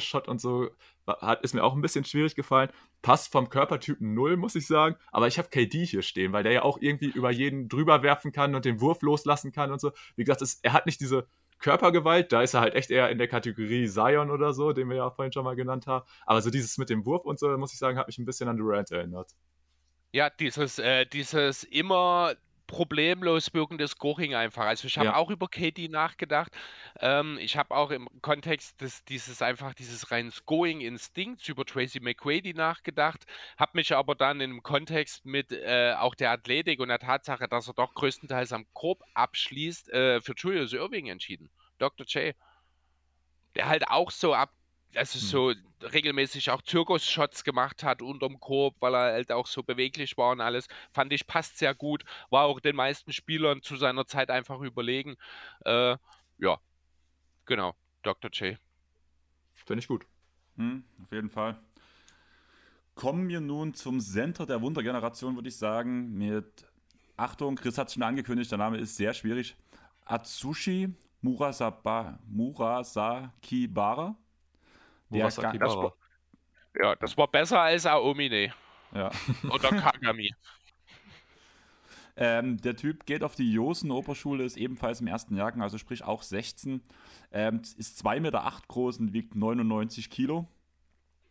[0.00, 0.70] Shot und so
[1.06, 2.70] hat, ist mir auch ein bisschen schwierig gefallen.
[3.02, 4.96] Passt vom Körpertypen null, muss ich sagen.
[5.10, 8.32] Aber ich habe KD hier stehen, weil der ja auch irgendwie über jeden drüber werfen
[8.32, 9.92] kann und den Wurf loslassen kann und so.
[10.16, 11.26] Wie gesagt, es, er hat nicht diese
[11.58, 14.96] Körpergewalt, da ist er halt echt eher in der Kategorie Zion oder so, den wir
[14.96, 16.04] ja vorhin schon mal genannt haben.
[16.26, 18.48] Aber so dieses mit dem Wurf und so, muss ich sagen, hat mich ein bisschen
[18.48, 19.30] an Durant erinnert.
[20.12, 22.34] Ja, dieses, äh, dieses immer
[22.72, 24.64] problemlos wirkendes Scoring einfach.
[24.64, 25.16] Also ich habe ja.
[25.16, 26.50] auch über KD nachgedacht.
[27.00, 32.54] Ähm, ich habe auch im Kontext des, dieses einfach dieses rein Scoring-Instinkts über Tracy McQuady
[32.54, 33.26] nachgedacht,
[33.58, 37.68] habe mich aber dann im Kontext mit äh, auch der Athletik und der Tatsache, dass
[37.68, 41.50] er doch größtenteils am Korb abschließt, äh, für Julius Irving entschieden.
[41.78, 42.06] Dr.
[42.06, 42.34] J.
[43.54, 44.50] Der halt auch so ab
[44.94, 45.52] also so
[45.82, 50.40] regelmäßig auch Zirkus-Shots gemacht hat unterm Korb, weil er halt auch so beweglich war und
[50.40, 52.04] alles, fand ich passt sehr gut.
[52.30, 55.16] War auch den meisten Spielern zu seiner Zeit einfach überlegen.
[55.64, 55.96] Äh,
[56.38, 56.58] ja,
[57.46, 58.30] genau, Dr.
[58.32, 58.58] J.
[59.54, 60.06] Finde ich gut.
[60.56, 61.60] Hm, auf jeden Fall.
[62.94, 66.66] Kommen wir nun zum Center der Wundergeneration, würde ich sagen, mit
[67.16, 69.56] Achtung, Chris hat es schon angekündigt, der Name ist sehr schwierig.
[70.04, 74.16] Atsushi Murasaba, Murasakibara
[75.12, 75.94] der das war,
[76.80, 78.52] ja, das war besser als Aomine.
[78.94, 79.10] Ja.
[79.50, 80.34] Oder Kagami.
[82.14, 86.22] Ähm, der Typ geht auf die Josen-Oberschule, ist ebenfalls im ersten Jahrgang, also sprich auch
[86.22, 86.82] 16.
[87.30, 90.46] Ähm, ist 2,8 Meter acht groß und wiegt 99 Kilo.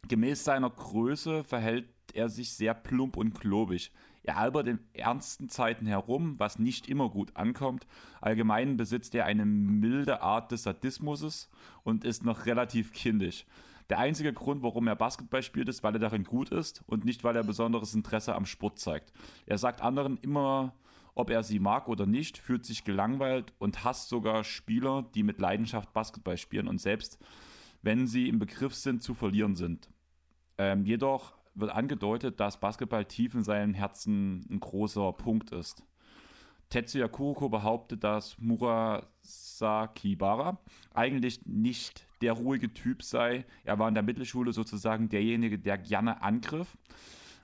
[0.08, 3.92] Gemäß seiner Größe verhält er sich sehr plump und klobig.
[4.24, 7.88] Er albert in ernsten Zeiten herum, was nicht immer gut ankommt.
[8.20, 11.50] Allgemein besitzt er eine milde Art des Sadismus
[11.84, 13.46] und ist noch relativ kindisch.
[13.90, 17.24] Der einzige Grund, warum er Basketball spielt, ist, weil er darin gut ist und nicht,
[17.24, 19.12] weil er besonderes Interesse am Sport zeigt.
[19.46, 20.74] Er sagt anderen immer,
[21.14, 25.40] ob er sie mag oder nicht, fühlt sich gelangweilt und hasst sogar Spieler, die mit
[25.40, 27.20] Leidenschaft Basketball spielen und selbst
[27.82, 29.90] wenn sie im Begriff sind, zu verlieren sind.
[30.58, 35.84] Ähm, jedoch wird angedeutet, dass Basketball tief in seinem Herzen ein großer Punkt ist.
[36.72, 40.58] Tetsuya Kuroko behauptet, dass Murasakibara
[40.94, 43.46] eigentlich nicht der ruhige Typ sei.
[43.64, 46.76] Er war in der Mittelschule sozusagen derjenige, der gerne angriff.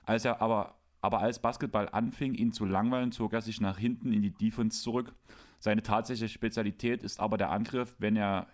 [0.04, 4.12] Als er aber, aber als Basketball anfing, ihn zu langweilen, zog er sich nach hinten
[4.12, 5.14] in die Defense zurück.
[5.60, 7.94] Seine tatsächliche Spezialität ist aber der Angriff.
[7.98, 8.46] Wenn er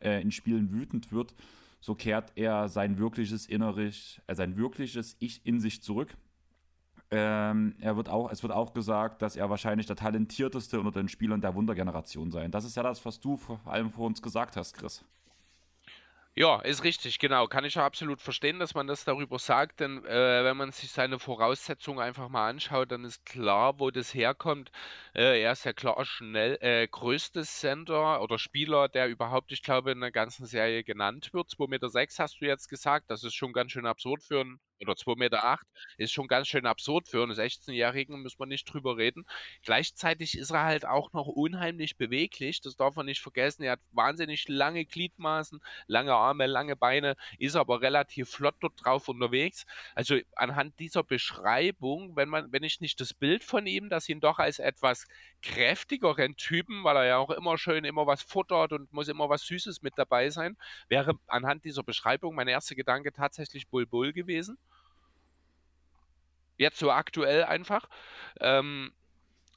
[0.00, 1.34] äh, in Spielen wütend wird,
[1.80, 6.16] so kehrt er sein wirkliches Inneres, äh, sein wirkliches Ich in sich zurück.
[7.14, 11.08] Ähm, er wird auch, es wird auch gesagt, dass er wahrscheinlich der talentierteste unter den
[11.08, 12.48] Spielern der Wundergeneration sei.
[12.48, 15.04] Das ist ja das, was du vor allem vor uns gesagt hast, Chris.
[16.34, 17.46] Ja, ist richtig, genau.
[17.46, 20.90] Kann ich ja absolut verstehen, dass man das darüber sagt, denn äh, wenn man sich
[20.90, 24.72] seine Voraussetzungen einfach mal anschaut, dann ist klar, wo das herkommt.
[25.14, 29.90] Äh, er ist ja klar schnell äh, größtes Center oder Spieler, der überhaupt, ich glaube,
[29.92, 31.50] in der ganzen Serie genannt wird.
[31.50, 33.10] 2,6 Meter hast du jetzt gesagt.
[33.10, 35.44] Das ist schon ganz schön absurd für einen oder 2,8 Meter.
[35.44, 35.66] Acht,
[35.98, 39.24] ist schon ganz schön absurd für einen 16-Jährigen, müssen wir nicht drüber reden.
[39.62, 43.62] Gleichzeitig ist er halt auch noch unheimlich beweglich, das darf man nicht vergessen.
[43.62, 49.08] Er hat wahnsinnig lange Gliedmaßen, lange Arme, lange Beine, ist aber relativ flott dort drauf
[49.08, 49.64] unterwegs.
[49.94, 54.20] Also anhand dieser Beschreibung, wenn man, wenn ich nicht das Bild von ihm, das ihn
[54.20, 55.06] doch als etwas
[55.42, 59.42] kräftigeren Typen, weil er ja auch immer schön immer was futtert und muss immer was
[59.42, 60.56] Süßes mit dabei sein,
[60.88, 64.58] wäre anhand dieser Beschreibung mein erster Gedanke tatsächlich Bulbul gewesen.
[66.62, 67.88] Jetzt so aktuell einfach.
[68.40, 68.92] Ähm,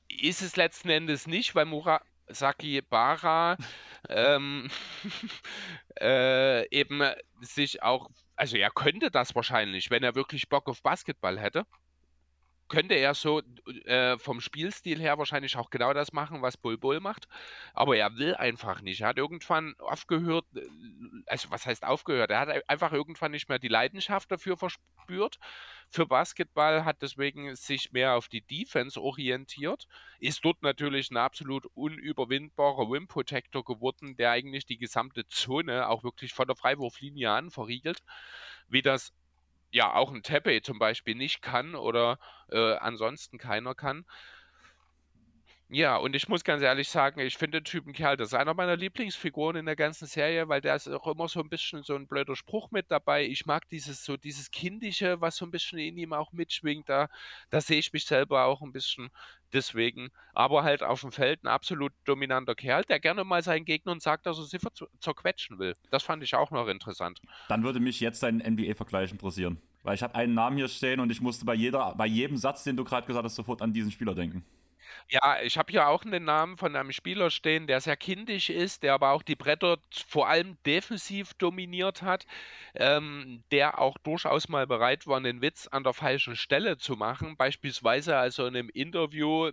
[0.09, 3.57] ist es letzten Endes nicht, weil Murasaki Bara
[4.09, 4.71] ähm,
[6.01, 7.03] äh, eben
[7.41, 11.65] sich auch, also er könnte das wahrscheinlich, wenn er wirklich Bock auf Basketball hätte
[12.67, 13.41] könnte er so
[13.85, 17.27] äh, vom Spielstil her wahrscheinlich auch genau das machen, was Bulbul macht.
[17.73, 19.01] Aber er will einfach nicht.
[19.01, 20.61] Er hat irgendwann aufgehört, äh,
[21.27, 22.31] also was heißt aufgehört?
[22.31, 25.37] Er hat einfach irgendwann nicht mehr die Leidenschaft dafür verspürt.
[25.89, 29.87] Für Basketball hat deswegen sich mehr auf die Defense orientiert.
[30.19, 36.03] Ist dort natürlich ein absolut unüberwindbarer Rim Protector geworden, der eigentlich die gesamte Zone auch
[36.03, 37.99] wirklich von der Freiwurflinie an verriegelt.
[38.67, 39.13] Wie das
[39.75, 42.17] ja auch ein Tepe zum Beispiel nicht kann oder
[42.49, 44.05] äh, ansonsten keiner kann.
[45.69, 48.53] Ja, und ich muss ganz ehrlich sagen, ich finde den Typen Kerl, das ist einer
[48.53, 51.95] meiner Lieblingsfiguren in der ganzen Serie, weil der ist auch immer so ein bisschen so
[51.95, 53.25] ein blöder Spruch mit dabei.
[53.25, 56.87] Ich mag dieses so dieses Kindische, was so ein bisschen in ihm auch mitschwingt.
[56.87, 57.09] Da,
[57.49, 59.09] da sehe ich mich selber auch ein bisschen
[59.53, 60.09] deswegen.
[60.35, 64.27] Aber halt auf dem Feld ein absolut dominanter Kerl, der gerne mal seinen Gegnern sagt,
[64.27, 64.59] dass er sie
[64.99, 65.73] zerquetschen will.
[65.89, 67.19] Das fand ich auch noch interessant.
[67.47, 69.59] Dann würde mich jetzt dein NBA-Vergleich interessieren.
[69.81, 72.63] Weil ich habe einen Namen hier stehen und ich musste bei, jeder, bei jedem Satz,
[72.63, 74.43] den du gerade gesagt hast, sofort an diesen Spieler denken.
[75.09, 78.83] Ja, ich habe hier auch einen Namen von einem Spieler stehen, der sehr kindisch ist,
[78.83, 79.77] der aber auch die Bretter
[80.07, 82.25] vor allem defensiv dominiert hat,
[82.75, 87.37] ähm, der auch durchaus mal bereit war, einen Witz an der falschen Stelle zu machen.
[87.37, 89.51] Beispielsweise also in einem Interview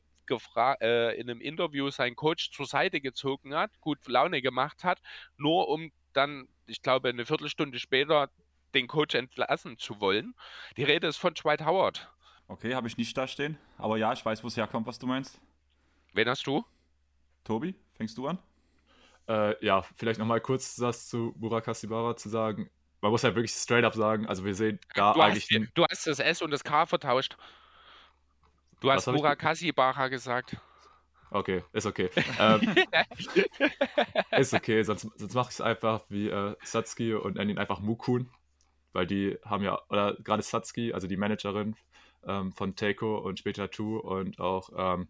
[0.81, 5.01] äh, in einem Interview seinen Coach zur Seite gezogen hat, gut Laune gemacht hat,
[5.37, 8.31] nur um dann, ich glaube, eine Viertelstunde später
[8.75, 10.35] den Coach entlassen zu wollen.
[10.77, 12.11] Die Rede ist von Dwight Howard.
[12.53, 13.57] Okay, habe ich nicht da stehen.
[13.79, 15.41] Aber ja, ich weiß, wo es herkommt, was du meinst.
[16.13, 16.63] Wen hast du?
[17.45, 18.39] Tobi, fängst du an?
[19.27, 22.69] Äh, ja, vielleicht nochmal kurz das zu Burak Hassibara zu sagen.
[23.01, 25.49] Man muss halt wirklich straight up sagen, also wir sehen da du eigentlich...
[25.51, 27.39] Hast, du hast das S und das K vertauscht.
[28.81, 30.59] Du hast Burak Hassibara gesagt.
[31.31, 32.11] Okay, ist okay.
[32.39, 32.75] ähm,
[34.37, 37.81] ist okay, sonst, sonst mache ich es einfach wie äh, Satsuki und nenne ihn einfach
[37.81, 38.29] Mukun,
[38.93, 41.77] weil die haben ja, oder gerade Satsuki, also die Managerin
[42.27, 45.09] ähm, von Teiko und später Tu und auch ähm,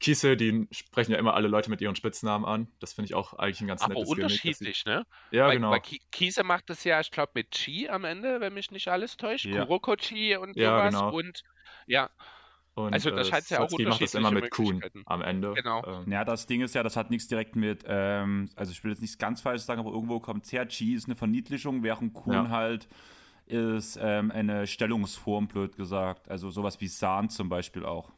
[0.00, 2.68] Kiese, die sprechen ja immer alle Leute mit ihren Spitznamen an.
[2.78, 5.06] Das finde ich auch eigentlich ein ganz Aber nettes unterschiedlich, Gimmick, ne?
[5.32, 5.72] Ja, weil, genau.
[5.72, 9.16] Weil Kiese macht das ja, ich glaube, mit Chi am Ende, wenn mich nicht alles
[9.16, 9.46] täuscht.
[9.46, 9.64] Ja.
[9.64, 10.94] Kuroko Chi und Ja, sowas.
[10.94, 11.16] genau.
[11.16, 11.42] Und
[11.86, 12.10] ja,
[12.74, 15.02] Und, Also, das äh, scheint ja auch Satsuki macht das immer mit Kuhn Möglichkeiten.
[15.06, 15.52] am Ende.
[15.54, 15.84] Genau.
[15.84, 18.92] Ähm, Ja, das Ding ist ja, das hat nichts direkt mit, ähm, also ich will
[18.92, 20.68] jetzt nichts ganz falsch sagen, aber irgendwo kommt es her.
[20.68, 22.48] Chi ist eine Verniedlichung, während Kuhn Ja.
[22.50, 22.86] halt
[23.50, 26.30] ist ähm, eine Stellungsform, blöd gesagt.
[26.30, 28.10] Also sowas wie Sahn zum Beispiel auch.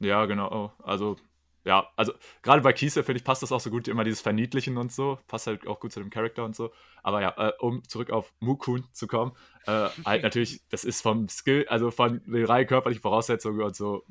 [0.00, 0.72] Ja, genau.
[0.82, 1.16] Also,
[1.64, 2.12] ja, also
[2.42, 5.18] gerade bei Kiese, finde ich, passt das auch so gut, immer dieses Verniedlichen und so.
[5.26, 6.72] Passt halt auch gut zu dem Charakter und so.
[7.02, 9.32] Aber ja, äh, um zurück auf Mukun zu kommen,
[9.66, 14.04] äh, halt natürlich, das ist vom Skill, also von den rein körperlichen Voraussetzungen und so,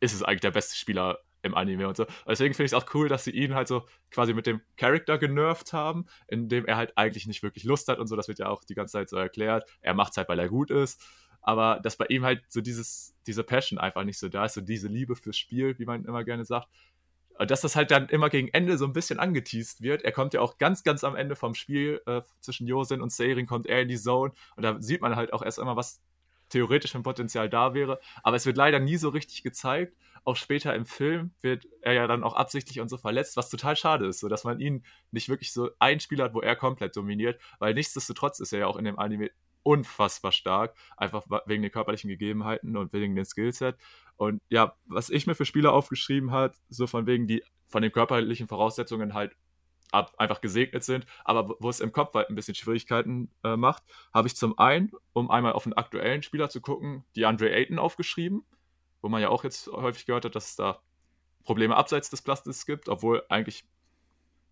[0.00, 2.04] ist es eigentlich der beste Spieler im Anime und so.
[2.04, 4.60] Und deswegen finde ich es auch cool, dass sie ihn halt so quasi mit dem
[4.76, 8.16] Charakter genervt haben, indem er halt eigentlich nicht wirklich Lust hat und so.
[8.16, 9.68] Das wird ja auch die ganze Zeit so erklärt.
[9.80, 11.00] Er macht es halt, weil er gut ist.
[11.42, 14.62] Aber dass bei ihm halt so dieses, diese Passion einfach nicht so da ist, so
[14.62, 16.68] diese Liebe fürs Spiel, wie man immer gerne sagt.
[17.38, 20.02] Und Dass das halt dann immer gegen Ende so ein bisschen angeteased wird.
[20.02, 23.46] Er kommt ja auch ganz, ganz am Ende vom Spiel äh, zwischen Yosin und Seirin,
[23.46, 24.32] kommt er in die Zone.
[24.56, 26.00] Und da sieht man halt auch erst einmal, was
[26.54, 28.00] theoretisch ein Potenzial da wäre.
[28.22, 29.96] Aber es wird leider nie so richtig gezeigt.
[30.24, 33.76] Auch später im Film wird er ja dann auch absichtlich und so verletzt, was total
[33.76, 37.74] schade ist, so dass man ihn nicht wirklich so einspielert, wo er komplett dominiert, weil
[37.74, 39.30] nichtsdestotrotz ist er ja auch in dem Anime
[39.64, 43.76] unfassbar stark, einfach wegen den körperlichen Gegebenheiten und wegen dem Skillset.
[44.16, 47.90] Und ja, was ich mir für Spieler aufgeschrieben hat, so von wegen die von den
[47.90, 49.34] körperlichen Voraussetzungen halt
[49.94, 54.28] einfach gesegnet sind, aber wo es im Kopf halt ein bisschen Schwierigkeiten äh, macht, habe
[54.28, 58.44] ich zum einen, um einmal auf einen aktuellen Spieler zu gucken, die Andre Ayton aufgeschrieben,
[59.00, 60.80] wo man ja auch jetzt häufig gehört hat, dass es da
[61.44, 63.64] Probleme abseits des Platzes gibt, obwohl eigentlich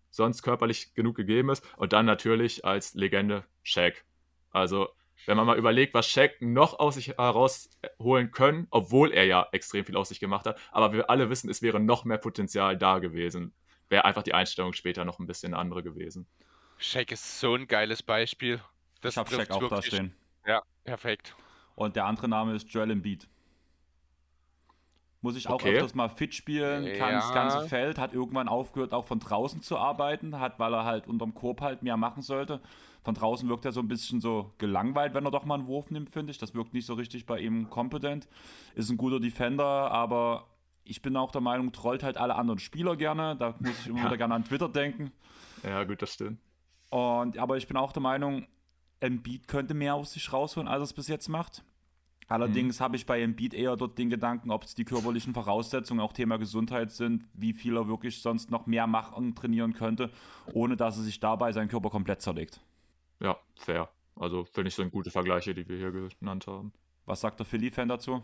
[0.09, 1.65] sonst körperlich genug gegeben ist.
[1.75, 4.05] Und dann natürlich als Legende Shaq.
[4.51, 4.89] Also,
[5.25, 9.85] wenn man mal überlegt, was Shaq noch aus sich herausholen können, obwohl er ja extrem
[9.85, 12.99] viel aus sich gemacht hat, aber wir alle wissen, es wäre noch mehr Potenzial da
[12.99, 13.53] gewesen.
[13.93, 16.25] Wäre einfach die Einstellung später noch ein bisschen andere gewesen.
[16.79, 18.59] Shaq ist so ein geiles Beispiel.
[19.01, 20.15] Das ich habe Shaq auch da stehen.
[20.47, 21.35] Ja, perfekt.
[21.75, 23.27] Und der andere Name ist Joel Embiid.
[25.21, 25.75] Muss ich auch Okay.
[25.75, 27.33] öfters mal fit spielen, kann das Ja.
[27.35, 31.35] ganze Feld, hat irgendwann aufgehört, auch von draußen zu arbeiten, hat, weil er halt unterm
[31.35, 32.61] Korb halt mehr machen sollte.
[33.03, 35.91] Von draußen wirkt er so ein bisschen so gelangweilt, wenn er doch mal einen Wurf
[35.91, 36.39] nimmt, finde ich.
[36.39, 38.27] Das wirkt nicht so richtig bei ihm kompetent.
[38.73, 40.47] Ist ein guter Defender, aber
[40.83, 43.35] ich bin auch der Meinung, trollt halt alle anderen Spieler gerne.
[43.37, 44.05] Da muss ich immer Ja.
[44.05, 45.11] wieder gerne an Twitter denken.
[45.63, 46.39] Ja, gut, das stimmt.
[46.89, 48.47] Und, aber ich bin auch der Meinung,
[48.99, 51.63] Embiid könnte mehr aus sich rausholen, als er es bis jetzt macht.
[52.27, 56.13] Allerdings habe ich bei Embiid eher dort den Gedanken, ob es die körperlichen Voraussetzungen, auch
[56.13, 60.09] Thema Gesundheit sind, wie viel er wirklich sonst noch mehr machen, trainieren könnte,
[60.53, 62.61] ohne dass er sich dabei seinen Körper komplett zerlegt.
[63.19, 63.89] Ja, fair.
[64.15, 66.71] Also finde ich, sind gute Vergleiche, die wir hier genannt haben.
[67.05, 68.23] Was sagt der Philly-Fan dazu?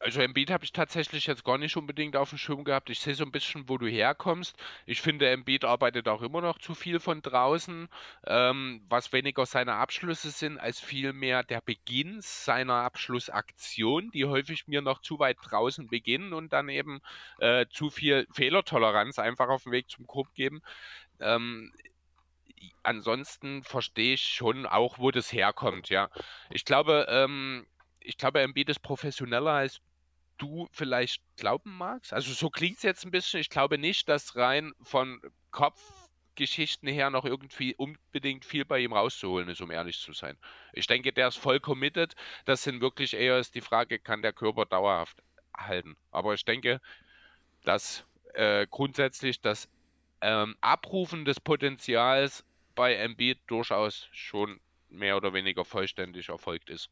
[0.00, 2.90] Also Embiid habe ich tatsächlich jetzt gar nicht unbedingt auf dem Schirm gehabt.
[2.90, 4.54] Ich sehe so ein bisschen, wo du herkommst.
[4.84, 7.88] Ich finde, Embiid arbeitet auch immer noch zu viel von draußen,
[8.26, 14.82] ähm, was weniger seine Abschlüsse sind, als vielmehr der Beginn seiner Abschlussaktion, die häufig mir
[14.82, 17.00] noch zu weit draußen beginnen und dann eben
[17.38, 20.60] äh, zu viel Fehlertoleranz einfach auf dem Weg zum Korb geben.
[21.18, 21.72] Ähm,
[22.82, 26.10] ansonsten verstehe ich schon auch, wo das herkommt, ja.
[26.50, 27.66] Ich glaube, ähm,
[28.04, 29.80] ich glaube, Embiid ist professioneller als
[30.38, 32.12] du vielleicht glauben magst.
[32.12, 33.40] Also so klingt es jetzt ein bisschen.
[33.40, 35.20] Ich glaube nicht, dass rein von
[35.50, 40.36] Kopfgeschichten her noch irgendwie unbedingt viel bei ihm rauszuholen ist, um ehrlich zu sein.
[40.72, 42.14] Ich denke, der ist voll committed.
[42.44, 45.22] Das sind wirklich eher ist die Frage, kann der Körper dauerhaft
[45.56, 45.96] halten.
[46.10, 46.80] Aber ich denke,
[47.62, 48.04] dass
[48.34, 49.68] äh, grundsätzlich das
[50.20, 52.44] ähm, Abrufen des Potenzials
[52.74, 56.90] bei Embiid durchaus schon mehr oder weniger vollständig erfolgt ist.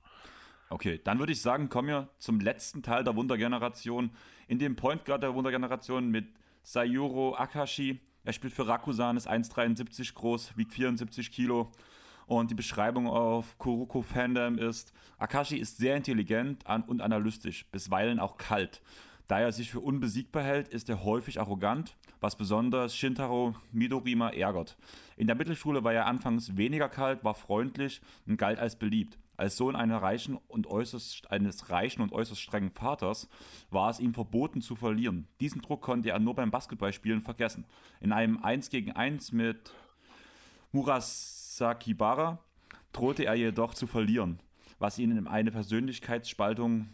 [0.72, 4.10] Okay, dann würde ich sagen, kommen wir zum letzten Teil der Wundergeneration.
[4.48, 6.28] In dem Point Guard der Wundergeneration mit
[6.62, 8.00] Sayuro Akashi.
[8.24, 11.70] Er spielt für Rakusan, ist 1,73 groß, wiegt 74 Kilo.
[12.24, 18.38] Und die Beschreibung auf Kuroko Fandom ist, Akashi ist sehr intelligent und analytisch, bisweilen auch
[18.38, 18.80] kalt.
[19.28, 24.78] Da er sich für unbesiegbar hält, ist er häufig arrogant, was besonders Shintaro Midorima ärgert.
[25.18, 29.18] In der Mittelschule war er anfangs weniger kalt, war freundlich und galt als beliebt.
[29.36, 33.28] Als Sohn reichen äußerst, eines reichen und äußerst strengen Vaters
[33.70, 35.26] war es ihm verboten zu verlieren.
[35.40, 37.64] Diesen Druck konnte er nur beim Basketballspielen vergessen.
[38.00, 39.72] In einem 1 gegen 1 mit
[40.70, 42.38] Murasaki Bara
[42.92, 44.38] drohte er jedoch zu verlieren,
[44.78, 46.90] was ihn in eine Persönlichkeitsspaltung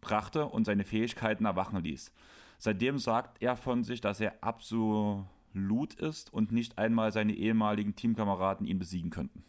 [0.00, 2.12] brachte und seine Fähigkeiten erwachen ließ.
[2.58, 8.66] Seitdem sagt er von sich, dass er absolut ist und nicht einmal seine ehemaligen Teamkameraden
[8.66, 9.44] ihn besiegen könnten.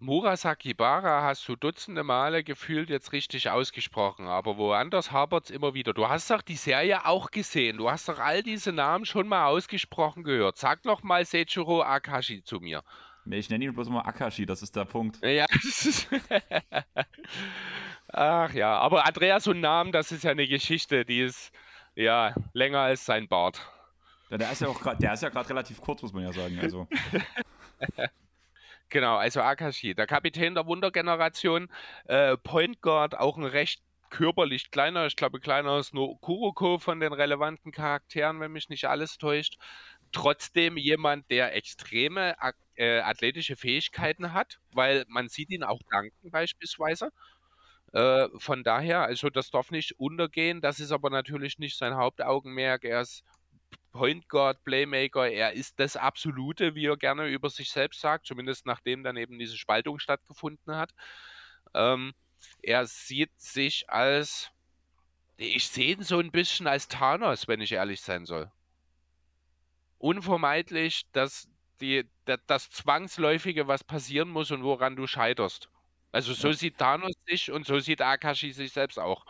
[0.00, 5.74] Murasaki Bara hast du dutzende Male gefühlt jetzt richtig ausgesprochen, aber woanders hapert es immer
[5.74, 5.92] wieder.
[5.92, 7.78] Du hast doch die Serie auch gesehen.
[7.78, 10.56] Du hast doch all diese Namen schon mal ausgesprochen gehört.
[10.56, 12.84] Sag noch mal Seichiro Akashi zu mir.
[13.26, 15.18] Ich nenne ihn bloß immer Akashi, das ist der Punkt.
[15.24, 15.46] Ja,
[18.08, 21.52] Ach ja, aber Andreas und Namen, das ist ja eine Geschichte, die ist
[21.96, 23.60] ja länger als sein Bart.
[24.30, 26.32] Ja, der ist ja auch grad, der ist ja gerade relativ kurz, muss man ja
[26.32, 26.58] sagen.
[26.60, 26.86] Also,
[28.90, 31.68] Genau, also Akashi, der Kapitän der Wundergeneration,
[32.06, 36.98] äh, Point Guard, auch ein recht körperlich kleiner, ich glaube kleiner als nur Kuroko von
[36.98, 39.58] den relevanten Charakteren, wenn mich nicht alles täuscht.
[40.12, 42.34] Trotzdem jemand, der extreme
[42.76, 47.10] äh, athletische Fähigkeiten hat, weil man sieht ihn auch danken beispielsweise.
[47.92, 52.84] Äh, von daher, also das darf nicht untergehen, das ist aber natürlich nicht sein Hauptaugenmerk.
[52.84, 53.24] Er ist
[53.92, 58.66] Point Guard, Playmaker, er ist das Absolute, wie er gerne über sich selbst sagt, zumindest
[58.66, 60.92] nachdem dann eben diese Spaltung stattgefunden hat.
[61.74, 62.12] Ähm,
[62.62, 64.50] er sieht sich als,
[65.38, 68.52] ich sehe ihn so ein bisschen als Thanos, wenn ich ehrlich sein soll.
[69.98, 71.48] Unvermeidlich, dass
[71.80, 75.68] die, da- das Zwangsläufige, was passieren muss und woran du scheiterst.
[76.12, 76.52] Also so Ja.
[76.52, 79.24] sieht Thanos sich und so sieht Akashi sich selbst auch.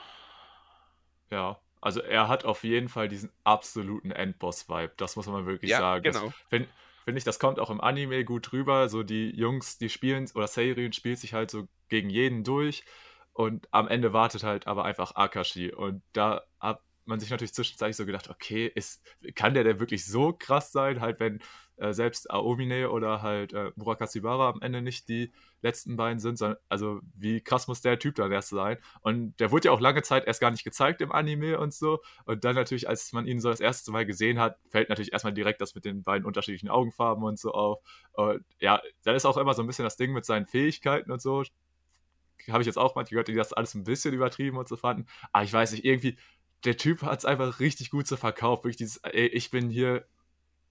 [1.31, 4.93] Ja, also er hat auf jeden Fall diesen absoluten Endboss-Vibe.
[4.99, 6.03] Das muss man wirklich Ja, sagen.
[6.03, 6.35] genau.
[6.51, 6.69] Finde
[7.07, 8.91] find ich, das kommt auch im Anime gut rüber.
[8.91, 12.85] So die Jungs, die spielen, oder Seirien spielt sich halt so gegen jeden durch.
[13.33, 15.73] Und am Ende wartet halt aber einfach Akashi.
[15.73, 19.03] Und da hat man sich natürlich zwischenzeitlich so gedacht, okay, ist,
[19.35, 21.01] kann der denn wirklich so krass sein?
[21.01, 21.41] Halt, wenn
[21.79, 25.33] äh, selbst Aomine oder halt äh, Murakashibara am Ende nicht die
[25.63, 28.79] letzten beiden sind, sondern also wie krass muss der Typ dann erst sein?
[29.01, 32.01] Und der wurde ja auch lange Zeit erst gar nicht gezeigt im Anime und so.
[32.25, 35.35] Und dann natürlich, als man ihn so das erste Mal gesehen hat, fällt natürlich erstmal
[35.35, 37.81] direkt das mit den beiden unterschiedlichen Augenfarben und so auf.
[38.13, 41.23] Und ja, dann ist auch immer so ein bisschen das Ding mit seinen Fähigkeiten und
[41.23, 41.45] so.
[42.51, 45.07] Habe ich jetzt auch manche gehört, die das alles ein bisschen übertrieben und so fanden.
[45.33, 46.17] Aber ich weiß nicht, irgendwie,
[46.65, 48.65] der Typ hat es einfach richtig gut so verkauft.
[48.65, 50.07] Wirklich dieses, ey, ich bin hier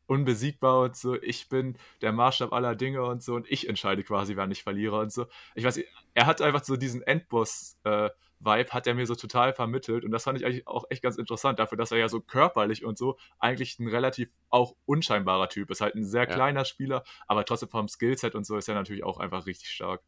[0.08, 4.36] unbesiegbar und so, ich bin der Maßstab aller Dinge und so und ich entscheide quasi,
[4.36, 5.28] wann ich verliere und so.
[5.56, 5.80] Ich weiß,
[6.14, 8.10] er hat einfach so diesen Endboss- äh,
[8.40, 11.18] Vibe hat er mir so total vermittelt und das fand ich eigentlich auch echt ganz
[11.18, 15.72] interessant dafür, dass er ja so körperlich und so eigentlich ein relativ auch unscheinbarer Typ
[15.72, 15.82] ist.
[15.82, 16.34] Halt ein sehr ja.
[16.34, 20.02] kleiner Spieler, aber trotzdem vom Skillset und so ist er natürlich auch einfach richtig stark.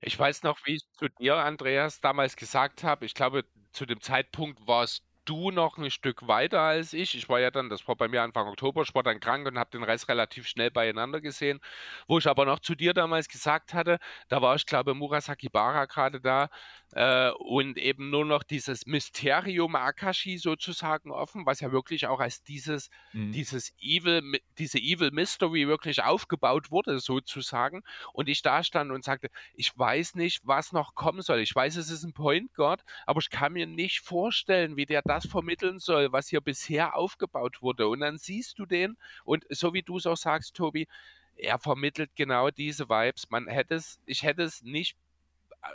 [0.00, 4.00] Ich weiß noch, wie ich zu dir, Andreas, damals gesagt habe, ich glaube, zu dem
[4.00, 7.14] Zeitpunkt warst du noch ein Stück weiter als ich.
[7.14, 9.58] Ich war ja dann, das war bei mir Anfang Oktober, ich war dann krank und
[9.58, 11.60] habe den Rest relativ schnell beieinander gesehen.
[12.06, 13.98] Wo ich aber noch zu dir damals gesagt hatte,
[14.28, 16.48] da war ich glaube Murasaki Bara gerade da,
[16.94, 22.44] äh, und eben nur noch dieses Mysterium Akashi sozusagen offen, was ja wirklich auch als
[22.44, 23.32] dieses, mhm.
[23.32, 27.82] dieses Evil, diese Evil Mystery wirklich aufgebaut wurde, sozusagen.
[28.12, 31.40] Und ich da stand und sagte, ich weiß nicht, was noch kommen soll.
[31.40, 35.02] Ich weiß, es ist ein Point Guard, aber ich kann mir nicht vorstellen, wie der
[35.14, 37.88] das vermitteln soll, was hier bisher aufgebaut wurde.
[37.88, 40.88] Und dann siehst du den und so wie du es auch sagst, Tobi,
[41.36, 43.30] er vermittelt genau diese Vibes.
[43.30, 44.96] Man hätte es, ich hätte es nicht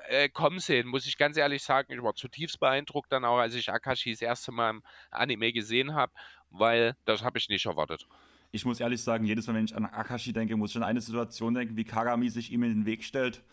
[0.10, 1.94] äh, kommen sehen, muss ich ganz ehrlich sagen.
[1.94, 5.94] Ich war zutiefst beeindruckt dann auch, als ich Akashi das erste Mal im Anime gesehen
[5.94, 6.12] habe,
[6.50, 8.08] weil das habe ich nicht erwartet.
[8.52, 11.02] Ich muss ehrlich sagen, jedes Mal, wenn ich an Akashi denke, muss ich an eine
[11.02, 13.44] Situation denken, wie Kagami sich ihm in den Weg stellt,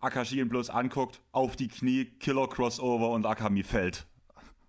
[0.00, 4.06] Akashi ihn bloß anguckt, auf die Knie, Killer Crossover und Akami fällt.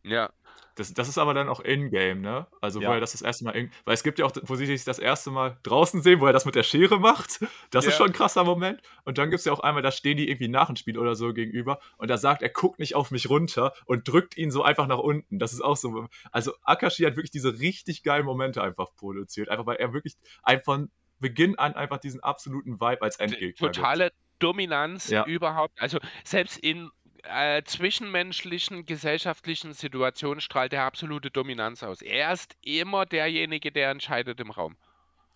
[0.04, 0.32] Ja,
[0.76, 2.48] das, das ist aber dann auch in-game, ne?
[2.60, 2.90] Also, ja.
[2.90, 4.84] wo er das das erste Mal, in, weil es gibt ja auch, wo sie sich
[4.84, 7.40] das erste Mal draußen sehen, wo er das mit der Schere macht.
[7.72, 7.92] Das ja.
[7.92, 8.82] ist schon ein krasser Moment.
[9.04, 11.16] Und dann gibt es ja auch einmal, da stehen die irgendwie nach dem Spiel oder
[11.16, 14.64] so gegenüber und da sagt er, guck nicht auf mich runter und drückt ihn so
[14.64, 15.40] einfach nach unten.
[15.40, 16.08] Das ist auch so.
[16.32, 19.50] Also, Akashi hat wirklich diese richtig geilen Momente einfach produziert.
[19.50, 20.16] Einfach, weil er wirklich
[20.64, 23.72] von Beginn an einfach diesen absoluten Vibe als Endgegner.
[23.72, 24.16] Totale gibt.
[24.40, 25.26] Dominanz ja.
[25.26, 25.82] überhaupt.
[25.82, 26.90] Also, selbst in
[27.30, 32.02] äh, zwischenmenschlichen, gesellschaftlichen Situationen strahlt er absolute Dominanz aus.
[32.02, 34.76] Er ist immer derjenige, der entscheidet im Raum.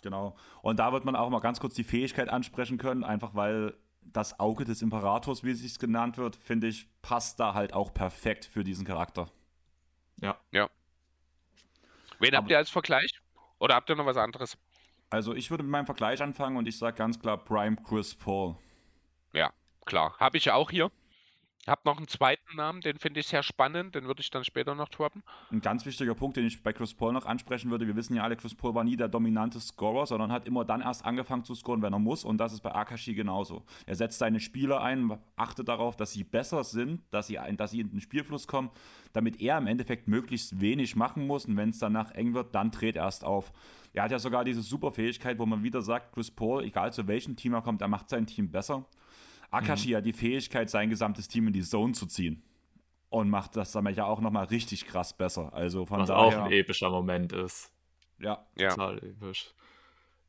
[0.01, 0.35] Genau.
[0.61, 4.39] Und da wird man auch mal ganz kurz die Fähigkeit ansprechen können, einfach weil das
[4.39, 8.45] Auge des Imperators, wie es sich genannt wird, finde ich, passt da halt auch perfekt
[8.45, 9.29] für diesen Charakter.
[10.21, 10.37] Ja.
[10.51, 10.69] Ja.
[12.19, 13.19] Wen Aber, habt ihr als Vergleich?
[13.59, 14.57] Oder habt ihr noch was anderes?
[15.09, 18.55] Also ich würde mit meinem Vergleich anfangen und ich sage ganz klar Prime Chris Paul.
[19.33, 19.51] Ja,
[19.85, 20.15] klar.
[20.19, 20.91] Habe ich ja auch hier.
[21.69, 24.73] Habe noch einen zweiten Namen, den finde ich sehr spannend, den würde ich dann später
[24.73, 25.21] noch droppen.
[25.51, 28.23] Ein ganz wichtiger Punkt, den ich bei Chris Paul noch ansprechen würde, wir wissen ja
[28.23, 31.53] alle, Chris Paul war nie der dominante Scorer, sondern hat immer dann erst angefangen zu
[31.53, 33.63] scoren, wenn er muss und das ist bei Akashi genauso.
[33.85, 37.81] Er setzt seine Spieler ein, achtet darauf, dass sie besser sind, dass sie, dass sie
[37.81, 38.71] in den Spielfluss kommen,
[39.13, 42.71] damit er im Endeffekt möglichst wenig machen muss und wenn es danach eng wird, dann
[42.71, 43.51] dreht er erst auf.
[43.93, 47.07] Er hat ja sogar diese super Fähigkeit, wo man wieder sagt, Chris Paul, egal zu
[47.07, 48.85] welchem Team er kommt, er macht sein Team besser.
[49.51, 49.95] Akashi mhm.
[49.97, 52.43] hat die Fähigkeit, sein gesamtes Team in die Zone zu ziehen.
[53.09, 55.51] Und macht das dann ja auch nochmal richtig krass besser.
[55.53, 57.71] Also von Was daher, auch ein epischer Moment ist.
[58.19, 58.45] Ja.
[58.55, 59.09] Total ja.
[59.09, 59.53] episch.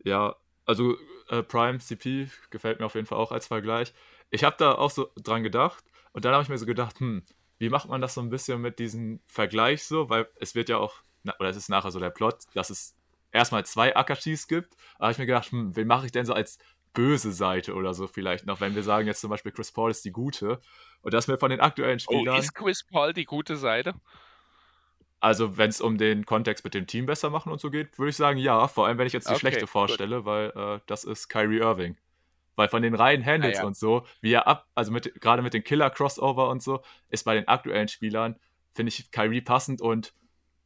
[0.02, 0.96] Ja, also
[1.28, 3.92] äh, Prime CP gefällt mir auf jeden Fall auch als Vergleich.
[4.30, 7.22] Ich habe da auch so dran gedacht und dann habe ich mir so gedacht, hm,
[7.58, 10.08] wie macht man das so ein bisschen mit diesem Vergleich so?
[10.08, 10.94] Weil es wird ja auch,
[11.38, 12.96] oder es ist nachher so der Plot, dass es
[13.32, 14.74] erstmal zwei Akashis gibt.
[14.98, 16.58] Da habe ich mir gedacht, hm, wen mache ich denn so als
[16.92, 20.04] böse Seite oder so vielleicht noch, wenn wir sagen jetzt zum Beispiel Chris Paul ist
[20.04, 20.60] die gute
[21.02, 22.36] und dass wir von den aktuellen oh, Spielern...
[22.36, 23.94] Oh, ist Chris Paul die gute Seite?
[25.20, 28.10] Also wenn es um den Kontext mit dem Team besser machen und so geht, würde
[28.10, 30.26] ich sagen ja, vor allem wenn ich jetzt die okay, schlechte vorstelle, gut.
[30.26, 31.96] weil äh, das ist Kyrie Irving.
[32.56, 33.66] Weil von den reinen Handles ah, ja.
[33.66, 37.34] und so, wie er ab, also mit, gerade mit den Killer-Crossover und so, ist bei
[37.34, 38.36] den aktuellen Spielern,
[38.72, 40.14] finde ich Kyrie passend und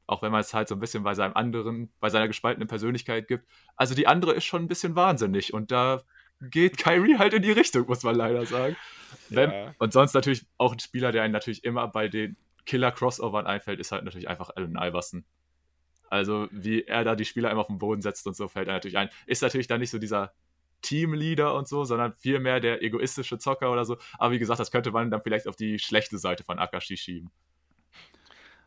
[0.07, 3.29] auch wenn man es halt so ein bisschen bei seinem anderen, bei seiner gespaltenen Persönlichkeit
[3.29, 3.47] gibt.
[3.77, 6.03] Also die andere ist schon ein bisschen wahnsinnig und da
[6.41, 8.77] geht Kyrie halt in die Richtung, muss man leider sagen.
[9.29, 9.75] Wenn, ja.
[9.79, 12.37] Und sonst natürlich auch ein Spieler, der einen natürlich immer bei den
[12.67, 15.25] Killer-Crossovern einfällt, ist halt natürlich einfach Allen Iverson.
[16.11, 18.75] Also wie er da die Spieler immer auf den Boden setzt und so, fällt er
[18.75, 19.09] natürlich ein.
[19.27, 20.33] Ist natürlich dann nicht so dieser
[20.83, 23.97] Teamleader und so, sondern vielmehr der egoistische Zocker oder so.
[24.19, 27.31] Aber wie gesagt, das könnte man dann vielleicht auf die schlechte Seite von Akashi schieben.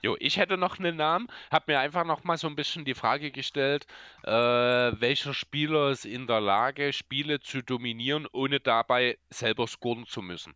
[0.01, 2.93] Jo, ich hätte noch einen Namen, habe mir einfach noch mal so ein bisschen die
[2.93, 3.87] Frage gestellt,
[4.23, 10.21] äh, welcher Spieler ist in der Lage, Spiele zu dominieren, ohne dabei selber scoren zu
[10.21, 10.53] müssen.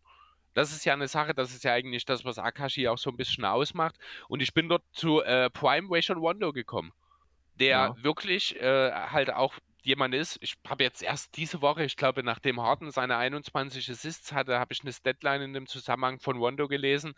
[0.54, 3.16] Das ist ja eine Sache, das ist ja eigentlich das, was Akashi auch so ein
[3.16, 3.96] bisschen ausmacht.
[4.28, 6.92] Und ich bin dort zu äh, Prime Ration Wando gekommen,
[7.54, 8.02] der ja.
[8.02, 10.38] wirklich äh, halt auch jemand ist.
[10.40, 14.72] Ich habe jetzt erst diese Woche, ich glaube, nachdem Harden seine 21 Assists hatte, habe
[14.72, 17.14] ich eine Deadline in dem Zusammenhang von Wando gelesen.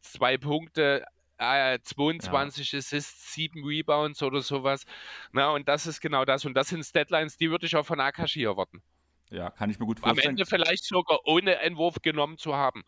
[0.00, 1.06] Zwei Punkte,
[1.42, 2.78] äh, 22 ja.
[2.78, 4.84] Assists, 7 Rebounds oder sowas.
[5.32, 6.44] Na, und das ist genau das.
[6.44, 8.82] Und das sind Deadlines, die würde ich auch von Akashi erwarten.
[9.30, 10.26] Ja, kann ich mir gut vorstellen.
[10.26, 12.84] Am Ende vielleicht sogar ohne Entwurf genommen zu haben.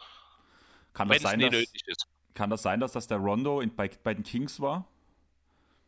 [0.93, 1.65] Kann das, sein, dass,
[2.35, 4.87] kann das sein, dass das der Rondo in, bei, bei den Kings war?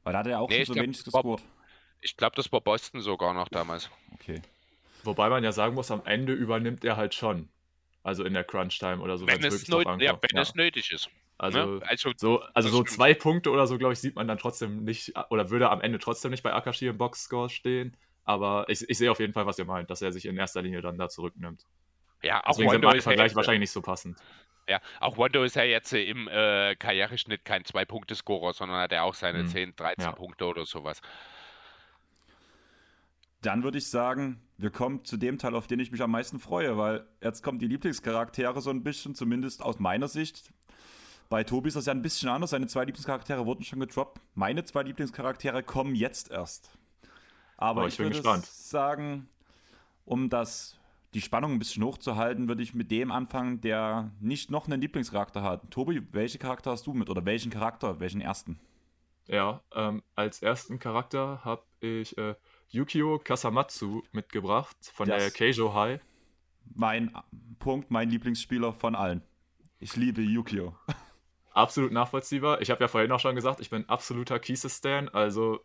[0.02, 1.42] Weil da hat er auch nee, schon so wenig gescored.
[2.00, 3.90] Ich glaube, das war Boston sogar noch damals.
[4.14, 4.42] Okay.
[5.04, 7.48] Wobei man ja sagen muss, am Ende übernimmt er halt schon.
[8.02, 9.26] Also in der Crunch-Time oder so.
[9.26, 10.42] Wenn, es, nöt ja, wenn ja.
[10.42, 11.10] es nötig ist.
[11.38, 11.80] Also, ne?
[11.86, 15.12] also, so, also so zwei Punkte oder so, glaube ich, sieht man dann trotzdem nicht,
[15.30, 17.96] oder würde am Ende trotzdem nicht bei Akashi im Boxscore stehen.
[18.24, 20.62] Aber ich, ich sehe auf jeden Fall, was ihr meint, dass er sich in erster
[20.62, 21.64] Linie dann da zurücknimmt.
[22.22, 24.18] Ja, auch Deswegen Wando sind Vergleich ja wahrscheinlich nicht so passend.
[24.68, 29.14] Ja, auch Wando ist ja jetzt im äh, Karriereschnitt kein Zwei-Punkte-Scorer, sondern hat er auch
[29.14, 29.48] seine hm.
[29.48, 30.12] 10, 13 ja.
[30.12, 31.00] Punkte oder sowas.
[33.42, 36.40] Dann würde ich sagen, wir kommen zu dem Teil, auf den ich mich am meisten
[36.40, 40.52] freue, weil jetzt kommen die Lieblingscharaktere so ein bisschen, zumindest aus meiner Sicht.
[41.28, 42.50] Bei Tobi ist das ja ein bisschen anders.
[42.50, 44.20] Seine zwei Lieblingscharaktere wurden schon gedroppt.
[44.34, 46.70] Meine zwei Lieblingscharaktere kommen jetzt erst.
[47.56, 48.46] Aber oh, ich, ich würde gespannt.
[48.46, 49.28] sagen,
[50.04, 50.78] um das
[51.14, 55.42] die Spannung ein bisschen hochzuhalten, würde ich mit dem anfangen, der nicht noch einen Lieblingscharakter
[55.42, 55.70] hat.
[55.70, 58.60] Tobi, welchen Charakter hast du mit oder welchen Charakter, welchen ersten?
[59.26, 62.34] Ja, ähm, als ersten Charakter habe ich äh,
[62.68, 66.00] Yukio Kasamatsu mitgebracht von das der Keijo High.
[66.74, 67.10] Mein
[67.58, 69.22] Punkt, mein Lieblingsspieler von allen.
[69.78, 70.76] Ich liebe Yukio.
[71.56, 72.60] Absolut nachvollziehbar.
[72.60, 75.64] Ich habe ja vorhin auch schon gesagt, ich bin absoluter Kise-Stan, also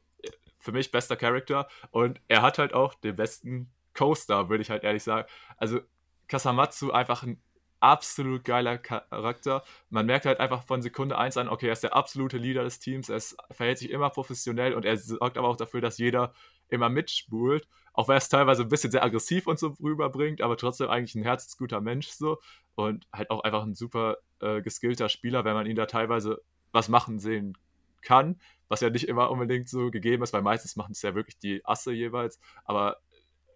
[0.57, 1.67] für mich bester Charakter.
[1.91, 5.27] Und er hat halt auch den besten Coaster, würde ich halt ehrlich sagen.
[5.57, 5.81] Also
[6.29, 7.41] Kasamatsu einfach ein
[7.81, 9.65] absolut geiler Charakter.
[9.89, 12.79] Man merkt halt einfach von Sekunde 1 an, okay, er ist der absolute Leader des
[12.79, 13.19] Teams, er
[13.53, 16.33] verhält sich immer professionell und er sorgt aber auch dafür, dass jeder
[16.69, 17.67] immer mitspult.
[17.91, 21.15] Auch wenn er es teilweise ein bisschen sehr aggressiv und so rüberbringt, aber trotzdem eigentlich
[21.15, 22.39] ein herzensguter Mensch so.
[22.75, 26.41] Und halt auch einfach ein super äh, geskillter Spieler, wenn man ihn da teilweise
[26.71, 27.57] was machen sehen
[28.01, 31.37] kann, was ja nicht immer unbedingt so gegeben ist, weil meistens machen es ja wirklich
[31.37, 32.39] die Asse jeweils.
[32.65, 32.97] Aber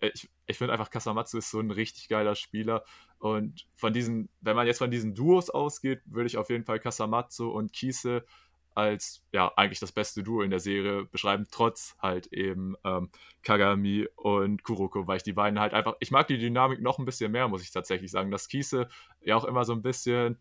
[0.01, 2.83] ich, ich finde einfach, Kasamatsu ist so ein richtig geiler Spieler.
[3.17, 6.79] Und von diesen, wenn man jetzt von diesen Duos ausgeht, würde ich auf jeden Fall
[6.79, 8.25] Kasamatsu und Kise
[8.75, 13.09] als ja eigentlich das beste Duo in der Serie beschreiben, trotz halt eben ähm,
[13.41, 17.05] Kagami und Kuroko, weil ich die beiden halt einfach, ich mag die Dynamik noch ein
[17.05, 18.31] bisschen mehr, muss ich tatsächlich sagen.
[18.31, 18.89] Dass Kise
[19.21, 20.37] ja auch immer so ein bisschen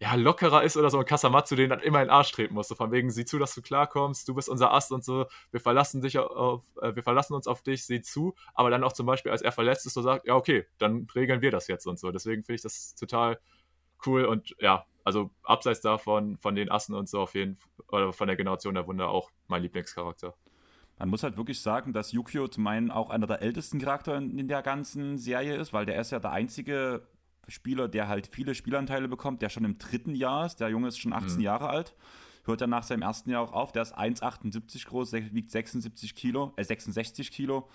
[0.00, 2.76] ja, lockerer ist oder so und Kasamatsu den dann immer in den Arsch treten musste.
[2.76, 6.00] Von wegen, sieh zu, dass du klarkommst, du bist unser Ast und so, wir verlassen
[6.00, 9.32] dich auf, äh, wir verlassen uns auf dich, sieh zu, aber dann auch zum Beispiel,
[9.32, 12.12] als er verletzt ist, so sagt, ja, okay, dann regeln wir das jetzt und so.
[12.12, 13.40] Deswegen finde ich das total
[14.06, 17.58] cool und ja, also abseits davon, von den Assen und so auf jeden
[17.88, 20.34] oder von der Generation der Wunder auch mein Lieblingscharakter.
[20.98, 24.48] Man muss halt wirklich sagen, dass Yukio zum einen auch einer der ältesten Charaktere in
[24.48, 27.06] der ganzen Serie ist, weil der ist ja der einzige
[27.48, 30.56] Spieler, der halt viele Spielanteile bekommt, der schon im dritten Jahr ist.
[30.56, 31.42] Der Junge ist schon 18 mhm.
[31.42, 31.94] Jahre alt.
[32.44, 33.72] Hört dann nach seinem ersten Jahr auch auf.
[33.72, 37.68] Der ist 1,78 groß, wiegt 76 Kilo, äh 66 Kilo.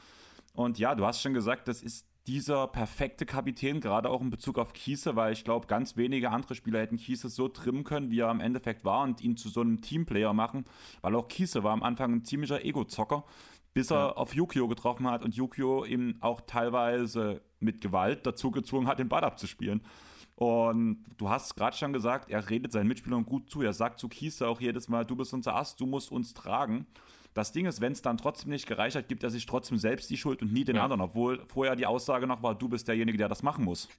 [0.53, 4.57] Und ja, du hast schon gesagt, das ist dieser perfekte Kapitän, gerade auch in Bezug
[4.57, 8.19] auf Kiese, weil ich glaube, ganz wenige andere Spieler hätten Kiese so trimmen können, wie
[8.19, 10.65] er im Endeffekt war und ihn zu so einem Teamplayer machen,
[11.01, 13.25] weil auch Kiese war am Anfang ein ziemlicher Ego-Zocker,
[13.73, 14.11] bis er ja.
[14.11, 19.09] auf Yukio getroffen hat und Yukio ihm auch teilweise mit Gewalt dazu gezwungen hat, den
[19.09, 19.81] Ball abzuspielen.
[20.35, 23.61] Und du hast gerade schon gesagt, er redet seinen Mitspielern gut zu.
[23.61, 26.87] Er sagt zu Kiese auch jedes Mal, du bist unser Ast, du musst uns tragen.
[27.33, 30.09] Das Ding ist, wenn es dann trotzdem nicht gereicht hat, gibt er sich trotzdem selbst
[30.09, 30.83] die Schuld und nie den ja.
[30.83, 33.89] anderen, obwohl vorher die Aussage noch war, du bist derjenige, der das machen muss.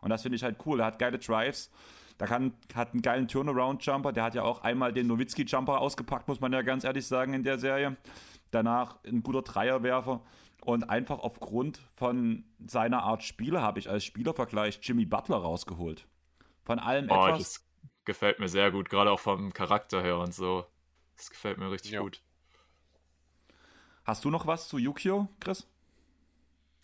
[0.00, 0.80] Und das finde ich halt cool.
[0.80, 1.70] Er hat geile Drives.
[2.18, 4.12] Da kann, hat einen geilen Turnaround-Jumper.
[4.12, 7.42] Der hat ja auch einmal den Nowitzki-Jumper ausgepackt, muss man ja ganz ehrlich sagen, in
[7.42, 7.96] der Serie.
[8.52, 10.22] Danach ein guter Dreierwerfer.
[10.64, 16.06] Und einfach aufgrund von seiner Art Spieler habe ich als Spielervergleich Jimmy Butler rausgeholt.
[16.62, 17.38] Von allem oh, etwas.
[17.38, 17.68] Das
[18.04, 20.64] gefällt mir sehr gut, gerade auch vom Charakter her und so.
[21.16, 22.00] Das gefällt mir richtig ja.
[22.00, 22.22] gut.
[24.04, 25.66] Hast du noch was zu Yukio, Chris?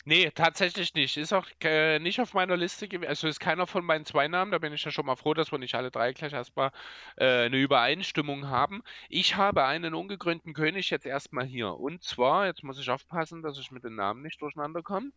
[0.09, 1.17] Nee, tatsächlich nicht.
[1.17, 3.07] Ist auch äh, nicht auf meiner Liste gewesen.
[3.09, 4.51] Also ist keiner von meinen zwei Namen.
[4.51, 6.71] Da bin ich ja schon mal froh, dass wir nicht alle drei gleich erstmal
[7.17, 8.81] äh, eine Übereinstimmung haben.
[9.09, 11.75] Ich habe einen ungekrönten König jetzt erstmal hier.
[11.75, 15.11] Und zwar, jetzt muss ich aufpassen, dass ich mit den Namen nicht durcheinander komme.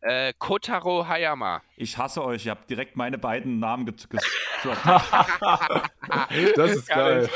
[0.00, 1.62] Äh, Kotaro Hayama.
[1.76, 4.18] Ich hasse euch, ihr habt direkt meine beiden Namen gezogen.
[6.56, 7.28] das ist geil.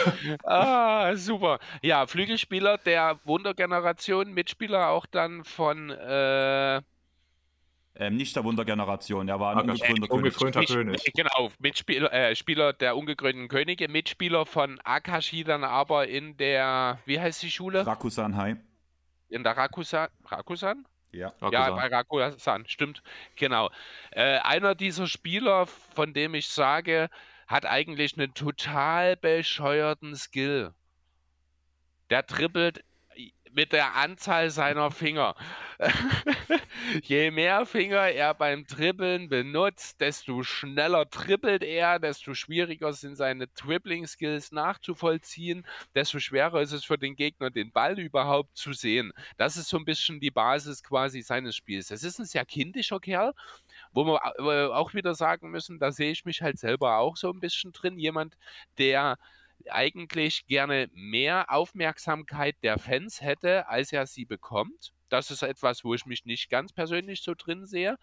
[0.45, 1.59] Ah, super.
[1.82, 5.91] Ja, Flügelspieler der Wundergeneration, Mitspieler auch dann von.
[5.91, 6.81] Äh,
[7.97, 9.93] ähm, nicht der Wundergeneration, er war ein okay.
[9.93, 11.03] ungekrönter, ungekrönter König.
[11.05, 11.12] König.
[11.15, 17.20] Genau, Mitspieler äh, Spieler der ungekrönten Könige, Mitspieler von Akashi dann aber in der, wie
[17.20, 17.87] heißt die Schule?
[17.87, 18.59] Rakusan High.
[19.28, 20.87] In der Rakusan, Rakusan?
[21.12, 21.53] Ja, Rakusan.
[21.53, 23.03] ja bei Rakusan, stimmt.
[23.37, 23.70] Genau.
[24.12, 27.09] Äh, einer dieser Spieler, von dem ich sage,
[27.47, 30.73] hat eigentlich einen total bescheuerten Skill.
[32.11, 32.85] Der trippelt
[33.52, 35.35] mit der Anzahl seiner Finger.
[37.02, 43.47] Je mehr Finger er beim Dribbeln benutzt, desto schneller trippelt er, desto schwieriger sind seine
[43.48, 49.12] Dribbling-Skills nachzuvollziehen, desto schwerer ist es für den Gegner, den Ball überhaupt zu sehen.
[49.36, 51.90] Das ist so ein bisschen die Basis quasi seines Spiels.
[51.90, 53.32] Es ist ein sehr kindischer Kerl,
[53.93, 57.40] wo wir auch wieder sagen müssen, da sehe ich mich halt selber auch so ein
[57.40, 57.98] bisschen drin.
[57.98, 58.36] Jemand,
[58.78, 59.18] der
[59.69, 64.93] eigentlich gerne mehr Aufmerksamkeit der Fans hätte, als er sie bekommt.
[65.09, 67.99] Das ist etwas, wo ich mich nicht ganz persönlich so drin sehe.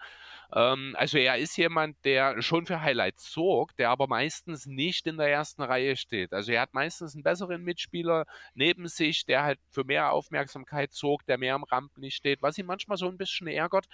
[0.53, 5.17] Ähm, also er ist jemand, der schon für Highlights sorgt, der aber meistens nicht in
[5.17, 6.34] der ersten Reihe steht.
[6.34, 11.29] Also er hat meistens einen besseren Mitspieler neben sich, der halt für mehr Aufmerksamkeit sorgt,
[11.29, 13.88] der mehr am Rampenlicht steht, was ihn manchmal so ein bisschen ärgert,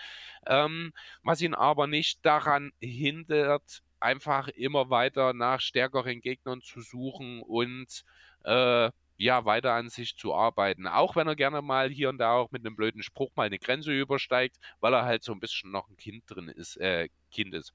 [0.47, 0.91] ähm,
[1.23, 8.03] was ihn aber nicht daran hindert, einfach immer weiter nach stärkeren Gegnern zu suchen und
[8.43, 10.87] äh, ja, weiter an sich zu arbeiten.
[10.87, 13.59] Auch wenn er gerne mal hier und da auch mit einem blöden Spruch mal eine
[13.59, 17.53] Grenze übersteigt, weil er halt so ein bisschen noch ein Kind drin ist, äh, Kind
[17.53, 17.73] ist.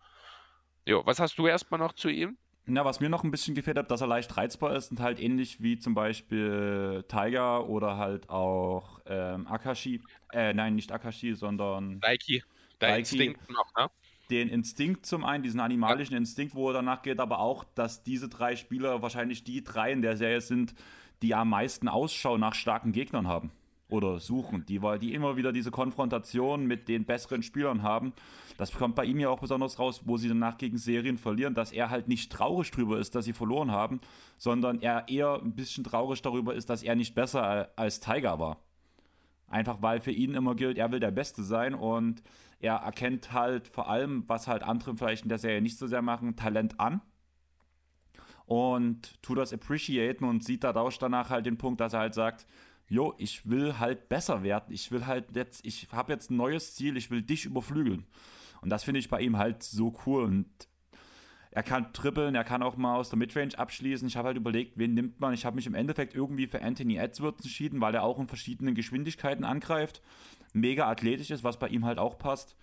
[0.84, 2.36] Jo, was hast du erstmal noch zu ihm?
[2.70, 5.20] Na, was mir noch ein bisschen gefällt hat, dass er leicht reizbar ist und halt
[5.20, 10.02] ähnlich wie zum Beispiel Tiger oder halt auch ähm, Akashi.
[10.32, 11.98] Äh, nein, nicht Akashi, sondern.
[12.00, 12.42] Daiki.
[12.80, 13.90] Der Instinkt noch, ne?
[14.30, 18.28] Den Instinkt zum einen, diesen animalischen Instinkt, wo er danach geht, aber auch, dass diese
[18.28, 20.74] drei Spieler wahrscheinlich die drei in der Serie sind,
[21.22, 23.50] die am meisten Ausschau nach starken Gegnern haben
[23.88, 28.12] oder suchen, die, die immer wieder diese Konfrontation mit den besseren Spielern haben.
[28.58, 31.72] Das kommt bei ihm ja auch besonders raus, wo sie danach gegen Serien verlieren, dass
[31.72, 34.00] er halt nicht traurig drüber ist, dass sie verloren haben,
[34.36, 38.58] sondern er eher ein bisschen traurig darüber ist, dass er nicht besser als Tiger war.
[39.48, 42.22] Einfach weil für ihn immer gilt, er will der Beste sein und
[42.60, 46.02] er erkennt halt vor allem, was halt andere vielleicht in der Serie nicht so sehr
[46.02, 47.00] machen, Talent an
[48.46, 52.46] und tut das appreciaten und sieht dadurch danach halt den Punkt, dass er halt sagt,
[52.88, 56.74] jo, ich will halt besser werden, ich will halt jetzt, ich habe jetzt ein neues
[56.74, 58.06] Ziel, ich will dich überflügeln.
[58.60, 60.48] Und das finde ich bei ihm halt so cool und
[61.50, 64.06] er kann trippeln, er kann auch mal aus der Midrange abschließen.
[64.08, 65.32] Ich habe halt überlegt, wen nimmt man.
[65.32, 68.74] Ich habe mich im Endeffekt irgendwie für Anthony Edwards entschieden, weil er auch in verschiedenen
[68.74, 70.02] Geschwindigkeiten angreift
[70.52, 72.56] mega athletisch ist, was bei ihm halt auch passt.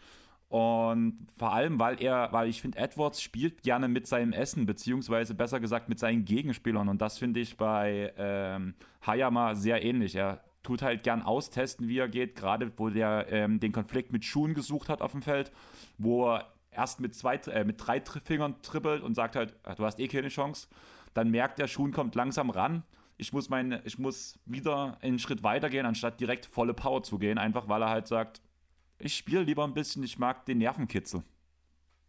[0.48, 5.34] Und vor allem, weil er, weil ich finde, Edwards spielt gerne mit seinem Essen, beziehungsweise
[5.34, 6.88] besser gesagt mit seinen Gegenspielern.
[6.88, 8.76] Und das finde ich bei ähm,
[9.06, 10.16] Hayama sehr ähnlich.
[10.16, 14.24] Er tut halt gern austesten, wie er geht, gerade wo der ähm, den Konflikt mit
[14.24, 15.52] Schuhen gesucht hat auf dem Feld,
[15.98, 19.99] wo er erst mit, zwei, äh, mit drei Fingern trippelt und sagt halt, du hast
[19.99, 20.68] eh keine Chance.
[21.14, 22.84] Dann merkt der Schuhen kommt langsam ran
[23.17, 27.17] ich muss, mein, ich muss wieder einen Schritt weiter gehen, anstatt direkt volle Power zu
[27.17, 28.41] gehen, einfach weil er halt sagt,
[28.97, 31.23] ich spiele lieber ein bisschen, ich mag den Nervenkitzel.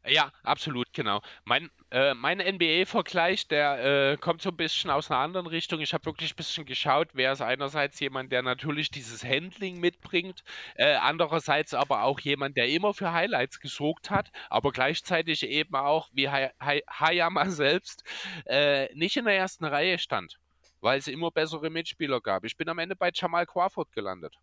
[0.09, 1.21] Ja, absolut, genau.
[1.45, 5.81] Mein, äh, mein NBA-Vergleich, der äh, kommt so ein bisschen aus einer anderen Richtung.
[5.81, 10.45] Ich habe wirklich ein bisschen geschaut, wer ist einerseits jemand, der natürlich dieses Handling mitbringt,
[10.77, 16.09] äh, andererseits aber auch jemand, der immer für Highlights gesorgt hat, aber gleichzeitig eben auch,
[16.13, 18.05] wie Hayama selbst,
[18.47, 20.39] äh, nicht in der ersten Reihe stand
[20.81, 22.45] weil es immer bessere Mitspieler gab.
[22.45, 24.35] Ich bin am Ende bei Jamal Crawford gelandet.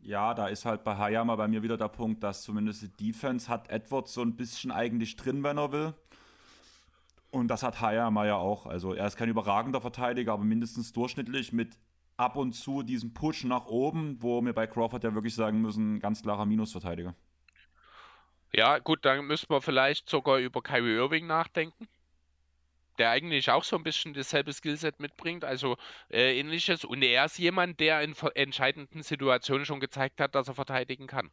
[0.00, 3.48] Ja, da ist halt bei Hayama bei mir wieder der Punkt, dass zumindest die Defense
[3.48, 5.94] hat Edwards so ein bisschen eigentlich drin, wenn er will.
[7.30, 8.66] Und das hat Hayama ja auch.
[8.66, 11.78] Also er ist kein überragender Verteidiger, aber mindestens durchschnittlich mit
[12.16, 16.00] ab und zu diesem Push nach oben, wo wir bei Crawford ja wirklich sagen müssen,
[16.00, 17.14] ganz klarer Minusverteidiger.
[18.52, 21.88] Ja, gut, dann müssen wir vielleicht sogar über Kyrie Irving nachdenken
[22.98, 25.76] der eigentlich auch so ein bisschen dasselbe Skillset mitbringt, also
[26.10, 26.84] äh, ähnliches.
[26.84, 31.30] Und er ist jemand, der in entscheidenden Situationen schon gezeigt hat, dass er verteidigen kann.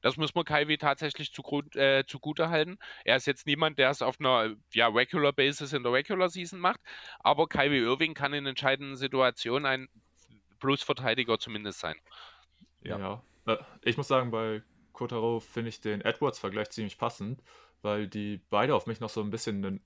[0.00, 2.78] Das muss man Kaiwi tatsächlich zugrund, äh, zugute halten.
[3.04, 6.60] Er ist jetzt niemand, der es auf einer ja, Regular Basis in der Regular Season
[6.60, 6.80] macht,
[7.18, 9.88] aber Kyrie Irving kann in entscheidenden Situationen ein
[10.60, 11.96] Plus-Verteidiger zumindest sein.
[12.82, 12.98] Ja.
[12.98, 13.22] ja.
[13.46, 14.62] Äh, ich muss sagen, bei
[14.92, 17.42] Kotaro finde ich den Edwards-Vergleich ziemlich passend,
[17.82, 19.80] weil die beide auf mich noch so ein bisschen einen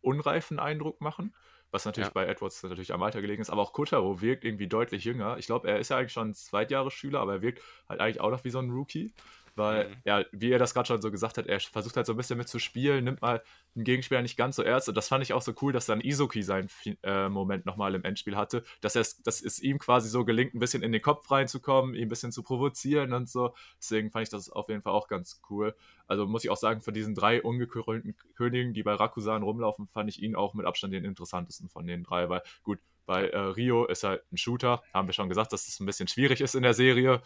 [0.00, 1.34] unreifen Eindruck machen,
[1.70, 2.12] was natürlich ja.
[2.14, 5.36] bei Edwards natürlich am Alter gelegen ist, aber auch Kotaro wirkt irgendwie deutlich jünger.
[5.38, 8.30] Ich glaube, er ist ja eigentlich schon ein Zweitjahresschüler, aber er wirkt halt eigentlich auch
[8.30, 9.12] noch wie so ein Rookie.
[9.58, 9.94] Weil, mhm.
[10.04, 12.38] ja, wie er das gerade schon so gesagt hat, er versucht halt so ein bisschen
[12.38, 13.42] mitzuspielen, nimmt mal
[13.74, 14.88] einen Gegenspieler nicht ganz so ernst.
[14.88, 16.70] Und das fand ich auch so cool, dass dann Izuki seinen
[17.02, 20.82] äh, Moment nochmal im Endspiel hatte, dass, dass es ihm quasi so gelingt, ein bisschen
[20.82, 23.54] in den Kopf reinzukommen, ihn ein bisschen zu provozieren und so.
[23.78, 25.74] Deswegen fand ich das auf jeden Fall auch ganz cool.
[26.06, 30.08] Also muss ich auch sagen, von diesen drei ungekrönten Königen, die bei Rakusan rumlaufen, fand
[30.08, 33.86] ich ihn auch mit Abstand den interessantesten von den drei, weil gut, bei äh, Rio
[33.86, 36.62] ist er ein Shooter, haben wir schon gesagt, dass das ein bisschen schwierig ist in
[36.62, 37.22] der Serie.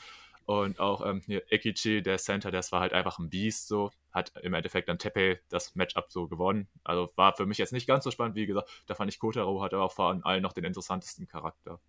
[0.47, 3.90] Und auch ähm, hier Ekichi, der Center, das war halt einfach ein Beast so.
[4.12, 6.69] Hat im Endeffekt dann Tepe das Matchup so gewonnen.
[6.85, 8.35] Also war für mich jetzt nicht ganz so spannend.
[8.36, 11.81] Wie gesagt, da fand ich Kotaro hat aber auch vor allem noch den interessantesten Charakter.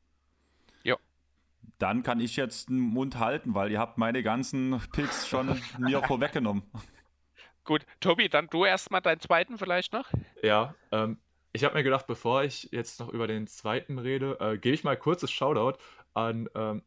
[0.84, 0.98] Ja.
[1.80, 6.02] Dann kann ich jetzt den Mund halten, weil ihr habt meine ganzen Picks schon mir
[6.04, 6.64] vorweggenommen.
[7.66, 10.12] Gut, Tobi, dann du erstmal deinen zweiten vielleicht noch.
[10.42, 11.18] Ja, ähm,
[11.54, 14.84] ich habe mir gedacht, bevor ich jetzt noch über den zweiten rede, äh, gebe ich
[14.84, 15.78] mal ein kurzes Shoutout
[16.14, 16.84] an ähm,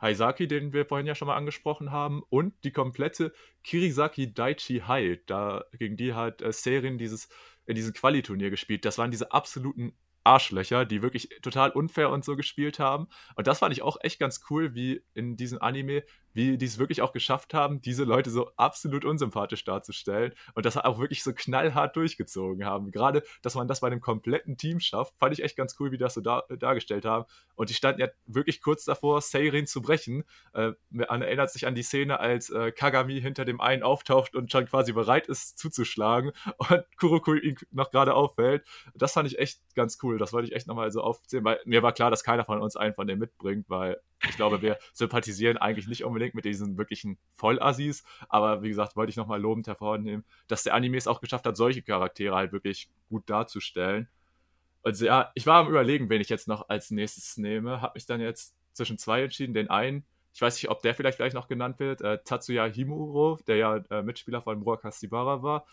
[0.00, 3.32] Haisaki, den wir vorhin ja schon mal angesprochen haben, und die komplette
[3.62, 5.20] Kirisaki Daichi Hai.
[5.26, 7.28] Da gegen die hat äh, Serin dieses
[7.66, 8.84] in diesem Qualiturnier gespielt.
[8.84, 9.96] Das waren diese absoluten
[10.26, 13.08] Arschlöcher, die wirklich total unfair und so gespielt haben.
[13.36, 16.02] Und das fand ich auch echt ganz cool, wie in diesem Anime
[16.36, 20.76] wie die es wirklich auch geschafft haben, diese Leute so absolut unsympathisch darzustellen und das
[20.76, 22.90] auch wirklich so knallhart durchgezogen haben.
[22.90, 25.96] Gerade, dass man das bei einem kompletten Team schafft, fand ich echt ganz cool, wie
[25.96, 27.24] die das so dar dargestellt haben.
[27.54, 30.24] Und die standen ja wirklich kurz davor, Seirin zu brechen.
[30.52, 34.52] Äh, man erinnert sich an die Szene, als äh, Kagami hinter dem einen auftaucht und
[34.52, 38.66] schon quasi bereit ist zuzuschlagen und Kuroko ihn noch gerade auffällt.
[38.94, 40.18] Das fand ich echt ganz cool.
[40.18, 42.76] Das wollte ich echt nochmal so aufzählen, weil mir war klar, dass keiner von uns
[42.76, 43.96] einen von denen mitbringt, weil
[44.28, 49.10] ich glaube, wir sympathisieren eigentlich nicht unbedingt mit diesen wirklichen Vollassis, aber wie gesagt, wollte
[49.10, 52.88] ich nochmal lobend hervornehmen, dass der Anime es auch geschafft hat, solche Charaktere halt wirklich
[53.08, 54.08] gut darzustellen.
[54.82, 58.06] Und ja, ich war am überlegen, wen ich jetzt noch als nächstes nehme, habe mich
[58.06, 61.48] dann jetzt zwischen zwei entschieden, den einen, ich weiß nicht, ob der vielleicht gleich noch
[61.48, 65.66] genannt wird, äh, Tatsuya Himuro, der ja äh, Mitspieler von Muraka Shibara war,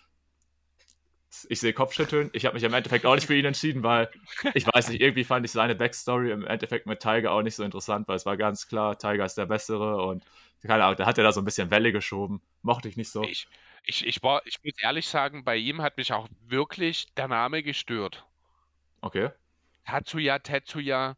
[1.49, 2.29] ich sehe Kopfschütteln.
[2.33, 4.09] Ich habe mich im Endeffekt auch nicht für ihn entschieden, weil
[4.53, 7.63] ich weiß nicht, irgendwie fand ich seine Backstory im Endeffekt mit Tiger auch nicht so
[7.63, 10.23] interessant, weil es war ganz klar, Tiger ist der Bessere und
[10.65, 12.41] keine Ahnung, da hat er da so ein bisschen Welle geschoben.
[12.61, 13.23] Mochte ich nicht so.
[13.23, 13.47] Ich,
[13.83, 17.63] ich, ich, war, ich muss ehrlich sagen, bei ihm hat mich auch wirklich der Name
[17.63, 18.25] gestört.
[19.01, 19.29] Okay.
[19.85, 21.17] Tatsuya, Tetsuya,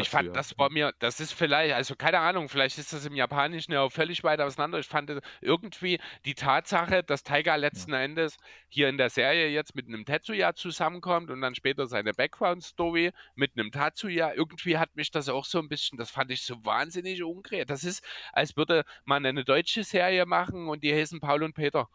[0.00, 3.14] ich fand, das war mir, das ist vielleicht, also keine Ahnung, vielleicht ist das im
[3.14, 4.78] Japanischen ja auch völlig weit auseinander.
[4.78, 8.00] Ich fand irgendwie die Tatsache, dass Taiga letzten ja.
[8.00, 8.36] Endes
[8.68, 13.52] hier in der Serie jetzt mit einem Tetsuya zusammenkommt und dann später seine Background-Story mit
[13.56, 17.22] einem Tatsuya, irgendwie hat mich das auch so ein bisschen, das fand ich so wahnsinnig
[17.22, 17.66] unkreativ.
[17.66, 21.88] Das ist, als würde man eine deutsche Serie machen und die heißen Paul und Peter.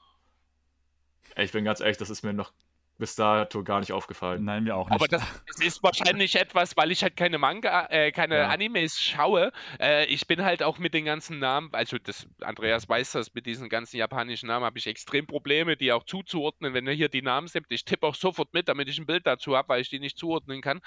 [1.38, 2.54] Ich bin ganz ehrlich, das ist mir noch
[2.98, 4.44] bis dato gar nicht aufgefallen.
[4.44, 4.96] Nein, mir auch nicht.
[4.96, 8.50] Aber das, das ist wahrscheinlich etwas, weil ich halt keine Manga, äh, keine ja.
[8.50, 9.52] Animes schaue.
[9.80, 13.46] Äh, ich bin halt auch mit den ganzen Namen, also das, Andreas weiß das, mit
[13.46, 16.74] diesen ganzen japanischen Namen habe ich extrem Probleme, die auch zuzuordnen.
[16.74, 19.26] Wenn er hier die Namen nimmt, ich tippe auch sofort mit, damit ich ein Bild
[19.26, 20.82] dazu habe, weil ich die nicht zuordnen kann.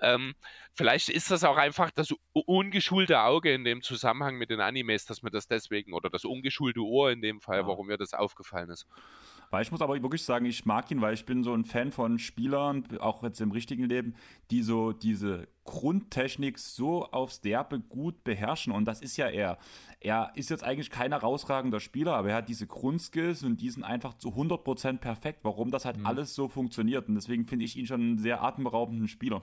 [0.00, 0.34] Ähm,
[0.74, 5.22] vielleicht ist das auch einfach das ungeschulte Auge in dem Zusammenhang mit den Animes, dass
[5.22, 7.66] mir das deswegen, oder das ungeschulte Ohr in dem Fall, ja.
[7.66, 8.86] warum mir das aufgefallen ist.
[9.50, 11.92] Weil ich muss aber wirklich sagen, ich mag ihn, weil ich bin so ein Fan
[11.92, 14.14] von Spielern, auch jetzt im richtigen Leben,
[14.50, 18.72] die so diese Grundtechnik so aufs Derbe gut beherrschen.
[18.72, 19.58] Und das ist ja er.
[20.00, 23.84] Er ist jetzt eigentlich kein herausragender Spieler, aber er hat diese Grundskills und die sind
[23.84, 26.06] einfach zu 100% perfekt, warum das halt mhm.
[26.06, 27.08] alles so funktioniert.
[27.08, 29.42] Und deswegen finde ich ihn schon einen sehr atemberaubenden Spieler.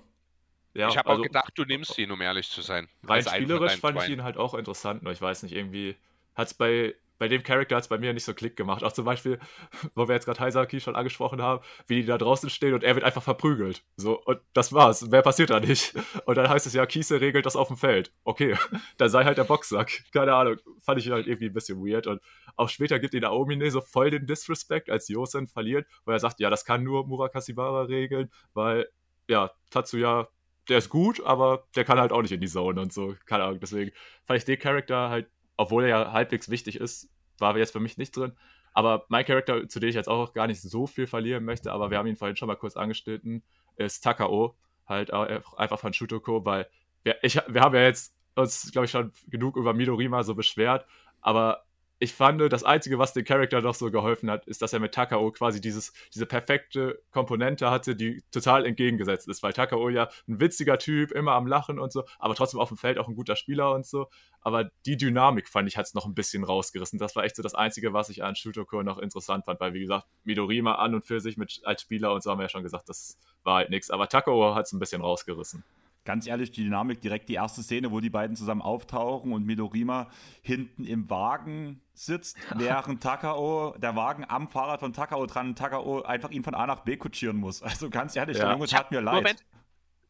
[0.73, 2.87] Ja, ich habe also, auch gedacht, du nimmst ihn, um ehrlich zu sein.
[3.03, 5.95] Rein spielerisch fand ich ihn halt auch interessant, nur ich weiß nicht, irgendwie
[6.35, 8.83] hat es bei bei dem Charakter hat es bei mir nicht so Klick gemacht.
[8.83, 9.39] Auch zum Beispiel,
[9.93, 12.95] wo wir jetzt gerade Heisaki schon angesprochen haben, wie die da draußen stehen und er
[12.95, 13.83] wird einfach verprügelt.
[13.97, 15.07] So, und das war's.
[15.07, 15.93] Mehr passiert da nicht.
[16.25, 18.11] Und dann heißt es ja, Kiese regelt das auf dem Feld.
[18.23, 18.55] Okay,
[18.97, 20.03] dann sei halt der Boxsack.
[20.13, 20.57] Keine Ahnung.
[20.81, 22.07] Fand ich halt irgendwie ein bisschen weird.
[22.07, 22.21] Und
[22.55, 26.39] auch später gibt ihn Aomine so voll den Disrespect, als Yosen verliert, wo er sagt,
[26.39, 28.87] ja, das kann nur Murakashibara regeln, weil,
[29.27, 30.29] ja, Tatsuya
[30.69, 33.15] der ist gut, aber der kann halt auch nicht in die Zone und so.
[33.25, 33.59] Keine Ahnung.
[33.59, 33.91] Deswegen
[34.25, 35.27] fand ich den Charakter halt
[35.59, 38.31] obwohl er ja halbwegs wichtig ist, war jetzt für mich nicht drin.
[38.73, 41.91] Aber mein Charakter, zu dem ich jetzt auch gar nicht so viel verlieren möchte, aber
[41.91, 43.43] wir haben ihn vorhin schon mal kurz angeschnitten,
[43.75, 44.55] ist Takao.
[44.87, 46.67] Halt einfach von Shutoko, weil
[47.03, 50.85] wir, ich, wir haben ja jetzt uns, glaube ich, schon genug über Midorima so beschwert,
[51.19, 51.65] aber
[51.99, 54.93] ich fand, das Einzige, was dem Charakter noch so geholfen hat, ist, dass er mit
[54.93, 60.39] Takao quasi dieses, diese perfekte Komponente hatte, die total entgegengesetzt ist, weil Takao ja ein
[60.39, 63.35] witziger Typ, immer am Lachen und so, aber trotzdem auf dem Feld auch ein guter
[63.35, 64.07] Spieler und so.
[64.41, 66.97] Aber die Dynamik, fand ich, hat es noch ein bisschen rausgerissen.
[66.99, 69.81] Das war echt so das Einzige, was ich an Shutoko noch interessant fand, weil, wie
[69.81, 72.63] gesagt, Midorima an und für sich mit, als Spieler und so haben wir ja schon
[72.63, 73.91] gesagt, das war halt nichts.
[73.91, 75.65] Aber Takao hat es ein bisschen rausgerissen
[76.05, 80.09] ganz ehrlich, die Dynamik, direkt die erste Szene, wo die beiden zusammen auftauchen und Midorima
[80.41, 86.31] hinten im Wagen sitzt, während Takao, der Wagen am Fahrrad von Takao dran, Takao einfach
[86.31, 87.61] ihn von A nach B kutschieren muss.
[87.61, 88.45] Also ganz ehrlich, ja.
[88.45, 89.15] der Junge tat mir leid.
[89.15, 89.45] Moment.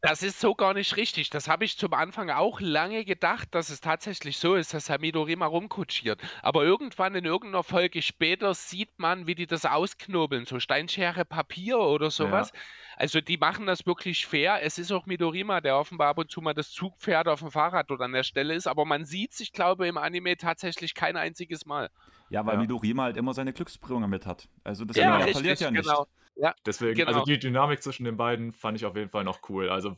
[0.02, 1.30] Das ist so gar nicht richtig.
[1.30, 5.00] Das habe ich zum Anfang auch lange gedacht, dass es tatsächlich so ist, dass Herr
[5.00, 6.22] Midorima rumkutschiert.
[6.42, 11.80] Aber irgendwann in irgendeiner Folge später sieht man, wie die das ausknobeln, so Steinschere Papier
[11.80, 12.52] oder sowas.
[12.54, 12.60] Ja.
[12.96, 14.62] Also die machen das wirklich fair.
[14.62, 17.92] Es ist auch Midorima, der offenbar ab und zu mal das Zugpferd auf dem Fahrrad
[17.92, 21.18] oder an der Stelle ist, aber man sieht sich, glaube ich, im Anime tatsächlich kein
[21.18, 21.90] einziges Mal.
[22.30, 22.62] Ja, weil ja.
[22.62, 24.48] Midorima halt immer seine Glücksbringer mit hat.
[24.64, 25.84] Also das ja, richtig, verliert ja nicht.
[25.84, 26.08] Genau.
[26.42, 27.20] Ja, Deswegen, also genau.
[27.20, 29.70] also die Dynamik zwischen den beiden fand ich auf jeden Fall noch cool.
[29.70, 29.98] Also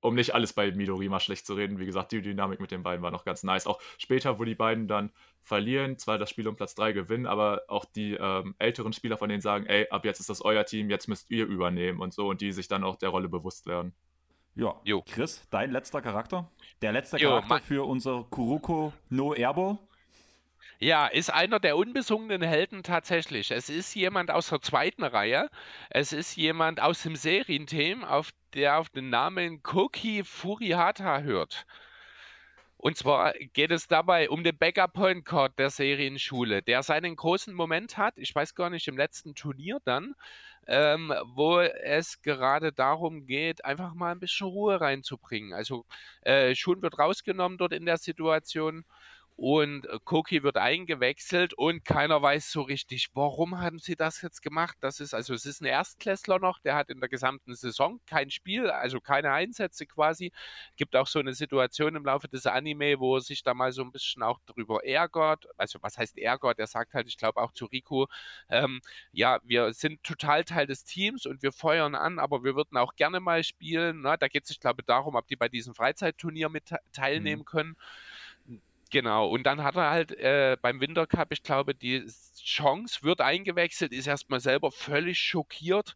[0.00, 3.02] um nicht alles bei Midorima schlecht zu reden, wie gesagt, die Dynamik mit den beiden
[3.02, 3.66] war noch ganz nice.
[3.66, 5.10] Auch später, wo die beiden dann
[5.42, 9.28] verlieren, zwar das Spiel um Platz 3 gewinnen, aber auch die ähm, älteren Spieler von
[9.28, 12.28] denen sagen, ey, ab jetzt ist das euer Team, jetzt müsst ihr übernehmen und so
[12.28, 13.92] und die sich dann auch der Rolle bewusst werden.
[14.54, 15.02] Ja, Jo.
[15.08, 16.50] Chris, dein letzter Charakter?
[16.82, 19.78] Der letzte Jo, Charakter mein- für unser Kuroko no Erbo?
[20.80, 23.50] Ja, ist einer der unbesungenen Helden tatsächlich.
[23.50, 25.50] Es ist jemand aus der zweiten Reihe.
[25.90, 31.66] Es ist jemand aus dem Serienteam, auf der auf den Namen Koki Furihata hört.
[32.76, 37.52] Und zwar geht es dabei um den Backup Point Guard der Serienschule, der seinen großen
[37.52, 38.14] Moment hat.
[38.16, 40.14] Ich weiß gar nicht, im letzten Turnier dann,
[40.68, 45.52] ähm, wo es gerade darum geht, einfach mal ein bisschen Ruhe reinzubringen.
[45.54, 45.86] Also
[46.22, 48.84] äh, Shun wird rausgenommen dort in der Situation
[49.38, 54.42] und äh, Koki wird eingewechselt und keiner weiß so richtig, warum haben sie das jetzt
[54.42, 54.76] gemacht.
[54.80, 58.30] Das ist also, es ist ein Erstklässler noch, der hat in der gesamten Saison kein
[58.32, 60.32] Spiel, also keine Einsätze quasi.
[60.76, 63.82] Gibt auch so eine Situation im Laufe des Anime, wo er sich da mal so
[63.82, 65.46] ein bisschen auch drüber ärgert.
[65.56, 66.58] Also, was heißt ärgert?
[66.58, 68.08] Er sagt halt, ich glaube auch zu Rico,
[68.48, 68.80] ähm,
[69.12, 72.96] ja, wir sind total Teil des Teams und wir feuern an, aber wir würden auch
[72.96, 74.00] gerne mal spielen.
[74.00, 74.16] Ne?
[74.18, 77.76] Da geht es, ich glaube, darum, ob die bei diesem Freizeitturnier mit te- teilnehmen können.
[78.90, 82.06] Genau, und dann hat er halt äh, beim Wintercup, ich glaube, die
[82.42, 85.94] Chance wird eingewechselt, ist erstmal selber völlig schockiert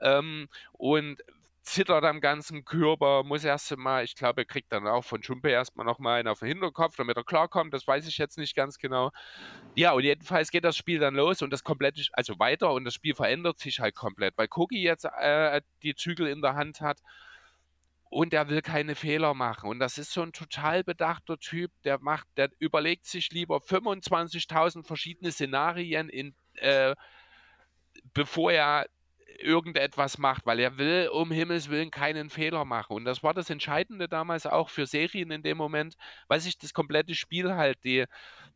[0.00, 1.18] ähm, und
[1.62, 5.50] zittert am ganzen Körper, muss erst mal, ich glaube, er kriegt dann auch von Schumpe
[5.50, 8.78] erstmal nochmal einen auf den Hinterkopf, damit er klarkommt, das weiß ich jetzt nicht ganz
[8.78, 9.10] genau.
[9.74, 12.94] Ja, und jedenfalls geht das Spiel dann los und das komplette, also weiter und das
[12.94, 17.00] Spiel verändert sich halt komplett, weil Kogi jetzt äh, die Zügel in der Hand hat
[18.10, 19.70] und er will keine Fehler machen.
[19.70, 24.84] Und das ist so ein total bedachter Typ, der macht, der überlegt sich lieber 25.000
[24.84, 26.94] verschiedene Szenarien in, äh,
[28.12, 28.86] bevor er
[29.38, 32.96] irgendetwas macht, weil er will um Himmels Willen keinen Fehler machen.
[32.96, 35.94] Und das war das Entscheidende damals auch für Serien in dem Moment,
[36.28, 38.04] weil sich das komplette Spiel halt die,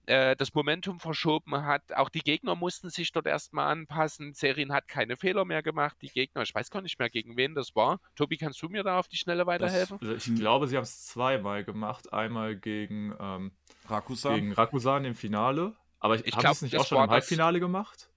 [0.07, 1.93] äh, das Momentum verschoben hat.
[1.95, 4.33] Auch die Gegner mussten sich dort erstmal anpassen.
[4.35, 5.97] Serien hat keine Fehler mehr gemacht.
[6.03, 8.01] Die Gegner, ich weiß gar nicht mehr, gegen wen das war.
[8.17, 9.99] Tobi, kannst du mir da auf die Schnelle weiterhelfen?
[10.01, 12.13] Das, ich glaube, sie haben es zweimal gemacht.
[12.13, 13.53] Einmal gegen, ähm,
[13.89, 14.35] Rakusa?
[14.35, 15.75] gegen Rakusan im Finale.
[16.01, 18.11] Aber ich, Ich haben glaub, sie es nicht das auch schon im das- Halbfinale gemacht?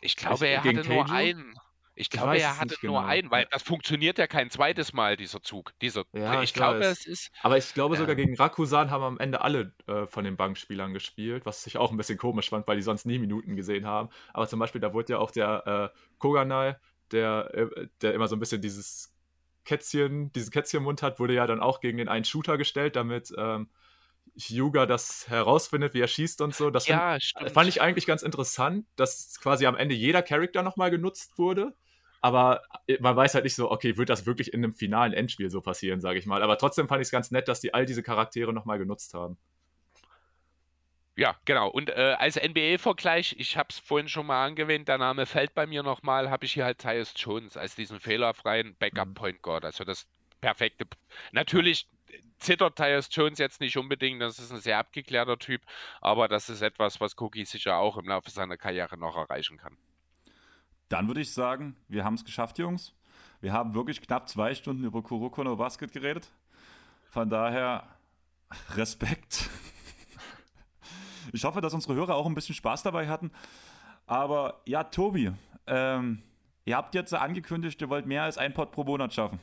[0.00, 1.12] Ich glaube, Ich- er hatte nur Keijo?
[1.14, 1.54] einen.
[1.94, 3.06] Ich glaube, weiß er hatte nur genau.
[3.06, 5.72] einen, weil das funktioniert ja kein zweites Mal, dieser Zug.
[5.80, 7.30] Dieser, Ja, ich ich glaube, es ist.
[7.42, 8.24] Aber ich glaube sogar Ja.
[8.24, 11.96] gegen Rakusan haben am Ende alle äh, von den Bankspielern gespielt, was ich auch ein
[11.98, 14.08] bisschen komisch fand, weil die sonst nie Minuten gesehen haben.
[14.32, 16.76] Aber zum Beispiel, da wurde ja auch der äh, Koganai,
[17.10, 19.14] der, äh, der immer so ein bisschen dieses
[19.64, 23.68] Kätzchen, diesen Kätzchenmund hat, wurde ja dann auch gegen den einen Shooter gestellt, damit ähm,
[24.36, 26.70] Hyuga das herausfindet, wie er schießt und so.
[26.70, 27.50] Das find- Ja, stimmt.
[27.52, 31.74] fand ich eigentlich ganz interessant, dass quasi am Ende jeder Charakter nochmal genutzt wurde.
[32.24, 32.62] Aber
[33.00, 36.00] man weiß halt nicht so, okay, wird das wirklich in einem finalen Endspiel so passieren,
[36.00, 36.42] sage ich mal.
[36.42, 39.36] Aber trotzdem fand ich es ganz nett, dass die all diese Charaktere nochmal genutzt haben.
[41.16, 41.68] Ja, genau.
[41.68, 45.66] Und äh, als NBA-Vergleich, ich habe es vorhin schon mal angewähnt, der Name fällt bei
[45.66, 48.76] mir nochmal, habe ich hier halt Tyus Jones als diesen fehlerfreien Mhm.
[48.78, 49.64] Backup-Point Guard.
[49.66, 50.06] Also das
[50.40, 50.86] perfekte.
[51.32, 51.86] Natürlich
[52.38, 55.62] zittert Tyus Jones jetzt nicht unbedingt, das ist ein sehr abgeklärter Typ,
[56.00, 59.76] aber das ist etwas, was Cookie sicher auch im Laufe seiner Karriere noch erreichen kann.
[60.88, 62.94] Dann würde ich sagen, wir haben es geschafft, Jungs.
[63.40, 66.30] Wir haben wirklich knapp zwei Stunden über Kuroko no Basket geredet.
[67.10, 67.88] Von daher
[68.74, 69.48] Respekt.
[71.32, 73.30] Ich hoffe, dass unsere Hörer auch ein bisschen Spaß dabei hatten.
[74.06, 75.32] Aber ja, Tobi,
[75.66, 76.22] ähm,
[76.64, 79.40] ihr habt jetzt angekündigt, ihr wollt mehr als ein Pod pro Monat schaffen.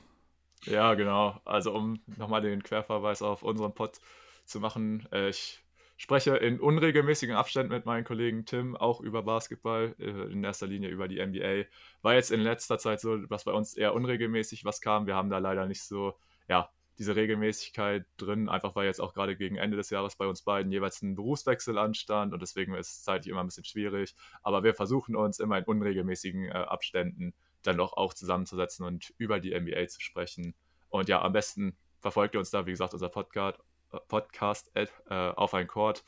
[0.65, 1.39] Ja, genau.
[1.45, 3.99] Also um nochmal den Querverweis auf unseren Pod
[4.45, 5.07] zu machen.
[5.11, 5.63] Äh, ich
[5.97, 10.89] spreche in unregelmäßigen Abständen mit meinem Kollegen Tim auch über Basketball, äh, in erster Linie
[10.89, 11.65] über die NBA.
[12.01, 15.07] War jetzt in letzter Zeit so, was bei uns eher unregelmäßig was kam.
[15.07, 16.17] Wir haben da leider nicht so,
[16.47, 20.41] ja, diese Regelmäßigkeit drin, einfach weil jetzt auch gerade gegen Ende des Jahres bei uns
[20.41, 24.15] beiden jeweils ein Berufswechsel anstand und deswegen ist es zeitlich immer ein bisschen schwierig.
[24.41, 27.33] Aber wir versuchen uns immer in unregelmäßigen äh, Abständen
[27.69, 30.55] dann doch auch zusammenzusetzen und über die NBA zu sprechen.
[30.89, 33.59] Und ja, am besten verfolgt ihr uns da, wie gesagt, unser Podcast,
[33.91, 36.03] äh, Podcast at, äh, auf ein Chord.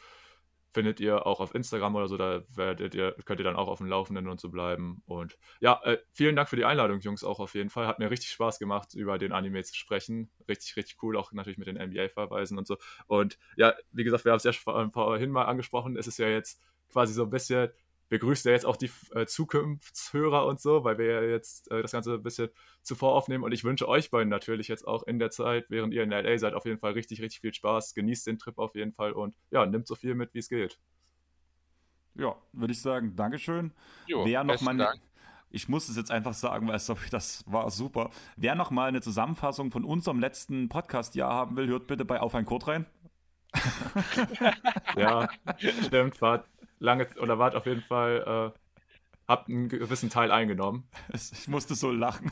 [0.74, 3.80] Findet ihr auch auf Instagram oder so, da werdet ihr, könnt ihr dann auch auf
[3.80, 5.04] dem Laufenden und so bleiben.
[5.06, 7.88] Und ja, äh, vielen Dank für die Einladung, Jungs, auch auf jeden Fall.
[7.88, 10.32] Hat mir richtig Spaß gemacht, über den Anime zu sprechen.
[10.48, 12.78] Richtig, richtig cool, auch natürlich mit den NBA-Verweisen und so.
[13.08, 16.62] Und ja, wie gesagt, wir haben es ja vorhin mal angesprochen, es ist ja jetzt
[16.90, 17.70] quasi so ein bisschen
[18.20, 21.94] grüßen ja jetzt auch die äh, Zukunftshörer und so, weil wir ja jetzt äh, das
[21.94, 22.50] Ganze ein bisschen
[22.82, 23.44] zuvor aufnehmen.
[23.44, 26.38] Und ich wünsche euch beiden natürlich jetzt auch in der Zeit, während ihr in LA
[26.38, 27.94] seid, auf jeden Fall richtig, richtig viel Spaß.
[27.94, 30.78] Genießt den Trip auf jeden Fall und ja, nimmt so viel mit, wie es geht.
[32.16, 33.72] Ja, würde ich sagen, Dankeschön.
[34.08, 35.00] Jo, wer, noch mal, Dank.
[35.50, 38.10] ich muss es jetzt einfach sagen, weil das war super.
[38.36, 42.36] Wer noch mal eine Zusammenfassung von unserem letzten Podcast-Jahr haben will, hört bitte bei Auf
[42.36, 42.86] ein Code rein.
[44.98, 45.30] ja,
[45.86, 46.22] stimmt.
[46.22, 46.46] Wart
[46.82, 48.60] lange oder wart auf jeden Fall, äh,
[49.28, 50.90] habt einen gewissen Teil eingenommen.
[51.14, 52.32] Ich musste so lachen.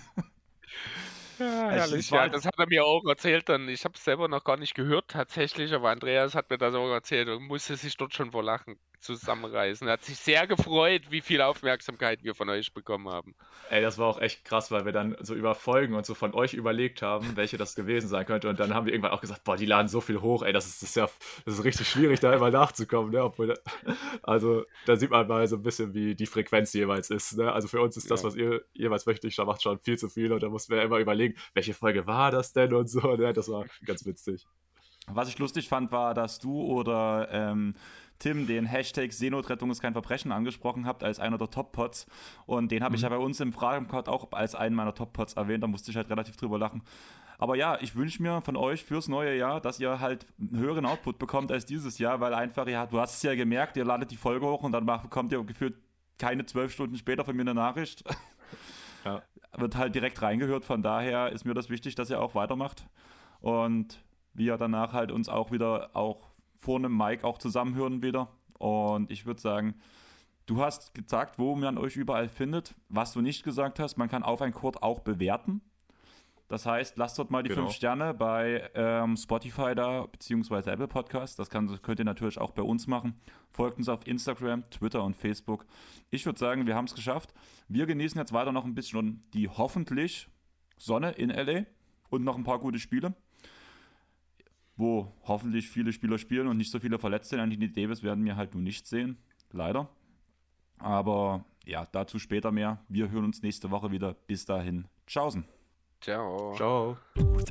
[1.38, 2.10] Ja, herrlich.
[2.10, 3.70] Ja, das hat er mir auch erzählt dann.
[3.70, 6.92] Ich habe es selber noch gar nicht gehört tatsächlich, aber Andreas hat mir das auch
[6.92, 9.88] erzählt und musste sich dort schon vor Lachen zusammenreißen.
[9.88, 13.36] Er hat sich sehr gefreut, wie viel Aufmerksamkeit wir von euch bekommen haben.
[13.70, 16.34] Ey, das war auch echt krass, weil wir dann so über Folgen und so von
[16.34, 18.50] euch überlegt haben, welche das gewesen sein könnte.
[18.50, 20.68] Und dann haben wir irgendwann auch gesagt, boah, die laden so viel hoch, ey, das
[20.68, 21.10] ist, das ist ja
[21.46, 23.12] das ist richtig schwierig, da immer nachzukommen.
[23.12, 23.24] Ne?
[23.24, 23.58] Obwohl,
[24.24, 27.38] also da sieht man mal so ein bisschen, wie die Frequenz jeweils ist.
[27.38, 27.52] Ne?
[27.52, 28.28] Also für uns ist das, ja.
[28.28, 30.32] was ihr jeweils wöchentlich schon macht, schon viel zu viel.
[30.32, 33.16] Und da mussten wir immer überlegen, welche Folge war das denn und so.
[33.16, 33.34] Ne?
[33.34, 34.46] Das war ganz witzig.
[35.12, 37.74] Was ich lustig fand, war, dass du oder ähm,
[38.20, 42.06] Tim den Hashtag Seenotrettung ist kein Verbrechen angesprochen habt als einer der Top-Pots.
[42.46, 42.96] Und den habe mhm.
[42.96, 45.64] ich ja bei uns im Fragencode auch als einen meiner Top-Pots erwähnt.
[45.64, 46.84] Da musste ich halt relativ drüber lachen.
[47.38, 50.86] Aber ja, ich wünsche mir von euch fürs neue Jahr, dass ihr halt einen höheren
[50.86, 54.12] Output bekommt als dieses Jahr, weil einfach, ja, du hast es ja gemerkt, ihr ladet
[54.12, 55.76] die Folge hoch und dann bekommt ihr gefühlt
[56.18, 58.04] keine zwölf Stunden später von mir eine Nachricht.
[59.06, 59.24] Ja.
[59.56, 62.86] Wird halt direkt reingehört, von daher ist mir das wichtig, dass ihr auch weitermacht
[63.40, 66.29] und wir danach halt uns auch wieder auch
[66.60, 68.30] vor einem Mic auch zusammenhören wieder.
[68.58, 69.76] Und ich würde sagen,
[70.46, 72.76] du hast gesagt, wo man euch überall findet.
[72.90, 75.62] Was du nicht gesagt hast, man kann auf ein Code auch bewerten.
[76.50, 77.62] Das heißt, lasst dort mal die genau.
[77.62, 81.38] fünf Sterne bei ähm, Spotify da, beziehungsweise Apple Podcast.
[81.38, 83.22] Das, kann, das könnt ihr natürlich auch bei uns machen.
[83.52, 85.66] Folgt uns auf Instagram, Twitter und Facebook.
[86.10, 87.36] Ich würde sagen, wir haben es geschafft.
[87.68, 90.28] Wir genießen jetzt weiter noch ein bisschen die hoffentlich
[90.76, 91.66] Sonne in LA
[92.10, 93.14] und noch ein paar gute Spiele
[94.80, 97.42] wo hoffentlich viele Spieler spielen und nicht so viele Verletzte sind.
[97.42, 99.18] Anthony Davis werden wir halt nur nicht sehen,
[99.52, 99.90] leider.
[100.78, 102.80] Aber ja, dazu später mehr.
[102.88, 104.14] Wir hören uns nächste Woche wieder.
[104.14, 104.88] Bis dahin.
[105.06, 105.44] Tschaußen.
[106.00, 106.54] Ciao.
[106.56, 106.98] Ciao.
[107.16, 107.46] Ciao.